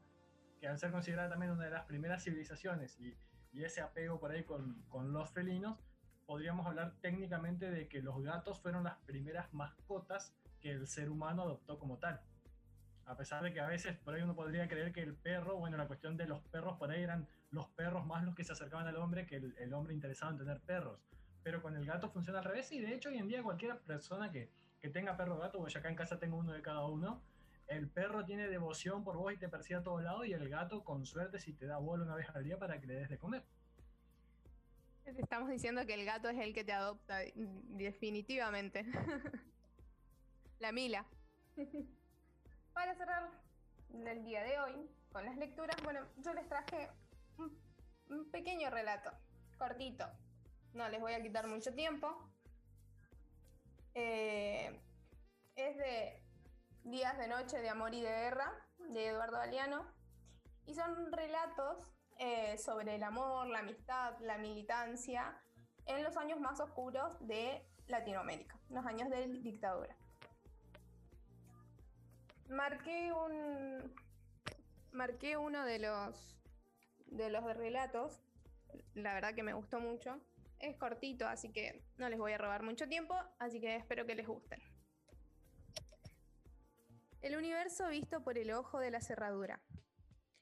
que 0.62 0.70
al 0.70 0.80
ser 0.80 0.92
considerada 0.92 1.32
también 1.32 1.52
una 1.52 1.66
de 1.66 1.72
las 1.72 1.84
primeras 1.84 2.24
civilizaciones 2.24 2.98
y, 3.02 3.14
ese 3.62 3.82
apego 3.82 4.22
por 4.22 4.32
ahí 4.32 4.46
con 4.46 5.12
los 5.12 5.30
felinos, 5.32 5.78
podríamos 6.26 6.66
hablar 6.66 6.94
técnicamente 7.02 7.70
de 7.70 7.90
que 7.90 8.02
los 8.02 8.24
gatos 8.24 8.62
fueron 8.62 8.86
las 8.86 8.96
primeras 9.00 9.54
mascotas 9.54 10.34
que 10.62 10.72
el 10.72 10.88
ser 10.88 11.10
humano 11.10 11.42
adoptó 11.42 11.78
como 11.78 11.98
tal. 11.98 12.22
A 13.06 13.16
pesar 13.16 13.44
de 13.44 13.54
que 13.54 13.60
a 13.60 13.68
veces 13.68 13.98
por 13.98 14.14
ahí 14.14 14.22
uno 14.22 14.36
podría 14.36 14.68
creer 14.68 14.94
que 14.94 15.02
el 15.02 15.16
perro, 15.16 15.58
bueno, 15.58 15.78
la 15.78 15.88
cuestión 15.88 16.18
de 16.18 16.28
los 16.28 16.42
perros 16.44 16.78
por 16.78 16.92
ahí 16.92 17.04
eran 17.04 17.28
los 17.50 17.68
perros 17.70 18.06
más 18.06 18.24
los 18.24 18.36
que 18.36 18.44
se 18.44 18.54
acercaban 18.54 18.88
al 18.88 18.96
hombre 18.98 19.26
que 19.26 19.36
el, 19.38 19.56
el 19.58 19.74
hombre 19.74 19.94
interesado 19.94 20.32
en 20.32 20.38
tener 20.38 20.62
perros. 20.62 21.00
Pero 21.44 21.62
con 21.62 21.76
el 21.76 21.86
gato 21.86 22.10
funciona 22.10 22.40
al 22.40 22.46
revés 22.46 22.72
y 22.72 22.80
de 22.80 22.94
hecho 22.94 23.10
hoy 23.10 23.18
en 23.18 23.28
día 23.28 23.44
cualquier 23.44 23.80
persona 23.80 24.32
que, 24.32 24.50
que 24.80 24.90
tenga 24.90 25.18
perro 25.18 25.36
o 25.36 25.40
gato, 25.40 25.60
o 25.60 25.68
yo 25.68 25.80
acá 25.80 25.90
en 25.90 25.96
casa 25.96 26.20
tengo 26.20 26.38
uno 26.38 26.54
de 26.54 26.62
cada 26.62 26.86
uno, 26.86 27.22
el 27.68 27.88
perro 27.90 28.26
tiene 28.26 28.48
devoción 28.48 29.04
por 29.04 29.16
vos 29.16 29.32
y 29.32 29.38
te 29.38 29.48
persigue 29.48 29.76
a 29.76 29.84
todos 29.84 30.04
lados 30.04 30.26
y 30.28 30.34
el 30.34 30.50
gato 30.50 30.84
con 30.84 31.06
suerte 31.06 31.40
si 31.40 31.54
te 31.54 31.66
da 31.66 31.78
bola 31.78 32.04
una 32.04 32.16
vez 32.16 32.28
al 32.30 32.44
día 32.44 32.58
para 32.58 32.80
que 32.82 32.88
le 32.88 32.96
des 32.96 33.10
de 33.10 33.18
comer. 33.18 33.44
Estamos 35.06 35.50
diciendo 35.50 35.86
que 35.86 35.94
el 35.94 36.06
gato 36.06 36.30
es 36.30 36.38
el 36.38 36.54
que 36.54 36.64
te 36.64 36.74
adopta, 36.74 37.20
definitivamente. 37.36 38.86
La 40.60 40.72
Mila. 40.72 41.06
Para 42.74 42.96
cerrar 42.96 43.30
el 43.90 44.24
día 44.24 44.44
de 44.44 44.60
hoy 44.60 44.90
con 45.12 45.26
las 45.26 45.36
lecturas, 45.38 45.76
bueno, 45.84 46.08
yo 46.18 46.34
les 46.34 46.48
traje 46.48 46.90
un, 47.38 47.58
un 48.10 48.32
pequeño 48.32 48.70
relato, 48.70 49.12
cortito. 49.58 50.06
No 50.74 50.88
les 50.90 51.02
voy 51.02 51.14
a 51.14 51.22
quitar 51.22 51.48
mucho 51.48 51.74
tiempo. 51.74 52.32
Eh, 53.94 54.82
es 55.56 55.78
de 55.78 56.24
Días 56.84 57.18
de 57.18 57.28
Noche 57.28 57.62
de 57.62 57.70
Amor 57.70 57.94
y 57.94 58.02
de 58.02 58.10
Guerra, 58.10 58.54
de 58.78 59.08
Eduardo 59.08 59.38
Galeano. 59.38 59.86
Y 60.66 60.74
son 60.74 61.12
relatos 61.12 61.92
eh, 62.20 62.58
sobre 62.58 62.96
el 62.96 63.04
amor, 63.04 63.48
la 63.48 63.60
amistad, 63.60 64.18
la 64.22 64.38
militancia 64.38 65.42
en 65.86 66.04
los 66.04 66.16
años 66.16 66.40
más 66.40 66.60
oscuros 66.60 67.18
de 67.20 67.68
Latinoamérica, 67.88 68.58
los 68.70 68.86
años 68.86 69.10
de 69.10 69.28
dictadura. 69.28 69.98
Marqué 72.52 73.14
un 73.14 73.94
marqué 74.92 75.38
uno 75.38 75.64
de 75.64 75.80
los 75.80 76.38
de 77.06 77.30
los 77.30 77.46
relatos, 77.56 78.20
la 78.94 79.14
verdad 79.14 79.34
que 79.34 79.42
me 79.42 79.54
gustó 79.54 79.80
mucho. 79.80 80.20
Es 80.60 80.76
cortito, 80.76 81.26
así 81.30 81.54
que 81.54 81.82
no 81.96 82.10
les 82.10 82.20
voy 82.20 82.34
a 82.34 82.38
robar 82.38 82.62
mucho 82.62 82.90
tiempo, 82.90 83.16
así 83.40 83.62
que 83.62 83.78
espero 83.78 84.06
que 84.06 84.16
les 84.16 84.28
gusten. 84.28 84.62
El 87.22 87.38
universo 87.38 87.88
visto 87.88 88.22
por 88.22 88.38
el 88.38 88.52
ojo 88.52 88.80
de 88.80 88.92
la 88.92 89.00
cerradura. 89.00 89.62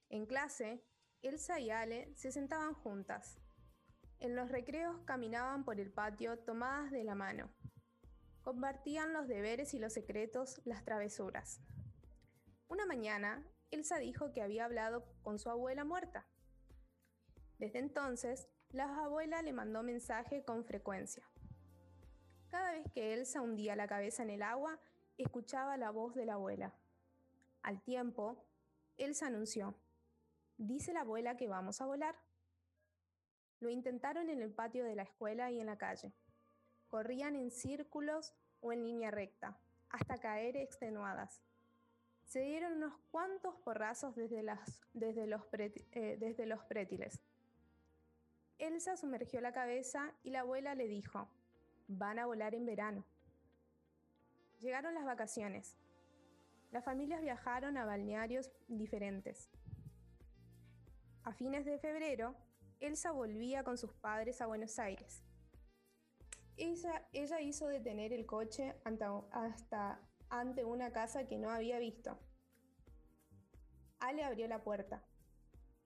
En 0.09 0.25
clase, 0.25 0.83
Elsa 1.21 1.59
y 1.59 1.69
Ale 1.69 2.11
se 2.15 2.31
sentaban 2.31 2.73
juntas. 2.73 3.39
En 4.19 4.35
los 4.35 4.49
recreos 4.49 4.99
caminaban 5.05 5.63
por 5.63 5.79
el 5.79 5.91
patio 5.91 6.39
tomadas 6.39 6.89
de 6.89 7.03
la 7.03 7.13
mano. 7.13 7.53
Compartían 8.41 9.13
los 9.13 9.27
deberes 9.27 9.75
y 9.75 9.79
los 9.79 9.93
secretos, 9.93 10.59
las 10.65 10.83
travesuras. 10.83 11.61
Una 12.69 12.85
mañana, 12.85 13.43
Elsa 13.71 13.97
dijo 13.97 14.31
que 14.31 14.43
había 14.43 14.65
hablado 14.65 15.03
con 15.23 15.39
su 15.39 15.49
abuela 15.49 15.83
muerta. 15.83 16.27
Desde 17.57 17.79
entonces, 17.79 18.47
la 18.69 18.85
abuela 19.03 19.41
le 19.41 19.53
mandó 19.53 19.81
mensaje 19.81 20.45
con 20.45 20.63
frecuencia. 20.63 21.27
Cada 22.49 22.71
vez 22.71 22.85
que 22.93 23.13
Elsa 23.13 23.41
hundía 23.41 23.75
la 23.75 23.87
cabeza 23.87 24.21
en 24.21 24.29
el 24.29 24.43
agua, 24.43 24.79
escuchaba 25.17 25.77
la 25.77 25.89
voz 25.89 26.13
de 26.13 26.27
la 26.27 26.35
abuela. 26.35 26.75
Al 27.63 27.81
tiempo, 27.81 28.45
Elsa 28.97 29.25
anunció, 29.25 29.73
dice 30.57 30.93
la 30.93 31.01
abuela 31.01 31.37
que 31.37 31.47
vamos 31.47 31.81
a 31.81 31.87
volar. 31.87 32.15
Lo 33.59 33.71
intentaron 33.71 34.29
en 34.29 34.43
el 34.43 34.53
patio 34.53 34.85
de 34.85 34.95
la 34.95 35.03
escuela 35.03 35.49
y 35.49 35.59
en 35.59 35.65
la 35.65 35.79
calle. 35.79 36.13
Corrían 36.87 37.35
en 37.35 37.49
círculos 37.49 38.35
o 38.59 38.71
en 38.71 38.83
línea 38.83 39.09
recta, 39.09 39.59
hasta 39.89 40.19
caer 40.19 40.55
extenuadas. 40.55 41.41
Se 42.29 42.41
dieron 42.41 42.73
unos 42.73 42.93
cuantos 43.09 43.55
porrazos 43.55 44.15
desde, 44.15 44.43
las, 44.43 44.79
desde, 44.93 45.25
los, 45.25 45.41
eh, 45.51 46.15
desde 46.19 46.45
los 46.45 46.63
prétiles. 46.65 47.19
Elsa 48.59 48.95
sumergió 48.97 49.41
la 49.41 49.51
cabeza 49.51 50.13
y 50.21 50.29
la 50.29 50.41
abuela 50.41 50.75
le 50.75 50.87
dijo, 50.87 51.27
van 51.87 52.19
a 52.19 52.27
volar 52.27 52.53
en 52.53 52.67
verano. 52.67 53.03
Llegaron 54.59 54.93
las 54.93 55.05
vacaciones. 55.05 55.75
Las 56.69 56.85
familias 56.85 57.19
viajaron 57.23 57.77
a 57.77 57.85
balnearios 57.85 58.51
diferentes. 58.67 59.49
A 61.23 61.33
fines 61.33 61.65
de 61.65 61.79
febrero, 61.79 62.35
Elsa 62.79 63.09
volvía 63.09 63.63
con 63.63 63.79
sus 63.79 63.91
padres 63.95 64.39
a 64.39 64.45
Buenos 64.45 64.77
Aires. 64.77 65.23
Ella, 66.57 67.07
ella 67.11 67.41
hizo 67.41 67.67
detener 67.67 68.13
el 68.13 68.27
coche 68.27 68.75
hasta, 68.83 69.17
hasta 69.31 70.08
ante 70.29 70.63
una 70.63 70.91
casa 70.91 71.27
que 71.27 71.37
no 71.37 71.49
había 71.49 71.79
visto. 71.79 72.19
Ale 73.99 74.23
abrió 74.23 74.47
la 74.47 74.63
puerta. 74.63 75.03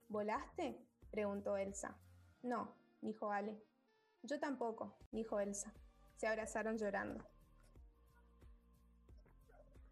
¿Volaste? 0.08 0.80
preguntó 1.10 1.56
Elsa. 1.56 1.98
No, 2.42 2.76
dijo 3.00 3.30
Ale. 3.32 3.62
Yo 4.22 4.38
tampoco, 4.38 4.96
dijo 5.12 5.40
Elsa. 5.40 5.72
Se 6.16 6.26
abrazaron 6.26 6.78
llorando. 6.78 7.24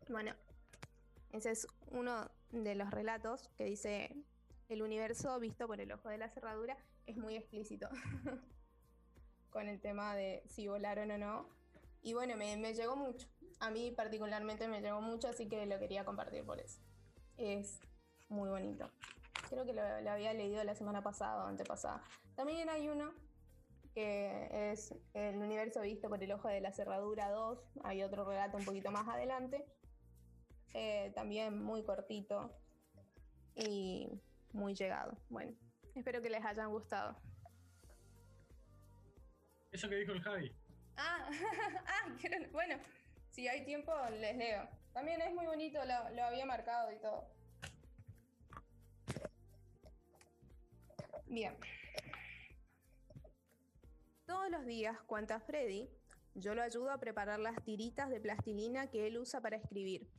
Bueno, 0.08 0.34
ese 1.32 1.50
es 1.50 1.66
uno 1.90 2.30
de 2.50 2.74
los 2.74 2.90
relatos 2.90 3.48
que 3.56 3.64
dice 3.64 4.14
el 4.68 4.82
universo 4.82 5.38
visto 5.40 5.66
por 5.66 5.80
el 5.80 5.92
ojo 5.92 6.08
de 6.08 6.18
la 6.18 6.28
cerradura. 6.28 6.76
Es 7.06 7.16
muy 7.16 7.36
explícito 7.36 7.88
con 9.50 9.68
el 9.68 9.80
tema 9.80 10.14
de 10.14 10.42
si 10.46 10.68
volaron 10.68 11.10
o 11.10 11.18
no. 11.18 11.48
Y 12.02 12.14
bueno, 12.14 12.36
me, 12.36 12.56
me 12.56 12.74
llegó 12.74 12.96
mucho. 12.96 13.28
A 13.62 13.70
mí 13.70 13.92
particularmente 13.92 14.66
me 14.66 14.80
llegó 14.80 15.00
mucho, 15.00 15.28
así 15.28 15.48
que 15.48 15.66
lo 15.66 15.78
quería 15.78 16.04
compartir 16.04 16.44
por 16.44 16.58
eso. 16.58 16.80
Es 17.36 17.78
muy 18.28 18.48
bonito. 18.48 18.90
Creo 19.48 19.64
que 19.64 19.72
lo, 19.72 20.00
lo, 20.00 20.10
había 20.10 20.34
leído 20.34 20.64
la 20.64 20.74
semana 20.74 21.00
pasada 21.00 21.44
o 21.44 21.46
antepasada. 21.46 22.02
También 22.34 22.68
hay 22.68 22.88
uno 22.88 23.14
que 23.94 24.72
es 24.72 24.92
El 25.14 25.36
universo 25.36 25.80
visto 25.82 26.08
por 26.08 26.20
el 26.20 26.32
ojo 26.32 26.48
de 26.48 26.60
la 26.60 26.72
cerradura 26.72 27.30
2. 27.30 27.58
Hay 27.84 28.02
otro 28.02 28.24
relato 28.24 28.56
un 28.56 28.64
poquito 28.64 28.90
más 28.90 29.06
adelante. 29.06 29.64
Eh, 30.74 31.12
también 31.14 31.62
muy 31.62 31.84
cortito 31.84 32.50
y 33.54 34.20
muy 34.52 34.74
llegado. 34.74 35.16
Bueno, 35.28 35.52
espero 35.94 36.20
que 36.20 36.30
les 36.30 36.44
hayan 36.44 36.68
gustado. 36.68 37.16
Eso 39.70 39.88
que 39.88 39.96
dijo 39.96 40.12
el 40.12 40.22
Javi. 40.22 40.52
Ah, 40.96 41.30
ah 41.86 42.16
bueno, 42.52 42.76
si 43.32 43.48
hay 43.48 43.64
tiempo 43.64 43.92
les 44.20 44.36
leo. 44.36 44.68
También 44.92 45.20
es 45.22 45.34
muy 45.34 45.46
bonito, 45.46 45.80
lo, 45.84 46.22
había 46.24 46.44
marcado 46.44 46.92
y 46.92 46.98
todo. 46.98 47.26
Bien. 51.26 51.56
Todos 54.26 54.50
los 54.50 54.66
días, 54.66 55.00
cuenta 55.06 55.40
Freddy, 55.40 55.88
yo 56.34 56.54
lo 56.54 56.62
ayudo 56.62 56.90
a 56.90 57.00
preparar 57.00 57.40
las 57.40 57.56
tiritas 57.64 58.10
de 58.10 58.20
plastilina 58.20 58.90
que 58.90 59.06
él 59.06 59.16
usa 59.16 59.40
para 59.40 59.56
escribir. 59.56 60.10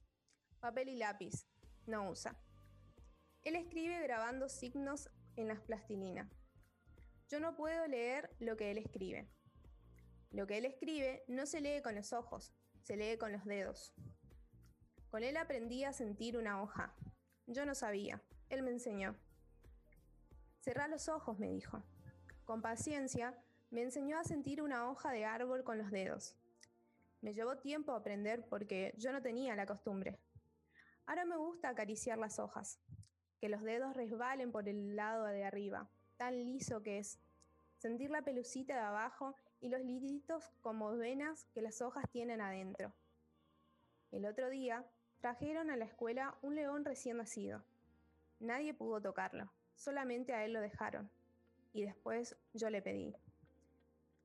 Papel 0.59 0.89
y 0.89 0.95
lápiz, 0.95 1.45
no 1.85 2.09
usa. 2.09 2.35
Él 3.43 3.55
escribe 3.55 4.01
grabando 4.01 4.49
signos 4.49 5.09
en 5.35 5.49
las 5.49 5.61
plastilinas. 5.61 6.31
Yo 7.29 7.39
no 7.39 7.55
puedo 7.55 7.85
leer 7.87 8.35
lo 8.39 8.57
que 8.57 8.71
él 8.71 8.79
escribe. 8.79 9.29
Lo 10.31 10.47
que 10.47 10.57
él 10.57 10.65
escribe 10.65 11.23
no 11.27 11.45
se 11.45 11.61
lee 11.61 11.81
con 11.83 11.95
los 11.95 12.11
ojos, 12.11 12.53
se 12.83 12.97
lee 12.97 13.17
con 13.17 13.31
los 13.31 13.45
dedos. 13.45 13.93
Con 15.09 15.23
él 15.23 15.37
aprendí 15.37 15.83
a 15.83 15.93
sentir 15.93 16.37
una 16.37 16.61
hoja. 16.61 16.93
Yo 17.47 17.65
no 17.65 17.75
sabía, 17.75 18.21
él 18.49 18.61
me 18.61 18.71
enseñó. 18.71 19.15
Cerrá 20.59 20.87
los 20.87 21.09
ojos, 21.09 21.39
me 21.39 21.49
dijo. 21.49 21.83
Con 22.45 22.61
paciencia, 22.61 23.37
me 23.69 23.81
enseñó 23.81 24.19
a 24.19 24.23
sentir 24.23 24.61
una 24.61 24.89
hoja 24.89 25.11
de 25.11 25.25
árbol 25.25 25.63
con 25.63 25.77
los 25.77 25.91
dedos. 25.91 26.35
Me 27.21 27.33
llevó 27.33 27.57
tiempo 27.57 27.93
aprender 27.93 28.47
porque 28.49 28.93
yo 28.97 29.13
no 29.13 29.21
tenía 29.21 29.55
la 29.55 29.65
costumbre. 29.65 30.19
Ahora 31.05 31.25
me 31.25 31.37
gusta 31.37 31.69
acariciar 31.69 32.17
las 32.17 32.37
hojas, 32.37 32.79
que 33.39 33.49
los 33.49 33.61
dedos 33.61 33.95
resbalen 33.95 34.51
por 34.51 34.67
el 34.67 34.95
lado 34.95 35.25
de 35.25 35.45
arriba, 35.45 35.89
tan 36.17 36.43
liso 36.45 36.83
que 36.83 36.99
es. 36.99 37.19
Sentir 37.77 38.09
la 38.09 38.23
pelucita 38.23 38.73
de 38.73 38.81
abajo 38.81 39.35
y 39.63 39.69
los 39.69 39.79
liditos 39.79 40.51
como 40.59 40.91
venas 40.97 41.45
que 41.53 41.61
las 41.61 41.81
hojas 41.81 42.03
tienen 42.11 42.41
adentro. 42.41 42.93
El 44.11 44.25
otro 44.25 44.49
día 44.49 44.85
trajeron 45.21 45.71
a 45.71 45.77
la 45.77 45.85
escuela 45.85 46.37
un 46.41 46.55
león 46.55 46.83
recién 46.83 47.15
nacido. 47.15 47.63
Nadie 48.41 48.73
pudo 48.73 49.01
tocarlo, 49.01 49.49
solamente 49.73 50.33
a 50.33 50.43
él 50.43 50.51
lo 50.51 50.59
dejaron. 50.59 51.09
Y 51.71 51.83
después 51.83 52.35
yo 52.53 52.69
le 52.69 52.81
pedí. 52.81 53.15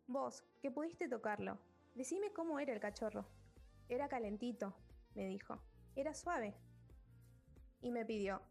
Vos, 0.09 0.45
que 0.61 0.72
pudiste 0.72 1.09
tocarlo, 1.09 1.57
decime 1.95 2.32
cómo 2.32 2.59
era 2.59 2.72
el 2.72 2.80
cachorro. 2.80 3.24
Era 3.89 4.09
calentito, 4.09 4.74
me 5.14 5.24
dijo. 5.26 5.62
Era 5.95 6.14
suave. 6.14 6.57
y 7.80 7.93
me 7.93 8.05
pidió, 8.05 8.43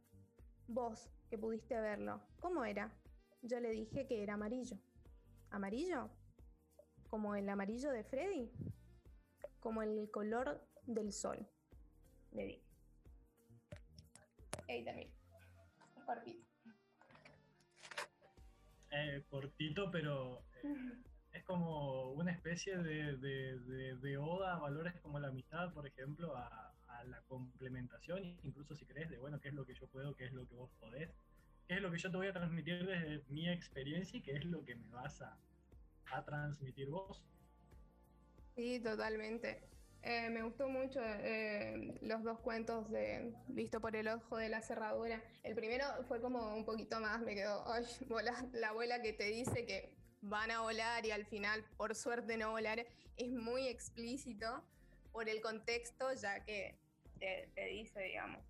vos 0.69 1.09
que 1.29 1.37
pudiste 1.37 1.77
verlo, 1.81 2.21
¿cómo 2.39 2.63
era? 2.63 2.93
Yo 3.41 3.59
le 3.59 3.71
dije 3.71 4.07
que 4.07 4.23
era 4.23 4.35
amarillo. 4.35 4.77
¿Amarillo? 5.49 6.09
¿Como 7.09 7.35
el 7.35 7.47
amarillo 7.49 7.91
de 7.91 8.03
Freddy? 8.03 8.51
Como 9.59 9.81
el 9.81 10.09
color 10.11 10.61
del 10.85 11.11
sol, 11.13 11.47
le 12.31 12.45
dije. 12.45 12.63
Ahí 14.69 14.83
también. 14.83 15.09
Cortito. 16.05 16.45
Eh, 18.91 19.23
cortito, 19.29 19.91
pero 19.91 20.43
eh, 20.63 20.73
es 21.33 21.43
como 21.43 22.11
una 22.13 22.31
especie 22.31 22.77
de, 22.77 23.17
de- 23.17 23.59
de- 23.59 23.95
de 23.97 24.17
oda 24.17 24.55
a 24.55 24.59
valores 24.59 24.93
como 25.01 25.19
la 25.19 25.27
amistad, 25.27 25.73
por 25.73 25.85
ejemplo, 25.85 26.35
a, 26.35 26.73
a 26.87 27.03
la 27.05 27.21
complementación, 27.23 28.23
incluso 28.43 28.75
si 28.75 28.85
crees 28.85 29.09
de, 29.09 29.17
bueno, 29.17 29.39
qué 29.39 29.49
es 29.49 29.53
lo 29.53 29.65
que 29.65 29.73
yo 29.75 29.87
puedo, 29.87 30.15
qué 30.15 30.25
es 30.25 30.33
lo 30.33 30.47
que 30.47 30.55
vos 30.55 30.71
podés, 30.79 31.09
qué 31.67 31.75
es 31.75 31.81
lo 31.81 31.91
que 31.91 31.97
yo 31.97 32.09
te 32.09 32.17
voy 32.17 32.27
a 32.27 32.33
transmitir 32.33 32.85
desde 32.85 33.23
mi 33.29 33.49
experiencia 33.49 34.17
y 34.17 34.21
qué 34.21 34.37
es 34.37 34.45
lo 34.45 34.63
que 34.63 34.75
me 34.75 34.87
vas 34.89 35.21
a, 35.21 35.37
a 36.11 36.23
transmitir 36.23 36.89
vos. 36.89 37.23
Sí, 38.55 38.79
totalmente. 38.79 39.61
Eh, 40.03 40.29
me 40.29 40.41
gustó 40.43 40.69
mucho 40.69 41.01
eh, 41.03 41.97
los 42.01 42.23
dos 42.23 42.39
cuentos 42.39 42.89
de 42.89 43.33
Visto 43.47 43.81
por 43.81 43.95
el 43.95 44.07
ojo 44.07 44.37
de 44.37 44.49
la 44.49 44.61
cerradura. 44.61 45.21
El 45.43 45.55
primero 45.55 45.85
fue 46.07 46.21
como 46.21 46.55
un 46.55 46.65
poquito 46.65 46.99
más, 46.99 47.19
me 47.21 47.35
quedó, 47.35 47.63
ay, 47.71 47.83
volá", 48.07 48.33
la 48.53 48.69
abuela 48.69 49.01
que 49.01 49.13
te 49.13 49.25
dice 49.25 49.65
que 49.65 49.95
van 50.21 50.51
a 50.51 50.61
volar 50.61 51.05
y 51.05 51.11
al 51.11 51.25
final, 51.25 51.63
por 51.77 51.95
suerte, 51.95 52.37
no 52.37 52.51
volar. 52.51 52.85
Es 53.17 53.31
muy 53.31 53.67
explícito 53.67 54.63
por 55.11 55.27
el 55.27 55.41
contexto, 55.41 56.13
ya 56.13 56.43
que 56.45 56.79
te, 57.19 57.51
te 57.53 57.65
dice, 57.65 57.99
digamos. 58.01 58.45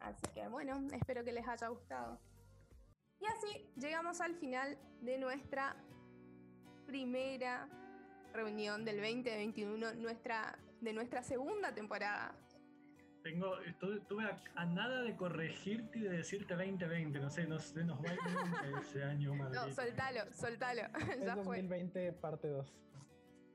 Así 0.00 0.26
que 0.34 0.48
bueno, 0.48 0.86
espero 0.92 1.24
que 1.24 1.32
les 1.32 1.46
haya 1.46 1.68
gustado. 1.68 2.18
Y 3.20 3.26
así 3.26 3.70
llegamos 3.76 4.20
al 4.20 4.34
final 4.34 4.78
de 5.00 5.18
nuestra 5.18 5.76
primera 6.86 7.68
reunión 8.32 8.84
del 8.84 8.96
2021, 9.00 9.94
nuestra, 9.94 10.56
de 10.80 10.92
nuestra 10.92 11.22
segunda 11.22 11.74
temporada. 11.74 12.34
Tengo, 13.22 13.58
estuve, 13.62 13.96
estuve 13.96 14.24
a, 14.24 14.40
a 14.54 14.66
nada 14.66 15.02
de 15.02 15.16
corregirte 15.16 15.98
y 15.98 16.02
de 16.02 16.10
decirte 16.10 16.54
2020, 16.54 17.18
no 17.18 17.30
sé, 17.30 17.46
no 17.46 17.58
sé, 17.58 17.82
nos 17.82 17.98
va 17.98 18.10
a 18.10 18.14
ir 18.68 18.76
ese 18.78 19.02
año, 19.02 19.34
No, 19.34 19.44
maldito. 19.44 19.72
soltalo, 19.72 20.32
soltalo. 20.32 20.82
Es 21.10 21.24
ya 21.24 21.34
fue. 21.36 21.62
2020 21.62 22.12
parte 22.12 22.48
2. 22.48 22.72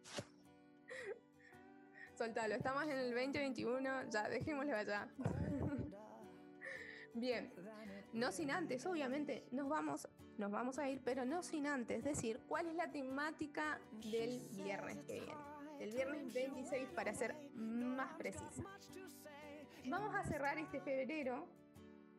Soltalo. 2.17 2.55
Estamos 2.55 2.83
en 2.83 2.91
el 2.97 3.11
2021, 3.13 4.09
ya, 4.09 4.29
dejémoslo 4.29 4.75
allá. 4.75 5.07
Bien. 7.13 7.53
No 8.13 8.31
sin 8.31 8.51
antes, 8.51 8.85
obviamente, 8.85 9.45
nos 9.51 9.69
vamos, 9.69 10.07
nos 10.37 10.51
vamos 10.51 10.79
a 10.79 10.89
ir, 10.89 11.01
pero 11.03 11.25
no 11.25 11.43
sin 11.43 11.67
antes 11.67 12.03
decir 12.03 12.39
cuál 12.47 12.67
es 12.67 12.75
la 12.75 12.91
temática 12.91 13.79
del 14.11 14.47
viernes 14.51 14.97
que 15.05 15.13
viene. 15.13 15.51
Del 15.79 15.91
viernes 15.91 16.33
26 16.33 16.89
para 16.89 17.13
ser 17.13 17.35
más 17.55 18.13
precisa. 18.17 18.63
Vamos 19.85 20.13
a 20.15 20.23
cerrar 20.23 20.57
este 20.57 20.79
febrero 20.79 21.47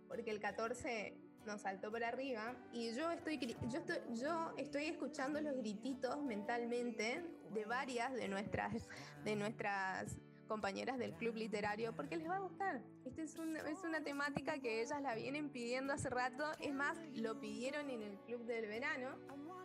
porque 0.09 0.31
el 0.31 0.41
14 0.41 1.17
nos 1.47 1.63
saltó 1.63 1.91
por 1.91 2.05
arriba 2.05 2.55
y 2.73 2.95
yo 2.95 3.11
estoy, 3.11 3.39
yo 3.39 3.79
estoy, 3.79 3.99
yo 4.15 4.53
estoy 4.57 4.85
escuchando 4.87 5.41
los 5.41 5.57
grititos 5.57 6.21
mentalmente 6.23 7.25
de 7.53 7.65
varias 7.65 8.13
de 8.13 8.29
nuestras, 8.29 8.89
de 9.25 9.37
nuestras 9.37 10.17
compañeras 10.57 10.99
del 10.99 11.15
club 11.15 11.35
literario 11.35 11.95
porque 11.97 12.19
les 12.19 12.29
va 12.29 12.37
a 12.37 12.41
gustar. 12.41 12.83
Esta 13.07 13.23
es 13.23 13.39
una, 13.39 13.61
es 13.71 13.83
una 13.85 14.05
temática 14.05 14.59
que 14.61 14.83
ellas 14.83 15.01
la 15.01 15.15
vienen 15.15 15.49
pidiendo 15.49 15.95
hace 15.95 16.11
rato. 16.11 16.45
Es 16.61 16.75
más, 16.75 17.01
lo 17.15 17.41
pidieron 17.41 17.89
en 17.89 18.03
el 18.03 18.19
club 18.27 18.45
del 18.45 18.67
verano. 18.67 19.17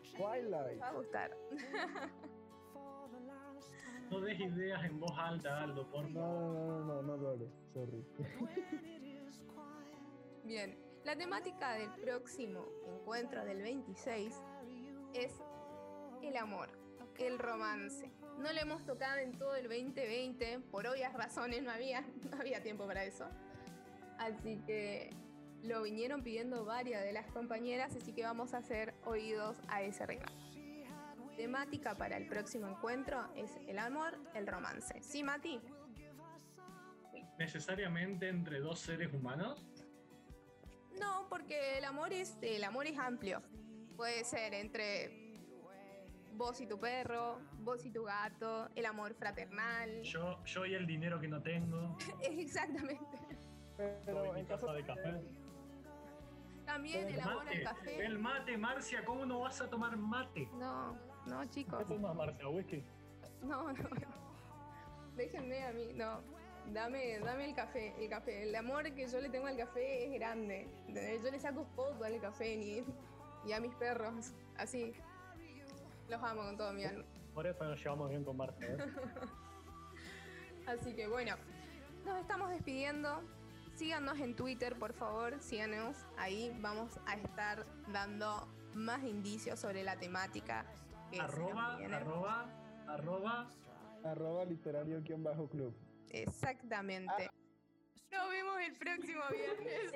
Les 0.01 0.13
Twilight. 0.13 0.81
va 0.81 0.87
a 0.87 0.93
gustar. 0.93 1.37
No 4.09 4.21
des 4.21 4.39
ideas 4.39 4.81
en 4.85 5.01
voz 5.01 5.11
alta, 5.17 5.63
Aldo, 5.63 5.85
por 5.91 6.09
No, 6.11 6.21
favor. 6.21 6.55
no, 6.55 6.79
no, 6.79 6.85
no, 6.85 7.01
no 7.01 7.17
lo 7.17 7.29
haré. 7.31 7.49
Sorry. 7.73 8.05
Bien, 10.45 10.79
la 11.03 11.17
temática 11.17 11.73
del 11.73 11.91
próximo 11.95 12.63
encuentro 12.85 13.43
del 13.43 13.61
26 13.61 14.33
es 15.13 15.33
el 16.21 16.37
amor, 16.37 16.69
el 17.19 17.37
romance. 17.37 18.09
No 18.37 18.53
lo 18.53 18.59
hemos 18.59 18.85
tocado 18.85 19.17
en 19.17 19.31
todo 19.37 19.55
el 19.55 19.63
2020, 19.63 20.59
por 20.71 20.85
obvias 20.85 21.13
razones 21.13 21.63
no 21.63 21.71
había, 21.71 22.01
no 22.31 22.37
había 22.39 22.61
tiempo 22.61 22.85
para 22.85 23.03
eso. 23.03 23.27
Así 24.19 24.61
que 24.65 25.11
lo 25.63 25.81
vinieron 25.81 26.23
pidiendo 26.23 26.63
varias 26.65 27.03
de 27.03 27.13
las 27.13 27.27
compañeras, 27.27 27.95
así 27.95 28.13
que 28.13 28.23
vamos 28.23 28.53
a 28.53 28.57
hacer 28.57 28.93
oídos 29.05 29.57
a 29.67 29.81
ese 29.81 30.05
reclamo. 30.05 30.37
Temática 31.35 31.95
para 31.95 32.17
el 32.17 32.27
próximo 32.27 32.67
encuentro 32.67 33.27
es 33.35 33.51
el 33.67 33.77
amor, 33.77 34.17
el 34.33 34.47
romance. 34.47 35.01
¿Sí, 35.01 35.23
Mati? 35.23 35.59
¿Necesariamente 37.37 38.27
entre 38.27 38.59
dos 38.59 38.79
seres 38.79 39.13
humanos? 39.13 39.63
No, 40.99 41.27
porque 41.29 41.77
el 41.77 41.85
amor 41.85 42.11
es 42.11 42.35
el 42.41 42.63
amor 42.63 42.87
es 42.87 42.97
amplio. 42.97 43.43
Puede 43.95 44.23
ser 44.23 44.55
entre 44.55 45.26
vos 46.37 46.61
y 46.61 46.67
tu 46.67 46.79
perro, 46.79 47.39
vos 47.59 47.83
y 47.85 47.91
tu 47.91 48.03
gato, 48.03 48.69
el 48.75 48.85
amor 48.85 49.13
fraternal. 49.15 50.01
Yo, 50.03 50.43
yo 50.45 50.65
y 50.65 50.75
el 50.75 50.85
dinero 50.85 51.19
que 51.19 51.27
no 51.27 51.41
tengo. 51.41 51.97
Exactamente. 52.21 53.17
Pero 53.75 54.35
en 54.35 54.45
caso 54.45 54.71
de 54.73 54.83
café. 54.83 55.21
También 56.65 57.07
el 57.07 57.21
amor 57.21 57.47
al 57.47 57.63
café. 57.63 58.05
el 58.05 58.19
mate, 58.19 58.57
Marcia, 58.57 59.03
¿cómo 59.05 59.25
no 59.25 59.39
vas 59.39 59.61
a 59.61 59.69
tomar 59.69 59.95
mate? 59.97 60.47
No, 60.53 60.97
no, 61.25 61.45
chicos. 61.45 61.83
¿Qué 61.87 61.97
más, 61.97 62.15
Marcia? 62.15 62.47
¿Whisky? 62.49 62.83
No, 63.41 63.71
no. 63.71 63.89
Déjenme 65.15 65.63
a 65.63 65.71
mí, 65.73 65.93
no. 65.95 66.21
Dame, 66.73 67.19
dame 67.19 67.45
el 67.45 67.55
café, 67.55 67.95
el 67.97 68.09
café. 68.09 68.43
El 68.43 68.53
amor 68.55 68.83
que 68.93 69.07
yo 69.07 69.21
le 69.21 69.29
tengo 69.29 69.47
al 69.47 69.55
café 69.57 70.05
es 70.05 70.19
grande. 70.19 70.67
Yo 70.89 71.31
le 71.31 71.39
saco 71.39 71.63
foto 71.75 72.03
al 72.03 72.19
café 72.19 72.57
ni- 72.57 72.83
y 73.45 73.53
a 73.53 73.59
mis 73.61 73.73
perros. 73.75 74.33
Así. 74.57 74.93
Los 76.09 76.23
amo 76.23 76.43
con 76.43 76.57
todo 76.57 76.73
mi 76.73 76.83
alma. 76.85 77.03
Por 77.33 77.45
eso 77.47 77.63
nos 77.63 77.79
llevamos 77.79 78.09
bien 78.09 78.23
con 78.23 78.37
Marcia. 78.37 78.67
¿eh? 78.67 78.77
Así 80.67 80.95
que 80.95 81.07
bueno, 81.07 81.35
nos 82.05 82.19
estamos 82.19 82.49
despidiendo. 82.49 83.21
Síganos 83.75 84.19
en 84.19 84.35
Twitter, 84.35 84.77
por 84.77 84.93
favor, 84.93 85.39
síganos. 85.39 85.97
Ahí 86.17 86.55
vamos 86.61 86.99
a 87.05 87.15
estar 87.15 87.65
dando 87.91 88.47
más 88.73 89.03
indicios 89.03 89.59
sobre 89.59 89.83
la 89.83 89.97
temática. 89.97 90.65
que 91.11 91.19
Arroba, 91.19 91.75
arroba, 91.77 92.49
arroba. 92.87 93.47
arroba 94.03 94.45
literario 94.45 95.01
guion 95.01 95.23
bajo 95.23 95.47
club. 95.47 95.75
Exactamente. 96.09 97.29
Nos 98.11 98.29
vemos 98.29 98.59
el 98.61 98.75
próximo 98.77 99.21
viernes. 99.31 99.93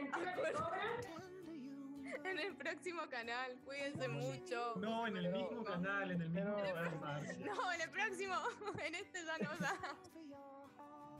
En 2.23 2.39
el 2.39 2.55
próximo 2.55 3.01
canal. 3.09 3.57
Cuídense 3.65 4.07
mucho. 4.07 4.75
No, 4.77 5.07
en 5.07 5.17
el 5.17 5.25
Pero- 5.25 5.37
mismo 5.37 5.63
canal, 5.63 6.11
en 6.11 6.21
el 6.21 6.29
mismo 6.29 6.55
canal. 6.55 7.21
No, 7.45 7.73
en 7.73 7.81
el 7.81 7.89
próximo. 7.89 8.35
En 8.85 8.95
este 8.95 9.19
ya 9.25 9.37
no 9.37 9.57
da. 9.57 9.73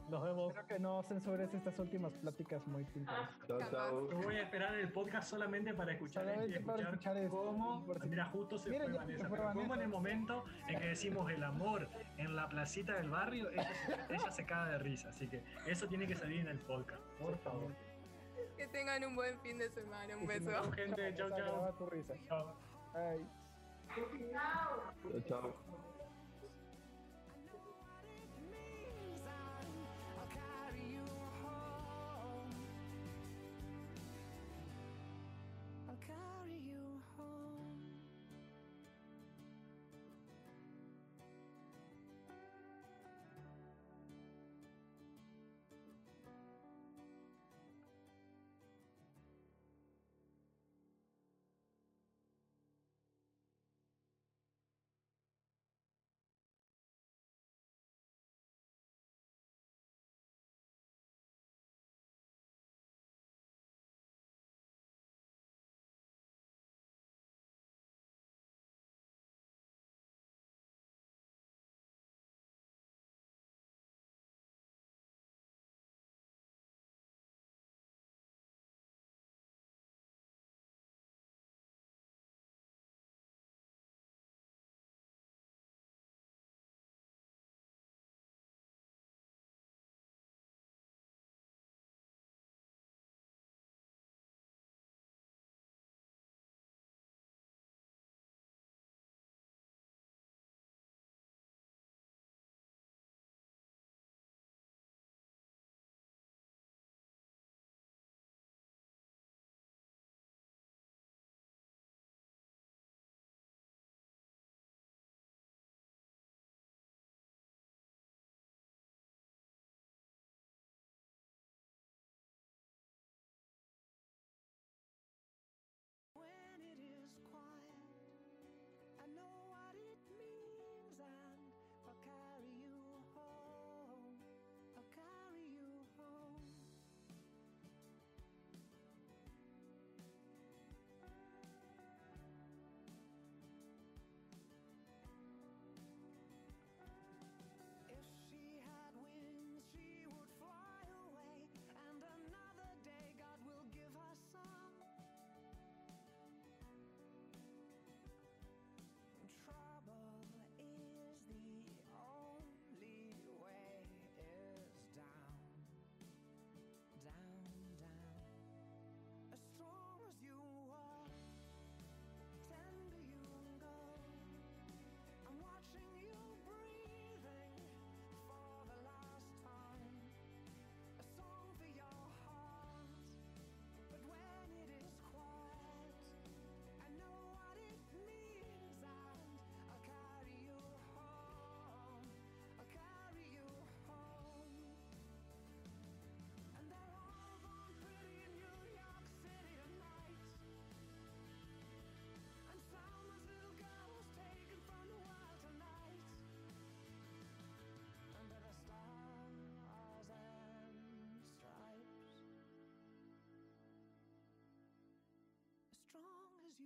Nos 0.10 0.24
vemos. 0.26 0.48
Espero 0.50 0.68
que 0.68 0.80
no 0.80 1.04
censures 1.04 1.54
estas 1.54 1.80
últimas 1.80 2.12
pláticas 2.18 2.66
muy 2.68 2.84
pintadas. 2.84 3.30
Chao, 3.48 3.60
Capaz. 3.60 3.72
chao. 3.72 4.12
Yo 4.12 4.18
voy 4.18 4.36
a 4.36 4.42
esperar 4.44 4.76
el 4.76 4.92
podcast 4.92 5.30
solamente 5.30 5.74
para 5.74 5.94
escuchar 5.94 6.26
Solamente 6.26 6.60
para 6.60 6.84
escuchar, 6.84 7.28
cómo. 7.30 7.86
por 7.86 8.02
si- 8.02 8.10
Mira, 8.10 8.26
justo 8.26 8.58
se 8.60 8.70
Mira, 8.72 8.84
fue 8.86 8.94
ya 8.94 9.00
Vanessa. 9.00 9.24
se 9.24 9.30
fue 9.30 9.40
Vanessa. 9.40 9.74
en 9.76 9.82
el 9.82 9.88
momento 9.88 10.44
en 10.68 10.80
que 10.80 10.86
decimos 10.88 11.32
el 11.32 11.42
amor 11.44 11.88
en 12.18 12.36
la 12.36 12.50
placita 12.50 12.96
del 12.96 13.10
barrio, 13.10 13.50
ella, 13.52 13.74
se- 13.74 14.14
ella 14.14 14.32
se 14.32 14.46
caga 14.46 14.72
de 14.72 14.80
risa. 14.80 15.10
Así 15.10 15.30
que 15.30 15.44
eso 15.66 15.88
tiene 15.88 16.06
que 16.08 16.16
salir 16.18 16.42
en 16.42 16.48
el 16.48 16.60
podcast, 16.60 17.02
por 17.18 17.38
favor. 17.38 17.72
Que 18.58 18.68
tengan 18.68 19.04
un 19.04 19.16
buen 19.16 19.40
fin 19.42 19.58
de 19.58 19.70
semana. 19.70 20.18
Un 20.18 20.28
beso. 20.28 20.52
Gente, 20.74 21.16
tu 21.78 21.86
risa. 21.88 22.14
Chao. 22.28 22.56
Bye. 22.94 23.26
Chao, 25.12 25.22
chao. 25.28 25.91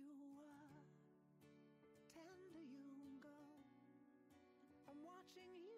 You 0.04 0.28
were, 0.36 0.84
tender 2.12 2.64
you 2.68 3.20
go. 3.22 3.38
I'm 4.88 5.00
watching 5.04 5.52
you. 5.62 5.75